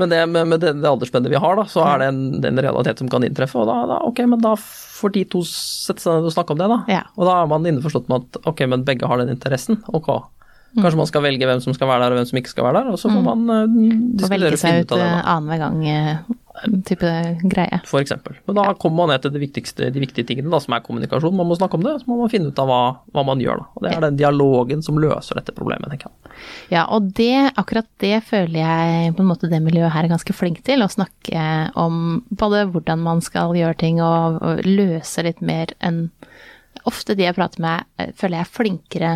men 0.00 0.12
det, 0.12 0.20
med, 0.32 0.48
med 0.50 0.62
det, 0.62 0.74
det 0.80 0.88
aldersspennet 0.88 1.32
vi 1.32 1.40
har, 1.40 1.58
da, 1.58 1.66
så 1.68 1.84
er 1.86 2.02
det 2.02 2.10
en, 2.10 2.22
en 2.48 2.62
realitet 2.64 3.02
som 3.02 3.10
kan 3.12 3.24
inntreffe. 3.26 3.60
Og 3.60 3.68
da, 3.68 3.78
da, 3.90 4.00
ok, 4.08 4.24
men 4.32 4.42
da 4.42 4.54
får 4.56 5.14
de 5.14 5.24
to 5.32 5.44
sette 5.46 6.02
seg 6.02 6.18
ned 6.18 6.28
og 6.28 6.34
snakke 6.34 6.56
om 6.56 6.60
det, 6.60 6.68
da. 6.72 6.80
Ja. 6.90 7.04
Og 7.16 7.28
da 7.28 7.38
er 7.40 7.50
man 7.50 7.68
innforstått 7.68 8.10
med 8.10 8.24
at 8.24 8.40
ok, 8.50 8.64
men 8.72 8.86
begge 8.88 9.08
har 9.10 9.20
den 9.22 9.32
interessen. 9.32 9.80
Ok. 9.92 10.10
Kanskje 10.76 11.00
man 11.00 11.08
skal 11.08 11.24
velge 11.24 11.48
hvem 11.48 11.62
som 11.64 11.74
skal 11.74 11.88
være 11.90 12.04
der 12.04 12.14
og 12.14 12.20
hvem 12.20 12.28
som 12.30 12.38
ikke 12.40 12.52
skal 12.52 12.68
være 12.68 12.82
der, 12.82 12.92
og 12.92 13.00
så 13.00 13.10
får 13.10 13.24
man 13.26 13.40
mm. 13.48 13.96
Diskutere 14.20 14.36
velge 14.36 14.52
og 14.54 14.60
finne 14.60 14.62
seg 14.62 14.84
ut 14.84 14.90
ut 14.90 14.94
av 14.94 15.00
det. 15.00 15.08
eh, 15.08 15.16
da. 15.16 15.32
annenhver 15.34 15.58
gang 15.64 15.88
eh, 15.88 16.18
type 16.86 17.10
greie. 17.42 17.80
For 17.88 18.02
eksempel. 18.02 18.36
Men 18.46 18.58
da 18.58 18.66
kommer 18.74 19.02
man 19.02 19.12
ned 19.14 19.24
til 19.24 19.32
det 19.34 19.90
de 19.94 20.02
viktige 20.02 20.26
tingene, 20.28 20.50
da, 20.52 20.60
som 20.60 20.74
er 20.76 20.84
kommunikasjon. 20.84 21.36
Man 21.36 21.48
må 21.48 21.56
snakke 21.58 21.78
om 21.78 21.86
det, 21.86 21.96
så 22.02 22.10
må 22.10 22.18
man 22.20 22.32
finne 22.32 22.50
ut 22.50 22.60
av 22.62 22.68
hva, 22.70 22.80
hva 23.14 23.24
man 23.26 23.42
gjør. 23.42 23.62
Da. 23.62 23.68
Og 23.74 23.84
det 23.84 23.92
er 23.94 24.04
den 24.06 24.20
dialogen 24.20 24.84
som 24.84 25.00
løser 25.00 25.40
dette 25.40 25.54
problemet, 25.56 25.90
tenker 25.92 26.10
jeg. 26.10 26.36
Ja, 26.74 26.86
og 26.92 27.10
det, 27.18 27.52
akkurat 27.60 27.88
det 28.02 28.20
føler 28.28 28.60
jeg 28.62 29.16
på 29.16 29.24
en 29.24 29.30
måte 29.30 29.50
det 29.50 29.62
miljøet 29.64 29.94
her 29.94 30.06
er 30.06 30.12
ganske 30.12 30.36
flink 30.36 30.62
til, 30.66 30.84
å 30.84 30.92
snakke 30.92 31.46
om 31.80 32.20
både 32.30 32.66
hvordan 32.70 33.02
man 33.04 33.24
skal 33.24 33.56
gjøre 33.58 33.78
ting 33.80 34.00
og, 34.04 34.40
og 34.44 34.64
løse 34.68 35.26
litt 35.26 35.42
mer 35.44 35.74
enn 35.80 36.08
Ofte 36.88 37.12
de 37.18 37.26
jeg 37.26 37.34
prater 37.36 37.60
med, 37.60 37.82
føler 38.16 38.38
jeg 38.38 38.46
er 38.46 38.52
flinkere 38.54 39.08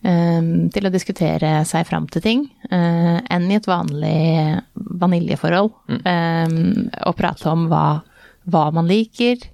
til 0.00 0.88
å 0.88 0.92
diskutere 0.92 1.60
seg 1.68 1.84
fram 1.84 2.06
til 2.08 2.22
ting 2.24 2.44
eh, 2.72 3.18
enn 3.20 3.50
i 3.52 3.58
et 3.58 3.66
vanlig 3.68 4.60
vaniljeforhold. 5.00 5.72
Eh, 5.92 6.54
og 7.04 7.16
prate 7.18 7.48
om 7.50 7.66
hva, 7.68 8.00
hva 8.48 8.62
man 8.72 8.88
liker, 8.88 9.44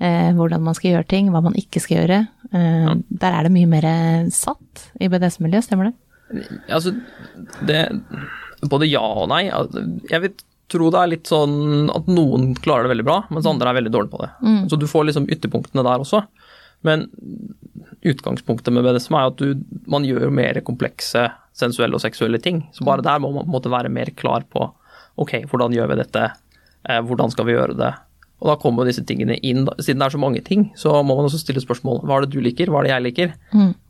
eh, 0.00 0.30
hvordan 0.36 0.64
man 0.64 0.78
skal 0.78 0.94
gjøre 0.94 1.10
ting, 1.12 1.28
hva 1.34 1.42
man 1.44 1.58
ikke 1.58 1.82
skal 1.84 2.00
gjøre. 2.00 2.20
Ja. 2.50 2.94
Der 2.96 3.34
er 3.36 3.46
det 3.46 3.52
mye 3.54 3.68
mer 3.70 3.84
satt 4.34 4.88
i 4.98 5.06
BDS-miljøet, 5.12 5.68
stemmer 5.68 5.90
det? 5.90 6.46
Altså, 6.70 6.94
det 7.66 7.84
Både 8.70 8.88
ja 8.90 9.00
og 9.00 9.28
nei. 9.30 9.44
Altså, 9.54 9.84
Jeg 10.10 10.24
vil 10.24 10.32
tro 10.70 10.88
det 10.92 10.98
er 11.00 11.12
litt 11.12 11.30
sånn 11.30 11.88
at 11.94 12.08
noen 12.10 12.50
klarer 12.58 12.86
det 12.86 12.92
veldig 12.92 13.06
bra, 13.06 13.20
mens 13.32 13.48
andre 13.48 13.70
er 13.70 13.78
veldig 13.78 13.92
dårlige 13.94 14.12
på 14.12 14.20
det. 14.22 14.30
Så 14.70 14.78
du 14.78 14.86
får 14.90 15.08
liksom 15.08 15.28
ytterpunktene 15.32 15.84
der 15.86 16.02
også. 16.02 16.24
Men 16.86 17.06
utgangspunktet 18.06 18.72
med 18.72 18.86
BDSM 18.86 19.16
er 19.18 19.30
at 19.30 19.40
du, 19.40 19.64
man 19.90 20.06
gjør 20.08 20.30
mer 20.32 20.60
komplekse 20.64 21.26
sensuelle 21.56 21.98
og 21.98 22.04
seksuelle 22.04 22.40
ting. 22.42 22.62
Så 22.72 22.86
bare 22.88 23.04
der 23.04 23.20
må 23.20 23.32
man 23.34 23.44
på 23.44 23.50
en 23.50 23.56
måte 23.58 23.72
være 23.72 23.92
mer 23.92 24.12
klar 24.16 24.46
på 24.48 24.70
ok, 25.20 25.42
hvordan 25.50 25.74
gjør 25.76 25.90
vi 25.90 25.98
dette, 26.00 26.30
eh, 26.88 27.02
hvordan 27.04 27.32
skal 27.34 27.48
vi 27.48 27.56
gjøre 27.58 27.76
det. 27.76 27.92
Og 28.40 28.48
da 28.48 28.56
kommer 28.56 28.88
disse 28.88 29.04
tingene 29.04 29.36
inn. 29.44 29.66
Siden 29.82 30.00
det 30.00 30.06
er 30.06 30.14
så 30.14 30.20
mange 30.20 30.40
ting, 30.40 30.70
så 30.80 30.94
må 31.04 31.12
man 31.16 31.26
også 31.28 31.42
stille 31.42 31.60
spørsmål. 31.60 32.00
Hva 32.08 32.16
er 32.16 32.24
det 32.24 32.32
du 32.32 32.40
liker, 32.40 32.72
hva 32.72 32.80
er 32.80 32.88
det 32.88 32.94
jeg 32.94 33.06
liker? 33.08 33.34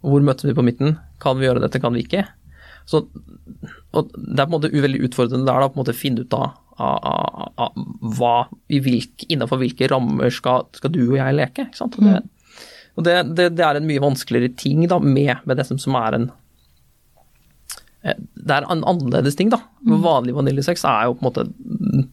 Hvor 0.03 0.25
møtes 0.27 0.49
vi 0.49 0.57
på 0.59 0.65
midten? 0.67 0.97
Kan 1.23 1.39
vi 1.39 1.47
gjøre 1.47 1.63
dette, 1.63 1.79
kan 1.83 1.95
vi 1.95 2.03
ikke? 2.03 2.25
Så 2.91 3.05
og 3.95 4.11
Det 4.15 4.41
er 4.41 4.47
på 4.47 4.51
en 4.51 4.57
måte 4.57 4.71
veldig 4.73 5.05
utfordrende 5.07 5.47
der 5.47 5.63
da, 5.63 5.69
på 5.71 5.79
en 5.79 5.83
måte 5.85 5.95
finne 5.95 6.25
ut 6.25 6.35
av, 6.35 6.57
av, 6.79 6.99
av, 7.07 7.53
av 7.59 8.15
hva, 8.17 8.35
i 8.71 8.81
hvilke, 8.83 9.27
innenfor 9.29 9.61
hvilke 9.63 9.89
rammer 9.91 10.31
skal, 10.35 10.67
skal 10.75 10.93
du 10.95 11.03
og 11.13 11.17
jeg 11.19 11.37
leke. 11.37 11.67
ikke 11.69 11.79
sant? 11.79 11.99
Det, 11.99 12.23
og 12.99 13.07
det, 13.07 13.17
det, 13.37 13.51
det 13.59 13.65
er 13.67 13.79
en 13.79 13.89
mye 13.89 14.03
vanskeligere 14.03 14.53
ting 14.59 14.85
da, 14.91 14.99
med, 15.03 15.37
med 15.49 15.61
det 15.61 15.67
som, 15.69 15.79
som 15.81 15.97
er 16.01 16.17
en 16.19 16.27
eh, 18.03 18.19
Det 18.19 18.57
er 18.57 18.67
en 18.67 18.85
annerledes 18.85 19.39
ting, 19.39 19.53
da. 19.53 19.63
Vanlig 19.87 20.37
vaniljesex 20.37 20.85
er 20.89 21.09
jo 21.09 21.17
på 21.17 21.25
en 21.25 21.29
måte 21.31 21.47
mm, 21.49 22.05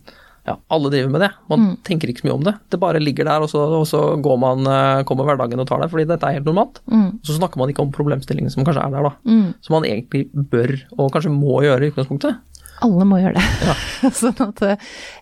ja, 0.48 0.56
alle 0.72 0.92
driver 0.94 1.12
med 1.12 1.26
det. 1.26 1.32
Man 1.52 1.70
tenker 1.88 2.12
ikke 2.12 2.24
så 2.24 2.30
mye 2.30 2.38
om 2.38 2.46
det. 2.48 2.54
Det 2.72 2.80
bare 2.80 3.02
ligger 3.04 3.28
der, 3.28 3.44
og 3.44 3.52
så, 3.52 3.66
og 3.82 3.88
så 3.90 4.04
går 4.24 4.38
man, 4.40 4.68
eh, 4.72 5.04
kommer 5.10 5.28
hverdagen 5.28 5.60
og 5.60 5.68
tar 5.68 5.84
det, 5.84 5.90
fordi 5.92 6.08
dette 6.08 6.30
er 6.30 6.38
helt 6.38 6.48
normalt. 6.48 6.80
Så 7.28 7.36
snakker 7.36 7.60
man 7.60 7.74
ikke 7.74 7.84
om 7.84 7.92
problemstillingene 7.96 8.54
som 8.54 8.68
kanskje 8.68 8.86
er 8.86 8.94
der, 8.96 9.10
da. 9.10 9.42
Som 9.66 9.80
man 9.80 9.90
egentlig 9.90 10.30
bør, 10.32 10.78
og 10.96 11.12
kanskje 11.16 11.34
må 11.36 11.60
gjøre 11.66 11.90
i 11.90 11.92
utgangspunktet. 11.92 12.40
Alle 12.86 13.08
må 13.10 13.18
gjøre 13.18 13.42
det. 13.42 13.76
sånn 14.22 14.40
at, 14.46 14.64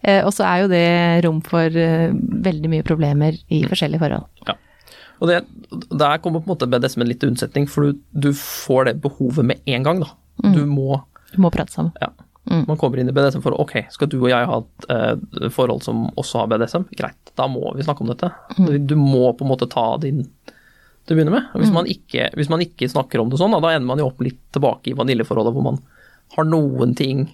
eh, 0.03 0.19
og 0.19 0.29
så 0.35 0.45
er 0.45 0.61
jo 0.61 0.69
det 0.75 0.85
rom 1.25 1.41
for 1.41 1.81
veldig 2.51 2.71
mye 2.75 2.85
problemer 2.85 3.39
i 3.49 3.63
forskjellige 3.65 4.03
forhold. 4.05 4.29
Ja. 4.45 4.59
Og 5.21 5.31
det, 5.31 5.41
der 5.89 6.21
kommer 6.23 6.43
på 6.43 6.49
en 6.49 6.55
måte 6.55 6.69
BDSM 6.69 7.03
en 7.05 7.09
litt 7.09 7.21
til 7.23 7.31
unnsetning, 7.31 7.67
for 7.71 7.87
du, 7.87 7.99
du 8.11 8.31
får 8.35 8.89
det 8.89 8.95
behovet 9.03 9.47
med 9.53 9.75
en 9.75 9.87
gang, 9.87 10.03
da. 10.03 10.11
Du 10.55 10.65
må 10.67 11.01
Du 11.31 11.41
må 11.43 11.51
prate 11.51 11.73
sammen. 11.73 11.95
Ja. 12.01 12.11
Man 12.45 12.77
kommer 12.77 12.99
inn 13.01 13.09
i 13.09 13.13
BDSM 13.15 13.41
for 13.41 13.57
ok, 13.57 13.87
skal 13.89 14.09
du 14.11 14.19
og 14.19 14.27
jeg 14.29 14.45
ha 14.45 14.57
et 14.61 14.85
eh, 14.93 15.47
forhold 15.53 15.81
som 15.83 16.05
også 16.13 16.43
har 16.43 16.51
BDSM? 16.51 16.85
Greit, 16.97 17.31
da 17.39 17.47
må 17.49 17.71
vi 17.73 17.85
snakke 17.87 18.05
om 18.05 18.11
dette. 18.11 18.29
Du 18.85 18.93
må 18.99 19.31
på 19.33 19.47
en 19.47 19.49
måte 19.49 19.67
ta 19.71 19.87
din 20.01 20.21
til 21.05 21.15
å 21.15 21.17
begynne 21.17 21.33
med. 21.33 21.49
Hvis, 21.57 21.73
man 21.73 21.89
ikke, 21.89 22.29
hvis 22.37 22.51
man 22.51 22.61
ikke 22.65 22.89
snakker 22.89 23.21
om 23.21 23.31
det 23.31 23.39
sånn, 23.41 23.53
da, 23.53 23.61
da 23.63 23.73
ender 23.73 23.89
man 23.89 24.01
jo 24.01 24.11
opp 24.11 24.21
litt 24.25 24.39
tilbake 24.53 24.91
i 24.91 24.95
vaniljeforholdet 24.97 25.57
hvor 25.57 25.65
man 25.65 25.81
har 26.35 26.47
noen 26.49 26.93
ting 26.97 27.25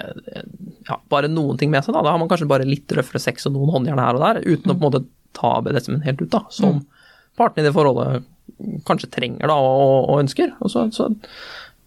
eh, 0.00 0.44
ja, 0.88 0.98
bare 1.12 1.32
noen 1.32 1.60
ting 1.60 1.72
med 1.72 1.84
seg. 1.84 1.96
Da. 1.96 2.04
da 2.04 2.14
har 2.14 2.20
man 2.20 2.30
kanskje 2.30 2.48
bare 2.50 2.68
litt 2.68 2.92
røffere 2.92 3.20
sex 3.22 3.48
og 3.48 3.56
noen 3.56 3.72
håndjern 3.72 4.00
her 4.04 4.20
og 4.20 4.24
der, 4.24 4.42
uten 4.44 4.72
å 4.72 4.76
på 4.76 4.80
en 4.80 4.88
måte 4.88 5.04
ta 5.36 5.58
BDSM 5.64 6.02
helt 6.04 6.24
ut, 6.24 6.32
da, 6.32 6.44
som 6.52 6.84
partene 7.38 7.64
i 7.64 7.68
det 7.68 7.74
forholdet 7.76 8.24
kanskje 8.86 9.10
trenger 9.12 9.50
da, 9.50 9.56
og, 9.58 10.08
og 10.10 10.22
ønsker. 10.22 10.54
Og 10.62 10.72
så, 10.72 10.86
så, 10.94 11.08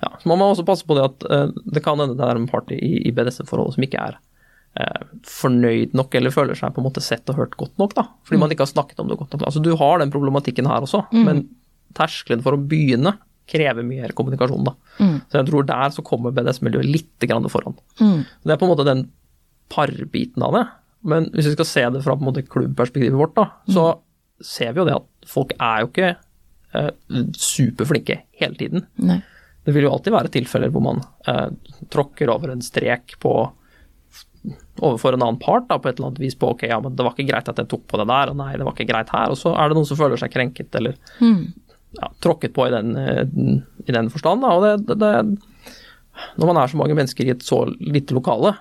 ja, 0.04 0.12
så 0.12 0.30
må 0.30 0.38
man 0.38 0.52
også 0.52 0.66
passe 0.68 0.88
på 0.88 0.98
det 0.98 1.06
at 1.08 1.28
uh, 1.30 1.50
det 1.66 1.84
kan 1.86 2.00
hende 2.02 2.18
det 2.20 2.28
er 2.28 2.40
en 2.40 2.50
part 2.52 2.72
i, 2.76 2.80
i 3.06 3.14
BDSM-forholdet 3.16 3.78
som 3.78 3.86
ikke 3.88 4.02
er 4.02 4.18
uh, 4.18 5.04
fornøyd 5.30 5.96
nok 5.98 6.18
eller 6.18 6.34
føler 6.36 6.58
seg 6.60 6.74
på 6.76 6.84
en 6.84 6.90
måte 6.90 7.04
sett 7.04 7.30
og 7.32 7.40
hørt 7.42 7.56
godt 7.60 7.78
nok, 7.82 7.96
da, 7.98 8.08
fordi 8.28 8.42
man 8.42 8.56
ikke 8.56 8.66
har 8.68 8.74
snakket 8.74 9.04
om 9.04 9.12
det 9.12 9.20
godt 9.22 9.36
nok. 9.36 9.46
Altså, 9.48 9.64
du 9.64 9.72
har 9.80 10.02
den 10.02 10.14
problematikken 10.14 10.70
her 10.72 10.88
også, 10.88 11.06
men 11.16 11.48
terskelen 11.96 12.44
for 12.44 12.58
å 12.58 12.60
begynne 12.62 13.16
krever 13.50 13.86
mye 13.86 14.02
mer 14.02 14.14
kommunikasjon. 14.18 14.66
da. 14.66 14.74
Så 15.30 15.38
jeg 15.38 15.48
tror 15.52 15.68
der 15.70 15.92
så 15.94 16.04
kommer 16.06 16.34
BDS-miljøet 16.34 16.88
litt 16.90 17.26
grann 17.30 17.46
foran. 17.54 17.78
Det 18.42 18.56
er 18.56 18.58
på 18.58 18.66
en 18.66 18.72
måte 18.72 18.88
den 18.88 19.04
parbiten 19.70 20.44
av 20.46 20.56
det. 20.58 20.64
Men 21.06 21.28
hvis 21.36 21.52
vi 21.52 21.54
skal 21.54 21.70
se 21.70 21.84
det 21.94 22.02
fra 22.02 22.16
på 22.18 22.26
en 22.26 22.32
måte 22.32 22.46
klubbperspektivet 22.50 23.18
vårt, 23.18 23.36
da, 23.38 23.46
så 23.70 23.86
ser 24.44 24.74
vi 24.74 24.82
jo 24.82 24.88
det 24.88 24.96
at 24.98 25.06
folk 25.30 25.54
er 25.58 25.84
jo 25.84 25.92
ikke 25.92 26.12
eh, 26.76 26.92
superflinke 27.40 28.22
hele 28.42 28.60
tiden. 28.60 28.86
Nei. 29.02 29.22
Det 29.66 29.74
vil 29.74 29.88
jo 29.88 29.94
alltid 29.96 30.14
være 30.14 30.34
tilfeller 30.34 30.74
hvor 30.74 30.84
man 30.86 31.02
eh, 31.30 31.48
tråkker 31.94 32.30
over 32.34 32.54
en 32.54 32.64
strek 32.66 33.18
på 33.22 33.36
overfor 34.86 35.16
en 35.16 35.24
annen 35.24 35.40
part 35.42 35.66
da, 35.70 35.80
på 35.82 35.90
et 35.90 35.98
eller 35.98 36.12
annet 36.12 36.22
vis 36.22 36.36
på 36.38 36.52
ok, 36.54 36.68
ja, 36.70 36.78
men 36.84 36.94
det 36.94 37.06
var 37.06 37.16
ikke 37.16 37.32
greit 37.32 37.48
at 37.50 37.58
jeg 37.58 37.70
tok 37.72 37.88
på 37.90 37.98
det 37.98 38.06
der, 38.12 38.30
og 38.30 38.38
nei, 38.38 38.52
det 38.54 38.68
var 38.68 38.76
ikke 38.76 38.90
greit 38.92 39.10
her. 39.10 39.34
Og 39.34 39.40
så 39.40 39.56
er 39.58 39.72
det 39.72 39.78
noen 39.78 39.88
som 39.90 39.98
føler 39.98 40.22
seg 40.22 40.34
krenket 40.36 40.78
eller 40.78 41.00
ja, 41.98 42.12
tråkket 42.22 42.54
på 42.54 42.68
i 42.68 42.76
den, 42.76 42.94
eh, 43.00 43.24
i 43.88 43.96
den 43.96 44.12
forstand. 44.14 44.46
Da, 44.46 44.54
og 44.54 44.86
det, 44.86 45.00
det, 45.02 45.12
når 46.38 46.52
man 46.52 46.62
er 46.62 46.72
så 46.72 46.78
mange 46.78 46.98
mennesker 47.00 47.26
i 47.26 47.34
et 47.34 47.46
så 47.48 47.64
lite 47.80 48.18
lokale, 48.18 48.54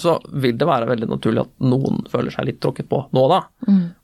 så 0.00 0.14
vil 0.32 0.56
det 0.56 0.68
være 0.68 0.88
veldig 0.88 1.10
naturlig 1.10 1.42
at 1.42 1.50
noen 1.66 1.98
føler 2.08 2.32
seg 2.32 2.46
litt 2.48 2.60
tråkket 2.62 2.86
på 2.88 3.02
nå 3.12 3.24
da. 3.28 3.42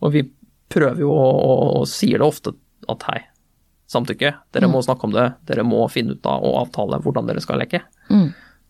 Og 0.04 0.12
vi 0.12 0.26
prøver 0.70 1.02
jo 1.04 1.12
å, 1.12 1.26
og, 1.30 1.62
og 1.80 1.88
sier 1.90 2.20
det 2.20 2.26
ofte 2.26 2.54
at 2.90 3.06
hei, 3.10 3.20
samtykke, 3.90 4.34
dere 4.54 4.70
må 4.70 4.82
snakke 4.86 5.08
om 5.08 5.14
det, 5.14 5.26
dere 5.50 5.64
må 5.66 5.82
finne 5.90 6.14
ut 6.16 6.28
av 6.30 6.44
og 6.46 6.60
avtale 6.64 7.00
hvordan 7.02 7.30
dere 7.30 7.42
skal 7.42 7.58
leke. 7.62 7.82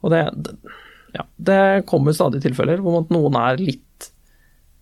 Og 0.01 0.15
det, 0.15 0.23
det, 0.47 0.57
ja, 1.17 1.27
det 1.37 1.61
kommer 1.91 2.17
stadig 2.17 2.41
tilfeller 2.45 2.81
hvor 2.81 3.05
noen 3.13 3.37
er 3.37 3.61
litt 3.61 4.09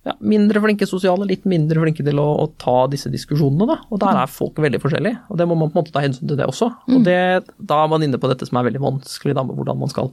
ja, 0.06 0.14
mindre 0.22 0.62
flinke 0.62 0.86
sosiale, 0.88 1.26
litt 1.28 1.46
mindre 1.48 1.82
flinke 1.82 2.04
til 2.06 2.20
å, 2.22 2.26
å 2.44 2.46
ta 2.60 2.86
disse 2.90 3.10
diskusjonene. 3.12 3.66
Da. 3.68 3.78
Og 3.90 4.00
der 4.02 4.22
er 4.22 4.30
folk 4.30 4.60
veldig 4.62 4.80
forskjellige, 4.82 5.24
og 5.28 5.40
det 5.40 5.46
må 5.50 5.58
man 5.58 5.72
på 5.72 5.78
en 5.78 5.82
måte 5.82 5.94
ta 5.94 6.04
hensyn 6.04 6.30
til 6.30 6.38
det 6.38 6.46
også. 6.48 6.70
Og 6.94 7.04
det, 7.06 7.18
da 7.58 7.82
er 7.82 7.92
man 7.92 8.06
inne 8.06 8.20
på 8.20 8.30
dette 8.30 8.48
som 8.48 8.60
er 8.60 8.68
veldig 8.70 8.84
vanskelig, 8.84 9.36
da, 9.36 9.44
med 9.44 9.58
hvordan 9.58 9.82
man 9.82 9.92
skal 9.92 10.12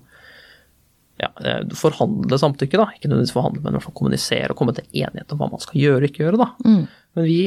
ja, 1.21 1.29
forhandle 1.77 2.39
samtykke, 2.41 2.79
da. 2.81 2.89
Ikke 2.95 3.09
nødvendigvis 3.09 3.35
forhandle, 3.35 3.61
men 3.63 3.73
i 3.73 3.77
hvert 3.77 3.87
fall 3.87 3.97
kommunisere 3.99 4.51
og 4.51 4.59
komme 4.59 4.75
til 4.75 4.87
enighet 4.91 5.31
om 5.31 5.39
hva 5.41 5.49
man 5.53 5.63
skal 5.63 5.79
gjøre 5.79 6.01
og 6.01 6.09
ikke 6.09 6.25
gjøre, 6.25 6.41
da. 6.41 6.49
Men 7.15 7.27
vi 7.27 7.39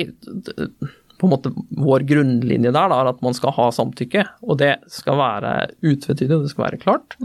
på 1.18 1.26
en 1.26 1.32
måte, 1.32 1.50
Vår 1.74 2.04
grunnlinje 2.06 2.70
der 2.70 2.92
da, 2.92 3.00
er 3.02 3.10
at 3.10 3.22
man 3.26 3.34
skal 3.36 3.52
ha 3.56 3.68
samtykke, 3.74 4.24
og 4.46 4.60
det 4.60 4.76
skal 4.92 5.18
være 5.18 5.54
utvetydig, 5.82 6.30
det 6.30 6.52
skal 6.52 6.68
være 6.68 6.80
klart. 6.82 7.18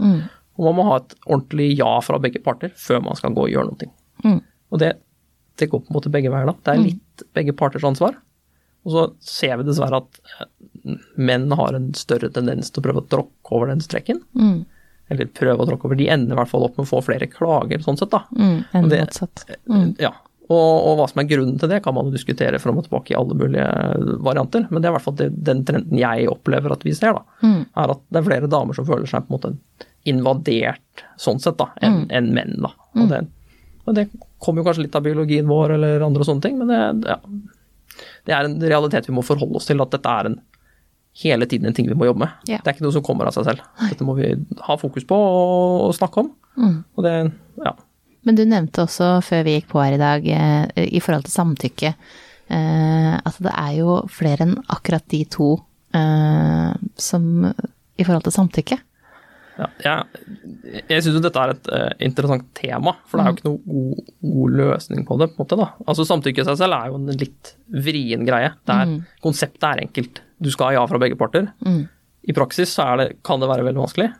Og 0.58 0.68
man 0.68 0.76
må 0.78 0.86
ha 0.88 0.98
et 1.00 1.14
ordentlig 1.24 1.72
ja 1.78 1.92
fra 2.04 2.18
begge 2.22 2.42
parter 2.42 2.74
før 2.78 3.02
man 3.06 3.18
skal 3.18 3.34
gå 3.34 3.46
og 3.46 3.54
gjøre 3.54 3.70
noe. 3.70 3.90
Mm. 4.24 4.40
Og 4.74 4.82
det, 4.82 4.92
det 5.60 5.70
går 5.70 5.82
på 5.82 5.92
en 5.92 5.98
måte 5.98 6.12
begge 6.14 6.30
veier, 6.34 6.50
da. 6.50 6.56
Det 6.58 6.74
er 6.74 6.84
litt 6.84 7.26
begge 7.36 7.54
parters 7.56 7.86
ansvar. 7.86 8.18
Og 8.84 8.92
så 8.92 9.04
ser 9.24 9.56
vi 9.58 9.66
dessverre 9.66 10.02
at 10.02 10.20
eh, 10.42 10.98
menn 11.16 11.48
har 11.56 11.76
en 11.76 11.92
større 11.96 12.30
tendens 12.34 12.70
til 12.70 12.82
å 12.82 12.86
prøve 12.88 13.02
å 13.02 13.10
tråkke 13.10 13.56
over 13.56 13.72
den 13.72 13.82
streken. 13.84 14.20
Mm. 14.36 14.64
Eller 15.12 15.26
prøve 15.26 15.60
å 15.60 15.66
tråkke 15.68 15.84
over. 15.88 15.96
De 16.00 16.08
ender 16.08 16.32
i 16.32 16.38
hvert 16.38 16.48
fall 16.48 16.64
opp 16.64 16.78
med 16.78 16.86
å 16.86 16.90
få 16.90 17.02
flere 17.04 17.26
klager, 17.28 17.82
sånn 17.84 17.98
sett, 18.00 18.10
da. 18.14 18.22
Mm. 18.38 18.88
Det- 18.88 19.00
motsatt. 19.04 19.44
Mm. 19.68 19.90
Ja. 20.00 20.12
Og, 20.44 20.74
og 20.84 20.98
hva 20.98 21.06
som 21.08 21.20
er 21.22 21.28
grunnen 21.28 21.58
til 21.60 21.68
det, 21.72 21.82
kan 21.84 21.94
man 21.96 22.10
diskutere 22.12 22.58
fram 22.60 22.76
og 22.78 22.84
tilbake 22.84 23.12
i 23.14 23.16
alle 23.16 23.32
mulige 23.36 23.64
varianter. 24.24 24.66
Men 24.70 24.82
det 24.82 24.88
er 24.88 24.92
i 24.92 24.96
hvert 24.98 25.04
fall 25.06 25.16
det, 25.16 25.28
den 25.44 25.62
trenden 25.64 25.96
jeg 26.00 26.28
opplever 26.28 26.72
at 26.72 26.84
vi 26.84 26.92
ser, 26.96 27.16
da. 27.16 27.22
Mm. 27.44 27.62
Er 27.80 27.92
at 27.94 28.02
det 28.12 28.20
er 28.20 28.26
flere 28.28 28.50
damer 28.52 28.76
som 28.76 28.84
føler 28.88 29.08
seg 29.08 29.24
på 29.24 29.32
en 29.32 29.38
måte 29.38 29.54
invadert 30.04 31.04
sånn 31.20 31.40
sett, 31.40 31.56
da, 31.60 31.70
enn 31.82 32.02
Mm. 32.04 32.06
enn 32.10 32.32
menn, 32.34 32.54
da. 32.60 32.72
Og 33.00 33.08
det, 33.08 33.22
og 33.86 33.94
det 33.96 34.08
kommer 34.38 34.60
jo 34.62 34.68
kanskje 34.68 34.84
litt 34.84 34.96
av 34.96 35.02
biologien 35.04 35.46
vår 35.48 35.74
eller 35.78 36.04
andre 36.04 36.20
og 36.20 36.26
sånne 36.28 36.42
ting, 36.44 36.58
men 36.60 36.68
det, 36.68 37.08
ja, 37.08 37.16
det 38.26 38.34
er 38.36 38.44
en 38.44 38.60
realitet 38.60 39.08
vi 39.08 39.14
må 39.16 39.24
forholde 39.24 39.56
oss 39.56 39.66
til, 39.66 39.80
at 39.80 39.90
dette 39.96 40.08
er 40.12 40.26
en 40.30 40.40
hele 41.22 41.46
tiden 41.46 41.68
en 41.68 41.76
ting 41.76 41.88
vi 41.88 41.96
må 41.96 42.08
jobbe 42.08 42.24
med. 42.24 42.36
Ja. 42.50 42.58
Det 42.58 42.70
er 42.70 42.76
ikke 42.76 42.86
noe 42.86 42.96
som 42.96 43.04
kommer 43.06 43.28
av 43.28 43.36
seg 43.36 43.46
selv. 43.46 43.64
Dette 43.80 44.06
må 44.06 44.16
vi 44.18 44.32
ha 44.66 44.76
fokus 44.80 45.06
på 45.08 45.18
og, 45.18 45.92
snakke 45.96 46.24
om. 46.24 46.30
Mm. 46.58 46.78
Og 46.96 47.06
det, 47.06 47.14
ja. 47.62 47.74
Men 48.24 48.38
du 48.38 48.44
nevnte 48.48 48.84
også 48.86 49.18
før 49.24 49.44
vi 49.46 49.58
gikk 49.58 49.68
på 49.70 49.82
her 49.82 49.96
i 49.96 50.00
dag, 50.00 50.26
eh, 50.26 50.86
i 50.96 51.02
forhold 51.04 51.26
til 51.28 51.36
samtykke, 51.36 51.92
eh, 52.56 53.12
at 53.14 53.38
det 53.46 53.52
er 53.52 53.76
jo 53.78 54.00
flere 54.10 54.48
enn 54.48 54.56
akkurat 54.72 55.06
de 55.12 55.22
to 55.30 55.52
eh, 55.94 56.72
som 56.96 57.30
i 57.44 58.06
forhold 58.06 58.26
til 58.26 58.34
samtykke. 58.34 58.80
Ja, 59.54 59.68
jeg 59.84 60.82
jeg 60.90 61.04
syns 61.04 61.20
dette 61.22 61.40
er 61.40 61.52
et 61.52 61.68
uh, 61.70 61.90
interessant 62.02 62.46
tema, 62.58 62.96
for 63.06 63.20
det 63.20 63.24
er 63.24 63.30
jo 63.30 63.36
ikke 63.36 63.50
noe 63.50 63.74
god, 63.74 64.12
god 64.34 64.56
løsning 64.60 65.04
på 65.06 65.18
det. 65.20 65.28
på 65.30 65.36
en 65.38 65.44
måte 65.44 65.58
da. 65.60 65.68
Altså 65.86 66.06
Samtykke 66.08 66.42
i 66.42 66.48
seg 66.48 66.58
selv 66.60 66.76
er 66.76 66.90
jo 66.90 66.98
en 66.98 67.20
litt 67.20 67.52
vrien 67.84 68.26
greie. 68.26 68.50
Det 68.66 68.78
er, 68.82 68.94
Konseptet 69.24 69.66
er 69.68 69.84
enkelt. 69.84 70.20
Du 70.42 70.50
skal 70.52 70.70
ha 70.70 70.80
ja 70.80 70.84
fra 70.90 71.00
begge 71.02 71.18
parter. 71.20 71.46
Mm. 71.64 71.84
I 72.24 72.36
praksis 72.36 72.72
så 72.74 72.88
er 72.88 73.00
det, 73.00 73.08
kan 73.26 73.42
det 73.42 73.50
være 73.50 73.66
veldig 73.66 73.84
vanskelig. 73.84 74.10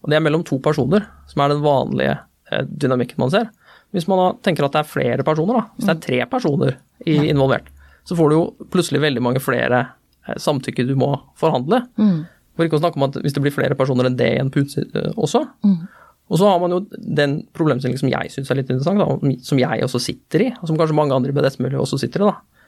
Og 0.00 0.10
det 0.10 0.16
er 0.16 0.24
mellom 0.24 0.44
to 0.48 0.60
personer, 0.64 1.04
som 1.28 1.44
er 1.44 1.52
den 1.52 1.62
vanlige 1.64 2.16
uh, 2.16 2.64
dynamikken 2.70 3.20
man 3.20 3.34
ser. 3.34 3.52
Hvis 3.94 4.08
man 4.08 4.22
da 4.22 4.32
tenker 4.46 4.64
at 4.64 4.76
det 4.76 4.84
er 4.84 4.92
flere 4.92 5.26
personer, 5.26 5.60
da, 5.60 5.66
hvis 5.76 5.88
det 5.88 5.96
er 5.96 6.04
tre 6.06 6.20
personer 6.30 6.76
i, 7.04 7.16
involvert, 7.28 7.68
så 8.06 8.16
får 8.16 8.30
du 8.30 8.38
jo 8.38 8.44
plutselig 8.72 9.02
veldig 9.02 9.22
mange 9.28 9.42
flere 9.44 9.84
uh, 10.24 10.36
samtykke 10.40 10.88
du 10.88 10.96
må 10.98 11.12
forhandle. 11.38 11.84
Mm. 12.00 12.20
For 12.60 12.68
ikke 12.68 12.76
å 12.76 12.82
snakke 12.82 13.00
om 13.00 13.06
at 13.08 13.16
hvis 13.24 13.32
det 13.32 13.40
blir 13.40 13.54
flere 13.54 13.76
personer 13.78 14.04
enn 14.04 14.18
det 14.20 14.28
i 14.34 14.40
en 14.42 14.52
pute 14.52 14.84
også. 15.16 15.40
også. 15.40 16.00
Og 16.30 16.38
så 16.38 16.46
har 16.46 16.60
man 16.62 16.74
jo 16.76 16.82
den 16.92 17.40
problemstillingen 17.56 17.98
som 17.98 18.10
jeg 18.12 18.30
syns 18.30 18.52
er 18.52 18.60
litt 18.60 18.68
interessant, 18.70 19.00
da, 19.00 19.32
som 19.42 19.58
jeg 19.58 19.82
også 19.82 19.98
sitter 20.04 20.44
i, 20.44 20.50
og 20.60 20.68
som 20.68 20.76
kanskje 20.78 20.94
mange 20.94 21.16
andre 21.16 21.32
i 21.32 21.34
BDS-miljøet 21.34 21.82
også 21.82 21.98
sitter 22.04 22.22
i. 22.22 22.28
da. 22.28 22.60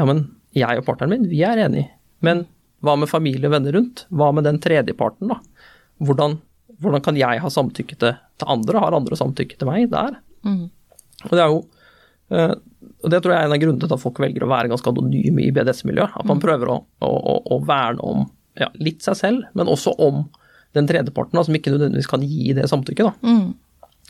Ja, 0.00 0.06
men 0.08 0.24
jeg 0.56 0.80
og 0.80 0.86
partneren 0.88 1.12
min, 1.14 1.28
vi 1.30 1.44
er 1.46 1.60
enige. 1.62 1.92
Men 2.26 2.48
hva 2.82 2.96
med 2.98 3.10
familie 3.12 3.46
og 3.46 3.54
venner 3.54 3.76
rundt? 3.76 4.06
Hva 4.10 4.32
med 4.34 4.48
den 4.48 4.58
tredjeparten, 4.64 5.30
da? 5.30 5.38
Hvordan, 6.02 6.40
hvordan 6.82 7.04
kan 7.04 7.20
jeg 7.20 7.44
ha 7.44 7.52
samtykke 7.52 8.00
til, 8.00 8.18
til 8.40 8.50
andre? 8.56 8.82
Har 8.82 8.96
andre 8.98 9.18
samtykke 9.20 9.60
til 9.60 9.70
meg 9.70 9.86
der? 9.92 10.18
Mm. 10.42 10.66
Og 11.28 11.36
det 11.36 11.44
er 11.44 11.54
jo 11.54 11.62
eh, 12.34 12.56
og 13.04 13.12
det 13.12 13.20
tror 13.22 13.34
jeg 13.34 13.44
er 13.44 13.48
en 13.48 13.54
av 13.54 13.60
grunnene 13.60 13.84
til 13.84 13.94
at 13.94 14.02
folk 14.02 14.18
velger 14.22 14.44
å 14.44 14.50
være 14.50 14.70
ganske 14.72 14.90
anonyme 14.90 15.44
i 15.44 15.52
BDS-miljøet. 15.54 16.16
At 16.20 16.28
man 16.28 16.40
prøver 16.42 16.72
å, 16.72 16.76
å, 17.04 17.10
å, 17.12 17.34
å 17.54 17.58
verne 17.68 18.04
om 18.04 18.26
ja, 18.60 18.68
litt 18.78 19.02
seg 19.04 19.16
selv, 19.18 19.48
men 19.56 19.70
også 19.70 19.94
om 19.98 20.24
den 20.76 20.86
tredjeparten, 20.86 21.34
da, 21.34 21.42
som 21.46 21.56
ikke 21.56 21.72
nødvendigvis 21.74 22.10
kan 22.10 22.22
gi 22.22 22.52
det 22.54 22.68
samtykket. 22.70 23.10
Da. 23.10 23.12
Mm. 23.26 23.54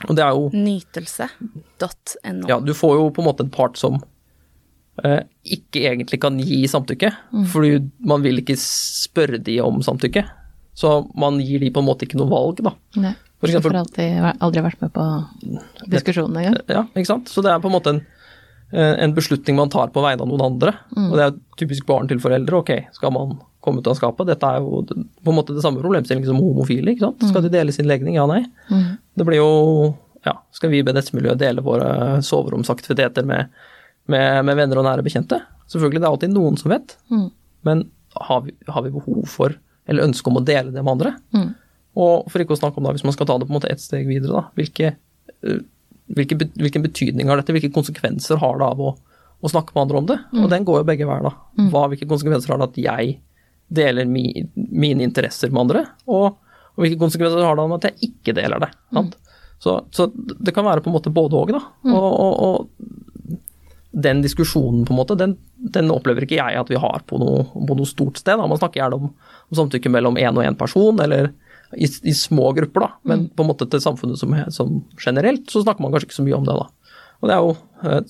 Og 0.09 0.17
det 0.17 0.25
er 0.25 0.37
jo 0.37 0.49
Nytelse.no. 0.57 2.49
Ja, 2.49 2.59
du 2.61 2.73
får 2.77 2.97
jo 2.99 3.09
på 3.15 3.23
en 3.23 3.29
måte 3.29 3.45
en 3.47 3.53
part 3.53 3.79
som 3.81 3.99
eh, 5.05 5.23
ikke 5.45 5.83
egentlig 5.89 6.21
kan 6.23 6.39
gi 6.41 6.63
samtykke, 6.69 7.11
fordi 7.53 7.79
man 8.05 8.25
vil 8.25 8.41
ikke 8.43 8.57
spørre 8.61 9.41
de 9.45 9.59
om 9.65 9.81
samtykke. 9.85 10.25
Så 10.81 10.93
man 11.19 11.41
gir 11.45 11.61
de 11.61 11.73
på 11.75 11.83
en 11.83 11.89
måte 11.89 12.07
ikke 12.07 12.21
noe 12.21 12.31
valg, 12.31 12.63
da. 12.65 12.73
Nei. 13.01 13.15
For 13.41 13.49
eksempel, 13.49 13.73
eksempel- 13.73 13.73
får 13.73 13.79
alltid, 13.81 14.43
aldri 14.45 14.63
vært 14.67 14.81
med 14.85 14.91
på 14.93 15.05
diskusjonen 15.93 16.37
engang. 16.43 16.57
Ja, 16.69 16.83
ikke 16.93 17.09
sant? 17.09 17.31
Så 17.33 17.41
det 17.45 17.53
er 17.53 17.61
på 17.63 17.71
en 17.71 17.77
måte 17.77 17.95
en, 17.95 18.01
en 18.71 19.15
beslutning 19.17 19.57
man 19.59 19.71
tar 19.73 19.89
på 19.95 20.03
vegne 20.05 20.23
av 20.23 20.29
noen 20.31 20.45
andre. 20.45 20.75
Og 20.95 21.15
det 21.19 21.25
er 21.25 21.39
typisk 21.59 21.89
barn 21.89 22.11
til 22.11 22.21
foreldre. 22.23 22.61
Ok, 22.61 22.71
skal 22.95 23.15
man 23.15 23.39
komme 23.65 23.83
ut 23.83 23.89
av 23.91 23.97
skapet? 23.99 24.29
Dette 24.29 24.47
er 24.47 24.63
jo 24.63 24.85
på 24.87 25.33
en 25.33 25.37
måte 25.37 25.57
det 25.57 25.65
samme 25.65 25.83
problemstillingen 25.83 26.31
som 26.31 26.39
homofile. 26.41 26.95
ikke 26.95 27.09
sant? 27.09 27.27
Skal 27.33 27.45
de 27.45 27.53
dele 27.53 27.75
sin 27.75 27.89
legning? 27.91 28.17
Ja, 28.17 28.29
nei. 28.31 28.45
Det 29.19 29.27
blir 29.27 29.41
jo 29.41 29.51
ja, 30.27 30.37
Skal 30.53 30.73
vi 30.73 30.81
i 30.81 30.85
BDS-miljøet 30.85 31.41
dele 31.41 31.65
våre 31.65 32.21
soveromsaktiviteter 32.25 33.25
med, 33.27 33.49
med, 34.11 34.45
med 34.45 34.59
venner 34.59 34.81
og 34.81 34.87
nære 34.87 35.05
bekjente? 35.07 35.41
Selvfølgelig, 35.71 36.03
det 36.03 36.09
er 36.09 36.15
alltid 36.15 36.35
noen 36.35 36.59
som 36.61 36.73
vet. 36.75 36.97
Mm. 37.13 37.27
Men 37.67 37.85
har 38.19 38.45
vi, 38.45 38.55
har 38.69 38.85
vi 38.85 38.93
behov 38.95 39.25
for, 39.31 39.55
eller 39.89 40.09
ønske 40.09 40.31
om 40.31 40.41
å 40.41 40.45
dele 40.45 40.75
det 40.75 40.83
med 40.83 40.93
andre? 40.93 41.15
Mm. 41.37 41.51
Og 42.01 42.31
for 42.31 42.43
ikke 42.43 42.57
å 42.57 42.61
snakke 42.61 42.81
om 42.81 42.87
da, 42.87 42.95
hvis 42.95 43.07
man 43.07 43.17
skal 43.17 43.29
ta 43.29 43.39
det 43.39 43.49
på 43.49 43.55
en 43.55 43.59
måte 43.59 43.71
ett 43.73 43.83
steg 43.83 44.09
videre, 44.11 44.43
da, 44.43 44.43
hvilke, 44.59 44.93
eh, 46.11 46.17
hvilke, 46.19 46.51
hvilken 46.59 46.85
betydning 46.85 47.31
har 47.31 47.41
dette? 47.41 47.55
Hvilke 47.57 47.73
konsekvenser 47.75 48.41
har 48.43 48.61
det 48.61 48.69
av 48.69 48.83
å, 48.83 48.93
å 49.41 49.51
snakke 49.51 49.75
med 49.75 49.83
andre 49.87 50.03
om 50.03 50.11
det? 50.11 50.19
Og 50.43 50.51
den 50.53 50.67
går 50.69 50.83
jo 50.83 50.89
begge 50.91 51.09
veier, 51.09 51.27
da. 51.31 51.35
Hva, 51.73 51.87
hvilke 51.93 52.09
konsekvenser 52.11 52.55
har 52.55 52.63
det 52.63 52.71
at 52.71 52.81
jeg 52.85 53.17
deler 53.71 54.09
mi, 54.11 54.27
mine 54.55 55.07
interesser 55.07 55.53
med 55.55 55.65
andre? 55.67 55.85
Og, 56.11 56.35
og 56.75 56.85
hvilke 56.85 57.01
konsekvenser 57.01 57.47
har 57.47 57.59
det 57.59 57.67
av 57.67 57.77
at 57.79 57.91
jeg 57.91 58.11
ikke 58.11 58.37
deler 58.37 58.67
det? 58.67 58.73
Sant? 58.93 59.19
Så, 59.61 59.77
så 59.93 60.09
det 60.17 60.55
kan 60.57 60.65
være 60.65 60.81
på 60.81 60.89
en 60.89 60.97
måte 60.97 61.13
både 61.13 61.37
og, 61.37 61.51
da. 61.53 61.61
Og, 61.93 62.11
og, 62.11 62.45
og 62.47 63.01
den 63.91 64.23
diskusjonen, 64.23 64.85
på 64.87 64.95
en 64.95 65.01
måte, 65.01 65.17
den, 65.19 65.35
den 65.57 65.91
opplever 65.93 66.25
ikke 66.25 66.39
jeg 66.39 66.59
at 66.61 66.71
vi 66.71 66.79
har 66.81 67.03
på 67.11 67.19
noe, 67.21 67.45
på 67.45 67.77
noe 67.77 67.89
stort 67.89 68.21
sted. 68.21 68.39
Da. 68.39 68.47
Man 68.49 68.61
snakker 68.61 68.81
gjerne 68.81 69.01
om, 69.01 69.11
om 69.51 69.59
samtykke 69.59 69.93
mellom 69.93 70.19
én 70.21 70.37
og 70.37 70.47
én 70.47 70.59
person, 70.59 71.01
eller 71.03 71.33
i, 71.77 71.87
i 71.87 72.15
små 72.15 72.53
grupper, 72.57 72.87
da. 72.87 72.91
Men 73.03 73.29
på 73.29 73.45
en 73.45 73.51
måte 73.51 73.69
til 73.71 73.83
samfunnet 73.83 74.19
som, 74.21 74.35
som 74.51 74.81
generelt, 74.99 75.47
så 75.51 75.63
snakker 75.65 75.85
man 75.85 75.95
kanskje 75.95 76.11
ikke 76.11 76.19
så 76.21 76.27
mye 76.27 76.39
om 76.39 76.49
det, 76.49 76.57
da. 76.59 76.97
Og 77.21 77.29
det 77.29 77.37
er 77.37 77.45
jo, 77.45 77.55
eh, 77.85 78.01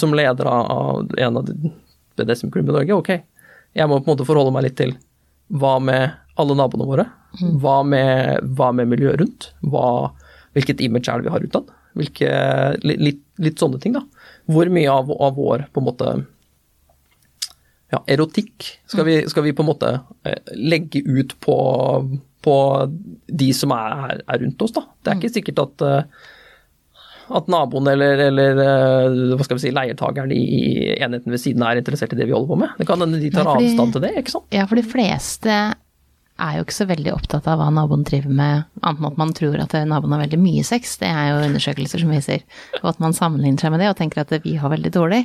som 0.00 0.14
leder 0.16 0.50
av 0.50 1.16
en 1.26 1.40
av 1.40 1.50
BDSM-klubbene 2.18 2.74
i 2.74 2.78
Norge, 2.80 3.00
ok, 3.00 3.10
jeg 3.76 3.88
må 3.90 4.00
på 4.00 4.08
en 4.08 4.14
måte 4.14 4.28
forholde 4.28 4.54
meg 4.54 4.68
litt 4.68 4.78
til 4.80 4.96
hva 5.52 5.76
med 5.82 6.14
alle 6.40 6.56
naboene 6.58 6.88
våre? 6.88 7.06
Hva 7.60 7.80
med, 7.86 8.46
hva 8.56 8.72
med 8.74 8.90
miljøet 8.90 9.20
rundt? 9.20 9.50
Hva, 9.64 10.12
hvilket 10.56 10.82
image 10.84 11.12
er 11.12 11.20
det 11.20 11.28
vi 11.28 11.34
har 11.34 11.44
utad? 11.44 11.68
Hvilke, 11.96 12.30
litt, 12.84 13.22
litt 13.40 13.60
sånne 13.60 13.80
ting, 13.80 13.94
da. 13.96 14.02
Hvor 14.50 14.68
mye 14.72 14.90
av, 14.92 15.12
av 15.12 15.36
vår 15.38 15.68
på 15.72 15.82
en 15.82 15.86
måte 15.86 16.14
ja, 17.92 18.00
erotikk 18.10 18.66
skal 18.90 19.06
vi, 19.06 19.16
skal 19.30 19.46
vi 19.46 19.54
på 19.54 19.62
en 19.62 19.70
måte 19.70 19.92
eh, 20.26 20.54
legge 20.58 21.02
ut 21.06 21.36
på, 21.42 21.56
på 22.46 22.56
de 23.42 23.50
som 23.56 23.74
er, 23.74 24.20
er 24.22 24.42
rundt 24.44 24.62
oss, 24.62 24.74
da. 24.76 24.86
Det 25.02 25.12
er 25.12 25.20
ikke 25.20 25.34
sikkert 25.40 25.62
at 25.66 25.86
eh, 25.86 26.26
at 27.36 27.48
naboen 27.50 27.88
eller, 27.90 28.20
eller 28.28 28.60
eh, 28.62 29.16
hva 29.34 29.42
skal 29.46 29.58
vi 29.58 29.64
si, 29.64 29.72
leiertakeren 29.74 30.30
i 30.30 30.92
enheten 31.02 31.32
ved 31.34 31.42
siden 31.42 31.64
er 31.66 31.80
interessert 31.80 32.14
i 32.14 32.20
det 32.20 32.28
vi 32.28 32.36
holder 32.36 32.52
på 32.52 32.60
med. 32.60 32.76
Det 32.78 32.86
kan 32.86 33.02
hende 33.02 33.18
de 33.22 33.32
tar 33.34 33.48
Nei, 33.48 33.56
fordi- 33.56 33.72
avstand 33.72 33.96
til 33.96 34.04
det, 34.06 34.12
ikke 34.22 34.36
sant. 34.36 34.46
Ja, 34.54 34.68
for 34.70 34.78
de 34.78 34.86
fleste 34.86 35.56
er 36.36 36.58
jo 36.58 36.66
ikke 36.66 36.76
så 36.76 36.84
veldig 36.84 37.12
opptatt 37.14 37.46
av 37.48 37.56
hva 37.58 37.66
naboen 37.72 38.02
driver 38.04 38.28
med, 38.38 38.64
annet 38.84 39.00
enn 39.00 39.08
at 39.08 39.18
man 39.22 39.30
tror 39.34 39.54
at 39.62 39.72
naboen 39.88 40.12
har 40.12 40.20
veldig 40.26 40.38
mye 40.42 40.64
sex. 40.68 40.98
Det 41.00 41.08
er 41.08 41.30
jo 41.30 41.38
undersøkelser 41.48 42.02
som 42.02 42.12
viser. 42.12 42.44
Og 42.82 42.90
at 42.92 43.00
man 43.00 43.16
sammenligner 43.16 43.64
seg 43.64 43.72
med 43.72 43.80
det 43.80 43.88
og 43.88 43.96
tenker 43.96 44.20
at 44.20 44.34
vi 44.44 44.52
har 44.60 44.68
veldig 44.68 44.92
dårlig. 44.92 45.22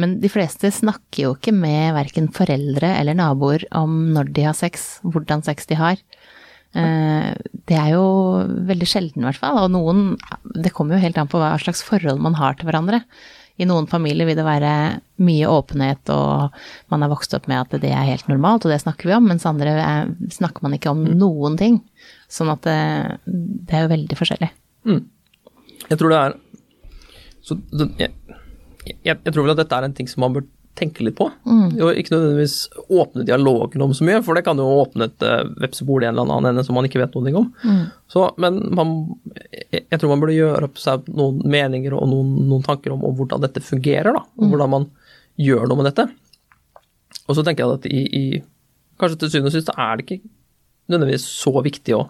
Men 0.00 0.16
de 0.22 0.30
fleste 0.32 0.70
snakker 0.72 1.20
jo 1.26 1.34
ikke 1.36 1.52
med 1.52 1.92
verken 1.98 2.30
foreldre 2.32 2.94
eller 2.96 3.18
naboer 3.20 3.66
om 3.76 4.08
når 4.16 4.32
de 4.32 4.46
har 4.48 4.56
sex, 4.56 4.88
hvordan 5.04 5.44
sex 5.44 5.68
de 5.68 5.76
har. 5.78 6.00
Eh, 6.76 7.32
Det 7.68 7.76
er 7.76 7.90
jo 7.92 8.04
veldig 8.68 8.88
sjelden, 8.88 9.22
i 9.22 9.26
hvert 9.28 9.40
fall. 9.40 9.58
Og 9.64 9.70
noen 9.72 10.16
Det 10.54 10.72
kommer 10.72 10.96
jo 10.96 11.02
helt 11.04 11.18
an 11.18 11.28
på 11.28 11.40
hva 11.40 11.54
slags 11.60 11.82
forhold 11.82 12.20
man 12.20 12.34
har 12.34 12.54
til 12.54 12.68
hverandre. 12.68 13.02
I 13.58 13.66
noen 13.66 13.88
familier 13.90 14.24
vil 14.28 14.36
det 14.38 14.44
være 14.46 15.00
mye 15.18 15.46
åpenhet, 15.50 16.08
og 16.14 16.52
man 16.92 17.02
er 17.02 17.10
vokst 17.10 17.34
opp 17.34 17.48
med 17.50 17.58
at 17.58 17.80
det 17.82 17.90
er 17.90 18.06
helt 18.06 18.28
normalt, 18.30 18.64
og 18.64 18.70
det 18.70 18.78
snakker 18.84 19.08
vi 19.10 19.16
om, 19.16 19.26
mens 19.26 19.44
andre 19.50 19.72
er, 19.82 20.12
snakker 20.30 20.62
man 20.62 20.76
ikke 20.76 20.92
om 20.92 21.02
noen 21.02 21.56
ting. 21.58 21.80
Sånn 22.30 22.52
at 22.52 22.62
det, 22.62 22.76
det 23.26 23.74
er 23.74 23.82
jo 23.82 23.90
veldig 23.96 24.18
forskjellig. 24.20 24.50
Jeg 25.88 25.98
tror 25.98 26.14
det 26.14 26.20
er 26.22 26.36
så 27.42 27.56
jeg, 27.98 28.12
jeg, 28.86 29.16
jeg 29.16 29.32
tror 29.32 29.42
vel 29.42 29.54
at 29.54 29.60
dette 29.62 29.76
er 29.78 29.86
en 29.88 29.94
ting 29.96 30.08
som 30.10 30.22
man 30.22 30.36
bør 30.36 30.46
tenke 30.78 31.04
litt 31.04 31.16
på. 31.18 31.26
Og 31.82 31.98
ikke 31.98 32.14
nødvendigvis 32.14 32.56
åpne 32.88 33.26
dialogen 33.28 33.82
om 33.84 33.94
så 33.96 34.06
mye, 34.06 34.20
for 34.24 34.38
det 34.38 34.44
kan 34.46 34.60
jo 34.60 34.66
åpne 34.82 35.08
et 35.10 35.26
uh, 35.26 35.42
vepsebol 35.62 36.04
i 36.04 36.08
en 36.08 36.14
eller 36.14 36.28
annen 36.28 36.52
ende 36.52 36.64
som 36.66 36.78
man 36.78 36.86
ikke 36.88 37.02
vet 37.02 37.18
noe 37.18 37.42
om. 37.42 37.50
Så, 38.10 38.28
men 38.40 38.60
man, 38.78 38.94
jeg, 39.50 39.82
jeg 39.82 39.98
tror 39.98 40.14
man 40.14 40.22
burde 40.22 40.38
gjøre 40.38 40.70
opp 40.70 40.80
seg 40.80 41.10
noen 41.10 41.42
meninger 41.50 41.96
og 41.98 42.08
noen, 42.12 42.32
noen 42.48 42.64
tanker 42.66 42.94
om, 42.94 43.04
om 43.08 43.18
hvordan 43.18 43.42
dette 43.44 43.64
fungerer, 43.64 44.14
da, 44.16 44.24
og 44.38 44.54
hvordan 44.54 44.74
man 44.76 44.88
gjør 45.38 45.68
noe 45.68 45.82
med 45.82 45.90
dette. 45.90 46.08
Og 47.28 47.36
så 47.36 47.44
tenker 47.44 47.64
jeg 47.64 47.78
at 47.78 47.90
i, 47.90 48.04
i 48.06 48.24
kanskje 48.98 49.20
til 49.22 49.34
syvende 49.34 49.52
og 49.52 49.58
sist 49.58 49.74
er 49.74 49.98
det 49.98 50.06
ikke 50.06 50.22
nødvendigvis 50.88 51.26
så 51.28 51.52
viktig 51.64 51.94
å, 51.96 52.04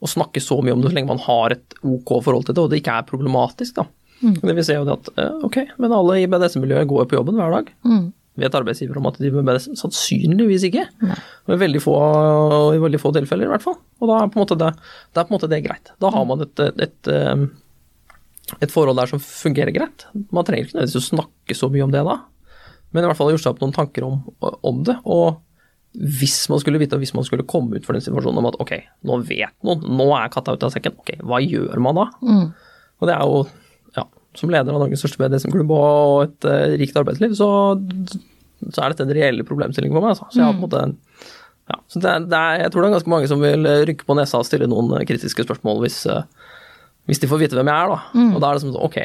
å 0.00 0.10
snakke 0.10 0.42
så 0.42 0.58
mye 0.64 0.74
om 0.74 0.82
det 0.82 0.90
så 0.92 0.98
lenge 0.98 1.12
man 1.12 1.22
har 1.26 1.54
et 1.54 1.76
ok 1.84 2.16
forhold 2.24 2.48
til 2.48 2.56
det, 2.56 2.64
og 2.64 2.72
det 2.72 2.80
ikke 2.80 2.96
er 2.98 3.08
problematisk. 3.08 3.76
da. 3.80 3.86
Det 4.22 4.54
vil 4.54 4.66
si 4.66 4.76
jo 4.76 4.84
det 4.86 4.94
at 4.94 5.08
eh, 5.20 5.40
ok, 5.46 5.58
men 5.82 5.94
alle 5.96 6.20
i 6.22 6.28
BDS-miljøet 6.30 6.88
går 6.90 7.08
på 7.10 7.18
jobben 7.18 7.40
hver 7.40 7.56
dag. 7.58 7.72
Mm. 7.86 8.04
Vet 8.40 8.56
arbeidsgiver 8.58 8.98
om 8.98 9.08
at 9.10 9.18
de 9.18 9.26
driver 9.26 9.42
med 9.42 9.52
BDS? 9.52 9.78
Sannsynligvis 9.78 10.66
ikke. 10.70 10.86
Nei. 11.04 11.18
Og 11.46 11.54
I 11.54 11.60
veldig, 11.60 11.82
få, 11.84 11.96
I 12.74 12.80
veldig 12.82 13.00
få 13.02 13.12
tilfeller, 13.14 13.46
i 13.46 13.52
hvert 13.52 13.64
fall. 13.64 13.76
Og 14.00 14.10
da 14.10 14.20
er 14.20 14.30
på 14.32 14.40
en 14.40 14.44
måte 14.44 14.58
det, 14.58 14.72
det, 14.74 15.18
er 15.18 15.26
på 15.26 15.30
en 15.30 15.36
måte 15.36 15.50
det 15.52 15.62
greit. 15.66 15.92
Da 16.02 16.10
har 16.14 16.26
man 16.30 16.42
et, 16.46 16.64
et, 16.64 16.82
et, 16.88 17.10
eh, 17.14 18.54
et 18.58 18.74
forhold 18.74 18.98
der 18.98 19.12
som 19.12 19.22
fungerer 19.22 19.74
greit. 19.76 20.06
Man 20.34 20.46
trenger 20.46 20.66
ikke 20.66 20.78
nødvendigvis 20.78 21.02
å 21.02 21.10
snakke 21.12 21.58
så 21.58 21.70
mye 21.72 21.86
om 21.86 21.94
det 21.94 22.04
da, 22.06 22.20
men 22.94 23.04
i 23.04 23.10
hvert 23.10 23.18
fall 23.18 23.32
gjort 23.34 23.42
seg 23.42 23.54
opp 23.54 23.62
noen 23.62 23.74
tanker 23.74 24.06
om, 24.06 24.20
om 24.62 24.82
det. 24.86 24.96
Og 25.10 25.40
hvis 25.94 26.48
man 26.50 26.58
skulle 26.62 26.80
vite, 26.82 26.98
hvis 26.98 27.14
man 27.14 27.26
skulle 27.26 27.46
komme 27.46 27.78
ut 27.78 27.86
for 27.86 27.94
den 27.94 28.02
situasjonen 28.02 28.40
om 28.40 28.48
at 28.50 28.58
ok, 28.62 28.72
nå 29.06 29.18
vet 29.28 29.54
noen, 29.66 29.82
nå 29.98 30.08
er 30.18 30.30
katta 30.34 30.56
ute 30.56 30.66
av 30.66 30.74
sekken, 30.74 30.96
ok, 30.98 31.16
hva 31.22 31.38
gjør 31.42 31.82
man 31.82 32.00
da? 32.00 32.06
Mm. 32.22 32.48
Og 32.98 33.10
det 33.10 33.14
er 33.14 33.22
jo, 33.30 33.44
som 34.34 34.50
leder 34.52 34.74
av 34.74 34.82
Norges 34.82 35.02
største 35.04 35.20
BDSM-klubb 35.22 35.70
og 35.74 36.24
et 36.26 36.46
uh, 36.48 36.74
rikt 36.80 36.96
arbeidsliv, 37.00 37.34
så, 37.38 37.48
så 38.68 38.82
er 38.84 38.92
dette 38.94 39.06
en 39.06 39.14
reell 39.14 39.42
problemstilling 39.46 39.92
for 39.94 40.04
meg. 40.04 40.14
Altså. 40.16 40.28
Så 40.30 40.40
jeg 40.40 40.46
har 40.48 40.56
på 40.58 40.64
en 40.64 40.68
måte 40.68 40.84
ja, 41.64 41.78
så 41.88 42.00
det, 42.02 42.10
det 42.28 42.36
er, 42.36 42.58
Jeg 42.60 42.72
tror 42.72 42.82
det 42.82 42.88
er 42.90 42.94
ganske 42.98 43.08
mange 43.14 43.28
som 43.30 43.40
vil 43.40 43.64
rynke 43.88 44.04
på 44.04 44.16
nesa 44.18 44.36
og 44.42 44.44
stille 44.44 44.66
noen 44.68 44.90
eh, 44.98 45.04
kritiske 45.08 45.46
spørsmål 45.46 45.78
hvis, 45.86 46.02
hvis 47.08 47.22
de 47.22 47.30
får 47.30 47.40
vite 47.40 47.56
hvem 47.56 47.70
jeg 47.72 47.86
er, 47.86 47.94
da. 47.94 48.24
Og 48.34 48.40
da 48.42 48.50
er 48.50 48.58
det 48.58 48.64
som 48.66 48.74
sånn, 48.74 48.84
ok, 48.84 48.98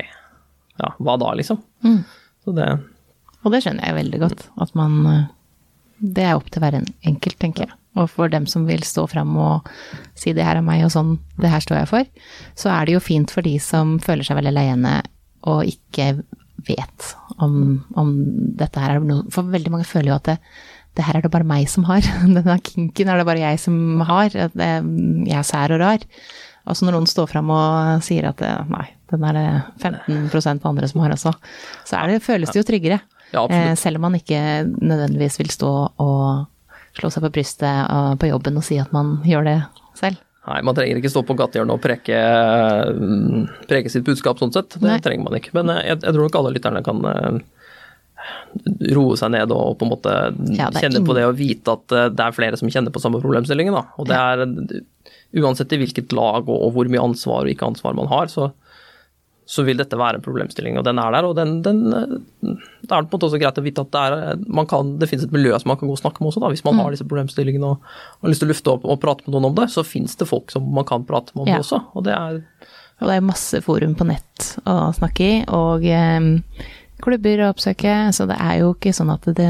ja, 0.84 0.90
hva 1.00 1.16
da, 1.22 1.30
liksom? 1.40 1.62
Mm. 1.88 2.02
Så 2.44 2.56
det 2.58 2.70
Og 3.46 3.54
det 3.54 3.62
skjønner 3.64 3.88
jeg 3.88 3.96
veldig 4.02 4.20
godt. 4.26 4.42
At 4.60 4.74
man 4.76 4.98
eh, 5.08 5.28
Det 6.00 6.24
er 6.28 6.36
opp 6.36 6.50
til 6.52 6.64
hver 6.64 6.76
en- 6.82 6.94
enkelt, 7.08 7.40
tenker 7.40 7.66
jeg. 7.68 7.76
Og 8.00 8.10
for 8.12 8.32
dem 8.32 8.46
som 8.48 8.68
vil 8.68 8.84
stå 8.86 9.08
fram 9.10 9.34
og 9.38 9.68
si 10.16 10.32
'det 10.34 10.44
her 10.46 10.58
er 10.58 10.62
meg', 10.62 10.84
og 10.86 10.92
sånn 10.92 11.18
'det 11.40 11.50
her 11.50 11.60
står 11.60 11.78
jeg 11.80 11.88
for', 11.88 12.08
så 12.56 12.70
er 12.70 12.86
det 12.86 12.94
jo 12.94 13.00
fint 13.00 13.32
for 13.32 13.42
de 13.42 13.58
som 13.60 14.00
føler 14.00 14.24
seg 14.24 14.38
veldig 14.38 14.54
alene 14.56 15.02
og 15.48 15.64
ikke 15.70 16.24
vet 16.68 17.14
om, 17.40 17.84
om 17.96 18.10
dette 18.60 18.82
her 18.84 18.98
er 18.98 19.06
noe 19.06 19.24
For 19.32 19.48
veldig 19.48 19.72
mange 19.72 19.88
føler 19.88 20.12
jo 20.12 20.18
at 20.18 20.28
det, 20.28 20.38
det 21.00 21.06
her 21.08 21.16
er 21.20 21.24
det 21.24 21.32
bare 21.32 21.48
meg 21.48 21.70
som 21.72 21.86
har. 21.88 22.02
Denne 22.38 22.58
kinken 22.66 23.08
er 23.10 23.22
det 23.22 23.28
bare 23.30 23.40
jeg 23.46 23.60
som 23.64 24.02
har. 24.10 24.30
det- 24.30 24.50
Jeg 24.60 25.38
er 25.40 25.48
sær 25.48 25.72
og 25.76 25.80
rar. 25.80 26.04
Og 26.68 26.76
så 26.76 26.86
når 26.86 26.98
noen 26.98 27.08
står 27.10 27.30
fram 27.32 27.50
og 27.56 28.04
sier 28.06 28.28
at 28.30 28.38
det, 28.44 28.52
nei, 28.70 28.86
den 29.10 29.24
er 29.26 29.34
det 29.34 29.48
15% 29.82 30.66
andre 30.70 30.88
som 30.92 31.02
har 31.02 31.16
også, 31.16 31.32
så 31.88 31.98
er 31.98 32.12
det, 32.12 32.22
føles 32.22 32.52
det 32.52 32.60
jo 32.62 32.68
tryggere. 32.68 33.00
Ja. 33.34 33.46
Eh, 33.50 33.74
selv 33.80 33.98
om 33.98 34.02
man 34.10 34.20
ikke 34.20 34.38
nødvendigvis 34.68 35.40
vil 35.40 35.50
stå 35.54 35.72
og 35.98 36.48
slå 37.00 37.10
seg 37.14 37.24
på 37.26 37.32
brystet 37.40 37.70
eh, 37.70 38.14
på 38.22 38.30
jobben 38.30 38.58
og 38.60 38.66
si 38.68 38.78
at 38.82 38.92
man 38.94 39.16
gjør 39.26 39.48
det 39.48 39.58
selv. 39.98 40.20
Nei, 40.50 40.60
man 40.66 40.78
trenger 40.78 40.98
ikke 40.98 41.12
stå 41.14 41.22
på 41.28 41.36
gatehjørnet 41.38 41.76
og 41.76 41.84
preke, 41.84 42.18
mm, 42.98 43.42
preke 43.70 43.92
sitt 43.94 44.06
budskap 44.08 44.42
sånn 44.42 44.54
sett. 44.56 44.80
Det 44.80 44.88
Nei. 44.88 45.00
trenger 45.06 45.28
man 45.28 45.38
ikke. 45.38 45.54
Men 45.60 45.70
eh, 45.76 45.84
jeg, 45.92 46.00
jeg 46.02 46.16
tror 46.16 46.26
nok 46.26 46.38
alle 46.40 46.54
lytterne 46.56 46.82
kan 46.86 47.04
eh, 47.12 47.40
roe 48.98 49.18
seg 49.20 49.34
ned 49.36 49.54
og 49.56 49.76
på 49.80 49.86
en 49.86 49.92
måte 49.94 50.16
Ja, 50.58 50.72
kjenne 50.74 51.04
på 51.06 51.16
det 51.18 51.28
og 51.30 51.38
vite 51.38 51.76
at 51.78 51.96
eh, 51.96 52.08
det 52.16 52.26
er 52.26 52.38
flere 52.38 52.60
som 52.60 52.72
kjenner 52.72 52.94
på 52.96 53.04
samme 53.04 53.22
problemstillingen. 53.22 53.78
Da. 53.78 53.86
Og 54.02 54.10
det 54.10 54.18
er 54.18 55.44
uansett 55.44 55.78
i 55.78 55.82
hvilket 55.84 56.16
lag 56.18 56.50
og, 56.50 56.58
og 56.58 56.74
hvor 56.74 56.90
mye 56.90 57.06
ansvar 57.12 57.46
og 57.46 57.54
ikke 57.54 57.70
ansvar 57.70 57.98
man 57.98 58.10
har, 58.10 58.32
så, 58.34 58.50
så 59.50 59.64
vil 59.66 59.80
dette 59.82 59.98
være 59.98 60.20
en 60.20 60.22
problemstilling, 60.26 60.76
og 60.78 60.84
den 60.86 61.00
er 61.02 61.16
der. 61.16 61.26
Og 61.26 61.32
den, 61.38 61.56
den 61.66 61.80
Det 61.90 62.92
er 62.92 63.02
på 63.02 63.02
en 63.02 63.08
måte 63.16 63.26
også 63.30 63.40
greit 63.42 63.58
å 63.58 63.64
vite 63.66 63.82
at 63.82 63.90
det, 63.96 64.02
er, 64.06 64.44
man 64.46 64.68
kan, 64.70 64.92
det 65.02 65.08
finnes 65.10 65.26
et 65.26 65.34
miljø 65.34 65.56
som 65.58 65.72
man 65.72 65.80
kan 65.80 65.90
gå 65.90 65.96
og 65.96 66.02
snakke 66.04 66.22
med 66.22 66.30
også, 66.30 66.44
da, 66.44 66.52
hvis 66.54 66.62
man 66.68 66.76
Mm. 66.78 66.82
har 66.86 66.94
disse 66.94 67.08
problemstillingene 67.10 67.66
og, 67.72 67.88
har 68.22 68.30
lyst 68.30 68.44
til 68.44 68.50
å 68.50 68.52
lufte 68.54 68.74
opp 68.76 68.86
og 68.86 69.00
prate 69.02 69.26
med 69.26 69.34
noen 69.34 69.50
om 69.50 69.56
det, 69.58 69.66
så 69.74 69.82
finnes 69.86 70.14
det 70.22 70.28
folk 70.30 70.52
som 70.54 70.68
man 70.78 70.86
kan 70.86 71.04
prate 71.10 71.34
med 71.34 71.42
om 71.44 71.48
Ja. 71.50 71.58
det 71.58 71.66
også. 71.66 71.82
Og 71.96 72.04
det 72.06 72.14
er 72.14 72.44
Og 73.02 73.08
det 73.08 73.16
er 73.16 73.22
masse 73.26 73.62
forum 73.64 73.96
på 73.96 74.06
nett 74.06 74.50
å 74.68 74.94
snakke 74.94 75.22
i, 75.24 75.44
og 75.48 75.86
eh, 75.88 76.20
klubber 77.02 77.42
å 77.46 77.50
oppsøke, 77.54 77.94
så 78.14 78.28
det 78.28 78.36
er 78.38 78.60
jo 78.60 78.74
ikke 78.76 78.92
sånn 78.94 79.14
at 79.14 79.24
det, 79.34 79.50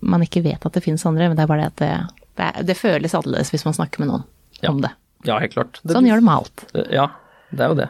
man 0.00 0.22
ikke 0.22 0.42
vet 0.44 0.64
at 0.64 0.72
det 0.72 0.82
finnes 0.84 1.04
andre, 1.04 1.28
men 1.28 1.36
det 1.36 1.42
er 1.42 1.50
bare 1.50 1.66
det 1.66 1.72
at 1.72 1.76
det, 1.82 1.92
det, 2.38 2.44
er, 2.54 2.62
det 2.70 2.76
føles 2.78 3.14
annerledes 3.18 3.50
hvis 3.50 3.64
man 3.66 3.74
snakker 3.74 3.98
med 4.04 4.08
noen 4.12 4.24
Ja. 4.62 4.70
om 4.70 4.80
det. 4.80 4.90
Ja, 5.26 5.38
helt 5.42 5.52
klart. 5.52 5.80
Sånn 5.84 6.06
gjør 6.06 6.22
det 6.22 6.24
med 6.24 6.34
alt. 6.38 6.64
Ja, 6.94 7.08
det 7.50 7.60
er 7.60 7.68
jo 7.68 7.74
det. 7.74 7.88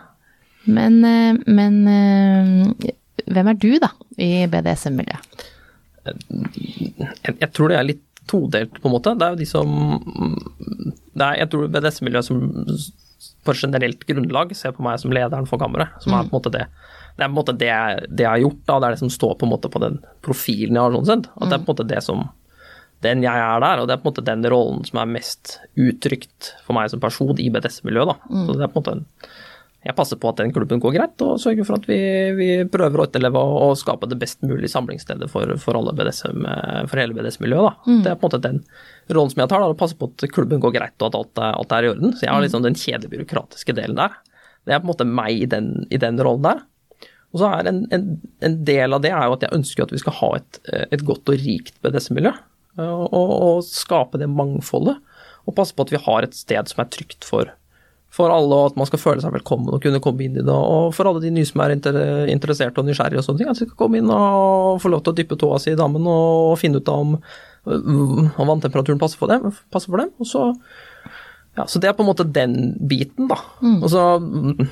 Men, 0.69 0.99
eh, 1.09 1.39
men 1.49 1.79
eh, 1.89 2.93
hvem 3.29 3.51
er 3.53 3.59
du, 3.61 3.71
da, 3.83 3.91
i 4.21 4.47
BDSM-miljøet? 4.53 5.47
jeg, 6.09 7.35
jeg 7.43 7.51
tror 7.57 7.73
det 7.73 7.79
er 7.79 7.89
litt 7.89 8.05
todelt, 8.29 8.77
på 8.83 8.89
en 8.91 8.95
måte. 8.95 9.15
Det 9.19 9.27
er 9.27 9.35
jo 9.35 9.41
de 9.41 9.49
som 9.49 9.75
det 11.19 11.25
er, 11.25 11.39
Jeg 11.43 11.51
tror 11.53 11.71
BDS-miljøet 11.73 12.29
som 12.29 12.43
på 13.49 13.55
generelt 13.57 14.05
grunnlag 14.07 14.53
ser 14.57 14.75
på 14.77 14.85
meg 14.85 15.01
som 15.03 15.13
lederen 15.15 15.49
for 15.49 15.59
kammeret. 15.61 15.95
Som 16.05 16.15
er 16.15 16.27
på 16.29 16.33
en 16.35 16.39
måte 16.39 16.53
det 16.55 16.67
det 17.19 17.25
er 17.25 17.31
på 17.33 17.33
en 17.33 17.39
måte 17.41 17.55
det, 17.59 17.67
jeg- 17.67 18.05
det 18.15 18.23
jeg 18.23 18.31
har 18.31 18.39
gjort, 18.45 18.59
da. 18.69 18.75
Det 18.79 18.87
er 18.87 18.91
det 18.95 18.99
som 19.01 19.11
står 19.11 19.33
på 19.41 19.47
en 19.47 19.51
måte 19.51 19.69
på 19.75 19.81
den 19.83 19.97
profilen 20.23 20.77
jeg 20.77 20.85
har. 20.85 20.93
sånn 20.95 21.07
sett. 21.09 21.25
At 21.41 21.49
det 21.49 21.57
er 21.57 21.65
på 21.65 21.67
en 21.73 21.75
måte 21.75 21.89
det 21.89 22.03
som 22.05 22.29
den 23.03 23.23
jeg 23.25 23.35
er 23.43 23.61
der, 23.61 23.81
og 23.81 23.89
det 23.89 23.95
er 23.97 24.03
på 24.05 24.07
en 24.07 24.13
måte 24.13 24.25
den 24.29 24.45
rollen 24.53 24.85
som 24.87 25.01
er 25.01 25.07
mest 25.17 25.59
uttrykt 25.77 26.53
for 26.65 26.75
meg 26.79 26.91
som 26.91 27.01
person 27.01 27.35
i 27.43 27.49
BDS-miljøet. 27.51 28.07
da. 28.07 28.15
Så 28.47 28.55
det 28.55 28.63
er 28.63 28.71
på 28.71 28.79
en 28.79 28.83
måte 28.85 28.93
en 28.93 29.05
jeg 29.87 29.95
passer 29.95 30.19
på 30.19 30.31
at 30.33 30.41
den 30.41 30.51
klubben 30.53 30.81
går 30.83 30.97
greit, 30.97 31.23
og 31.23 31.39
sørger 31.39 31.67
for 31.67 31.79
at 31.79 31.85
vi, 31.87 31.99
vi 32.35 32.49
prøver 32.69 32.99
å 32.99 33.05
etterleve 33.07 33.39
og, 33.39 33.77
skape 33.79 34.09
det 34.11 34.19
best 34.19 34.41
mulige 34.43 34.73
samlingsstedet 34.73 35.29
for, 35.31 35.53
for, 35.63 35.79
alle 35.79 35.95
BDSM, 35.95 36.49
for 36.91 36.99
hele 36.99 37.15
BDS-miljøet. 37.15 37.85
Mm. 37.87 38.01
Det 38.03 38.11
er 38.11 38.19
på 38.19 38.27
en 38.27 38.33
måte 38.33 38.43
den 38.43 38.59
rollen 39.15 39.31
som 39.31 39.45
jeg 39.45 39.53
tar, 39.53 39.63
da, 39.63 39.71
å 39.71 39.79
passe 39.79 39.99
på 39.99 40.11
at 40.11 40.27
klubben 40.35 40.63
går 40.65 40.75
greit 40.75 40.99
og 40.99 41.13
at 41.13 41.21
alt 41.21 41.43
alt 41.47 41.77
er 41.77 41.87
i 41.87 41.93
orden. 41.93 42.17
Så 42.17 42.27
jeg 42.27 42.35
har 42.35 42.43
liksom 42.43 42.67
den 42.67 42.79
kjedelige 42.79 43.15
byråkratiske 43.15 43.77
delen 43.79 44.01
der. 44.01 44.19
Det 44.67 44.75
er 44.75 44.83
på 44.83 44.89
en 44.89 44.91
måte 44.91 45.07
meg 45.09 45.47
i 45.47 45.47
den, 45.55 45.71
i 45.95 46.03
den 46.03 46.19
rollen 46.27 46.49
der. 46.49 46.65
Og 47.33 47.43
så 47.43 47.53
er 47.53 47.71
en, 47.71 47.85
en, 47.95 48.11
en 48.45 48.59
del 48.67 48.97
av 48.97 49.05
det 49.05 49.13
er 49.13 49.29
jo 49.29 49.37
at 49.37 49.47
jeg 49.47 49.57
ønsker 49.61 49.85
at 49.85 49.95
vi 49.95 50.03
skal 50.03 50.17
ha 50.19 50.33
et, 50.41 50.61
et 50.89 51.05
godt 51.07 51.31
og 51.31 51.39
rikt 51.45 51.79
BDS-miljø. 51.85 52.35
Og, 52.83 53.07
og, 53.07 53.33
og 53.39 53.63
skape 53.67 54.19
det 54.21 54.31
mangfoldet. 54.33 54.99
Og 55.47 55.57
passe 55.57 55.77
på 55.77 55.87
at 55.87 55.95
vi 55.95 56.03
har 56.03 56.27
et 56.27 56.37
sted 56.37 56.71
som 56.71 56.83
er 56.83 56.91
trygt 56.93 57.27
for, 57.27 57.55
for 58.19 58.33
alle, 58.35 58.51
og 58.57 58.73
at 58.73 58.79
man 58.81 58.89
skal 58.91 59.01
føle 59.01 59.23
seg 59.23 59.31
velkommen 59.37 59.71
og 59.77 59.81
kunne 59.85 60.01
komme 60.03 60.25
inn 60.27 60.37
i 60.41 60.43
det. 60.43 60.55
Og 60.55 60.91
for 60.97 61.07
alle 61.07 61.23
de 61.23 61.31
nye 61.35 61.47
som 61.47 61.63
er 61.63 61.77
inter- 61.77 62.27
interessert 62.33 62.79
og 62.81 62.89
nysgjerrige 62.89 63.23
og 63.23 63.27
sånne 63.29 63.43
ting, 63.45 63.51
at 63.53 63.61
de 63.61 63.69
skal 63.69 63.79
komme 63.79 64.01
inn 64.01 64.11
og 64.11 64.81
få 64.83 64.91
lov 64.91 65.05
til 65.07 65.15
å 65.15 65.19
dyppe 65.21 65.39
tåa 65.39 65.61
si 65.63 65.71
i 65.73 65.79
dammen 65.79 66.07
og 66.11 66.57
finne 66.59 66.83
ut 66.83 66.91
om, 66.91 67.15
om 67.71 68.51
vanntemperaturen 68.51 68.99
passer 69.01 69.21
for 69.21 69.31
dem. 69.31 69.49
Passer 69.75 69.93
for 69.95 70.03
dem. 70.03 70.11
Og 70.19 70.27
så, 70.29 70.45
ja, 71.59 71.67
så 71.71 71.79
det 71.83 71.91
er 71.93 71.97
på 71.99 72.03
en 72.07 72.11
måte 72.11 72.27
den 72.27 72.59
biten, 72.91 73.31
da. 73.31 73.39
Og 73.83 73.89
så 73.93 74.05
mm, 74.23 74.67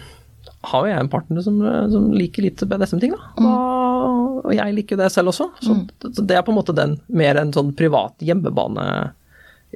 har 0.72 0.82
jo 0.82 0.90
jeg 0.90 1.04
en 1.04 1.12
partner 1.12 1.44
som, 1.46 1.60
som 1.92 2.08
liker 2.14 2.48
litt 2.48 2.66
BDSM-ting, 2.66 3.14
da. 3.14 3.30
Og, 3.46 4.40
og 4.46 4.52
jeg 4.54 4.74
liker 4.80 4.96
jo 4.98 5.02
det 5.04 5.12
selv 5.14 5.30
også. 5.32 5.50
Så 5.62 5.76
så 6.18 6.24
det 6.26 6.36
er 6.38 6.42
på 6.46 6.50
en 6.54 6.58
måte 6.58 6.74
den 6.76 6.98
mer 7.14 7.38
en 7.40 7.54
sånn 7.54 7.70
privat 7.78 8.18
hjemmebane 8.26 8.88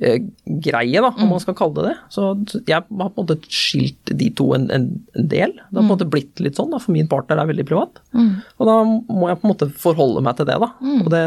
greie, 0.01 1.01
da, 1.03 1.11
om 1.13 1.29
man 1.29 1.43
skal 1.43 1.57
kalle 1.59 1.77
det 1.77 1.91
det. 1.91 1.97
Så 2.15 2.31
jeg 2.57 2.75
har 2.79 2.87
på 2.89 3.11
en 3.11 3.19
måte 3.19 3.37
skilt 3.53 4.13
de 4.17 4.31
to 4.37 4.47
en, 4.57 4.71
en, 4.73 4.87
en 5.19 5.29
del. 5.29 5.53
Det 5.59 5.77
har 5.77 5.83
på 5.83 5.85
en 5.85 5.93
måte 5.93 6.09
blitt 6.09 6.41
litt 6.41 6.57
sånn, 6.57 6.73
da, 6.73 6.81
for 6.81 6.97
min 6.97 7.11
partner 7.11 7.43
er 7.43 7.51
veldig 7.51 7.67
privat. 7.69 8.01
Og 8.57 8.71
da 8.71 8.79
må 8.89 9.29
jeg 9.29 9.41
på 9.43 9.47
en 9.47 9.53
måte 9.53 9.71
forholde 9.83 10.25
meg 10.25 10.39
til 10.39 10.49
det, 10.49 10.57
da. 10.63 10.71
Og, 10.95 11.13
det, 11.13 11.23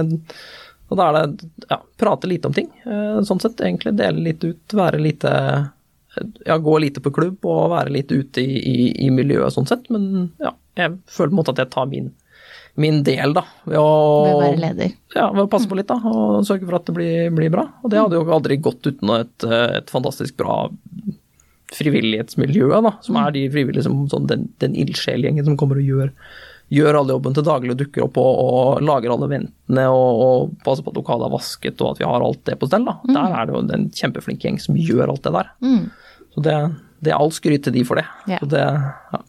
og 0.90 1.00
da 1.00 1.10
er 1.10 1.20
det 1.20 1.52
ja, 1.70 1.80
prate 2.02 2.32
lite 2.32 2.50
om 2.50 2.58
ting, 2.58 2.72
eh, 2.88 3.22
sånn 3.30 3.44
sett. 3.44 3.62
Egentlig 3.62 3.96
dele 4.00 4.26
litt 4.32 4.44
ut, 4.48 4.78
være 4.82 5.02
lite 5.02 5.34
ja, 6.46 6.58
gå 6.58 6.78
lite 6.82 7.02
på 7.02 7.12
klubb 7.14 7.46
og 7.50 7.72
være 7.74 7.94
litt 7.94 8.12
ute 8.12 8.42
i, 8.42 8.58
i, 8.58 8.90
i 9.06 9.10
miljøet 9.14 9.54
sånn 9.56 9.70
sett. 9.70 9.90
Men 9.94 10.32
ja, 10.42 10.54
jeg 10.78 10.98
føler 11.10 11.32
på 11.32 11.34
en 11.34 11.40
måte 11.42 11.56
at 11.56 11.64
jeg 11.64 11.74
tar 11.74 11.90
min, 11.90 12.12
min 12.76 13.04
del, 13.06 13.36
da. 13.36 13.44
Ved 13.70 13.78
å, 13.78 13.90
Ved 14.26 14.34
å 14.34 14.40
være 14.42 14.62
leder. 14.62 14.94
ja, 15.14 15.28
ved 15.32 15.44
å 15.44 15.50
passe 15.52 15.70
på 15.70 15.78
litt, 15.78 15.92
da, 15.92 16.00
og 16.10 16.46
sørge 16.48 16.66
for 16.66 16.80
at 16.80 16.88
det 16.90 16.96
blir, 16.96 17.28
blir 17.36 17.52
bra. 17.54 17.68
Og 17.84 17.92
det 17.94 18.00
hadde 18.02 18.18
jo 18.18 18.26
aldri 18.34 18.58
gått 18.58 18.88
uten 18.90 19.12
et, 19.20 19.46
et 19.46 19.94
fantastisk 19.94 20.38
bra 20.42 20.64
frivillighetsmiljø, 21.74 22.70
da, 22.86 22.96
som 23.02 23.20
er 23.22 23.34
de 23.36 23.44
frivillige 23.54 23.86
som 23.88 24.04
sånn, 24.12 24.28
den, 24.30 24.48
den 24.62 24.76
ildsjelgjengen 24.78 25.46
som 25.48 25.58
kommer 25.60 25.80
og 25.82 25.88
gjør, 25.90 26.12
gjør 26.74 26.98
all 27.00 27.12
jobben 27.14 27.36
til 27.38 27.46
daglig 27.46 27.74
og 27.76 27.82
dukker 27.82 28.06
opp 28.06 28.18
og, 28.22 28.40
og 28.44 28.86
lager 28.86 29.14
alle 29.14 29.30
ventene 29.30 29.84
og, 29.94 30.22
og 30.26 30.54
passer 30.66 30.86
på 30.86 30.94
at 30.94 30.98
lokalet 31.02 31.28
er 31.28 31.34
vasket 31.34 31.84
og 31.84 31.94
at 31.94 32.02
vi 32.02 32.08
har 32.10 32.26
alt 32.26 32.42
det 32.50 32.58
på 32.62 32.70
stell. 32.70 32.88
Da. 32.88 32.96
Der 33.10 33.36
er 33.38 33.50
det 33.50 33.56
jo 33.56 33.62
en 33.66 33.90
kjempeflink 33.94 34.46
gjeng 34.46 34.58
som 34.62 34.80
gjør 34.80 35.14
alt 35.14 35.26
det 35.28 35.36
der. 35.36 35.52
Mm. 35.66 35.84
Så 36.34 36.46
det, 36.48 36.56
det 37.06 37.14
er 37.14 37.20
all 37.20 37.34
skryt 37.36 37.68
til 37.68 37.76
de 37.76 37.84
for 37.86 38.02
det. 38.02 38.08
Yeah. 38.30 38.46
Det 38.50 38.64
ja. 38.64 39.22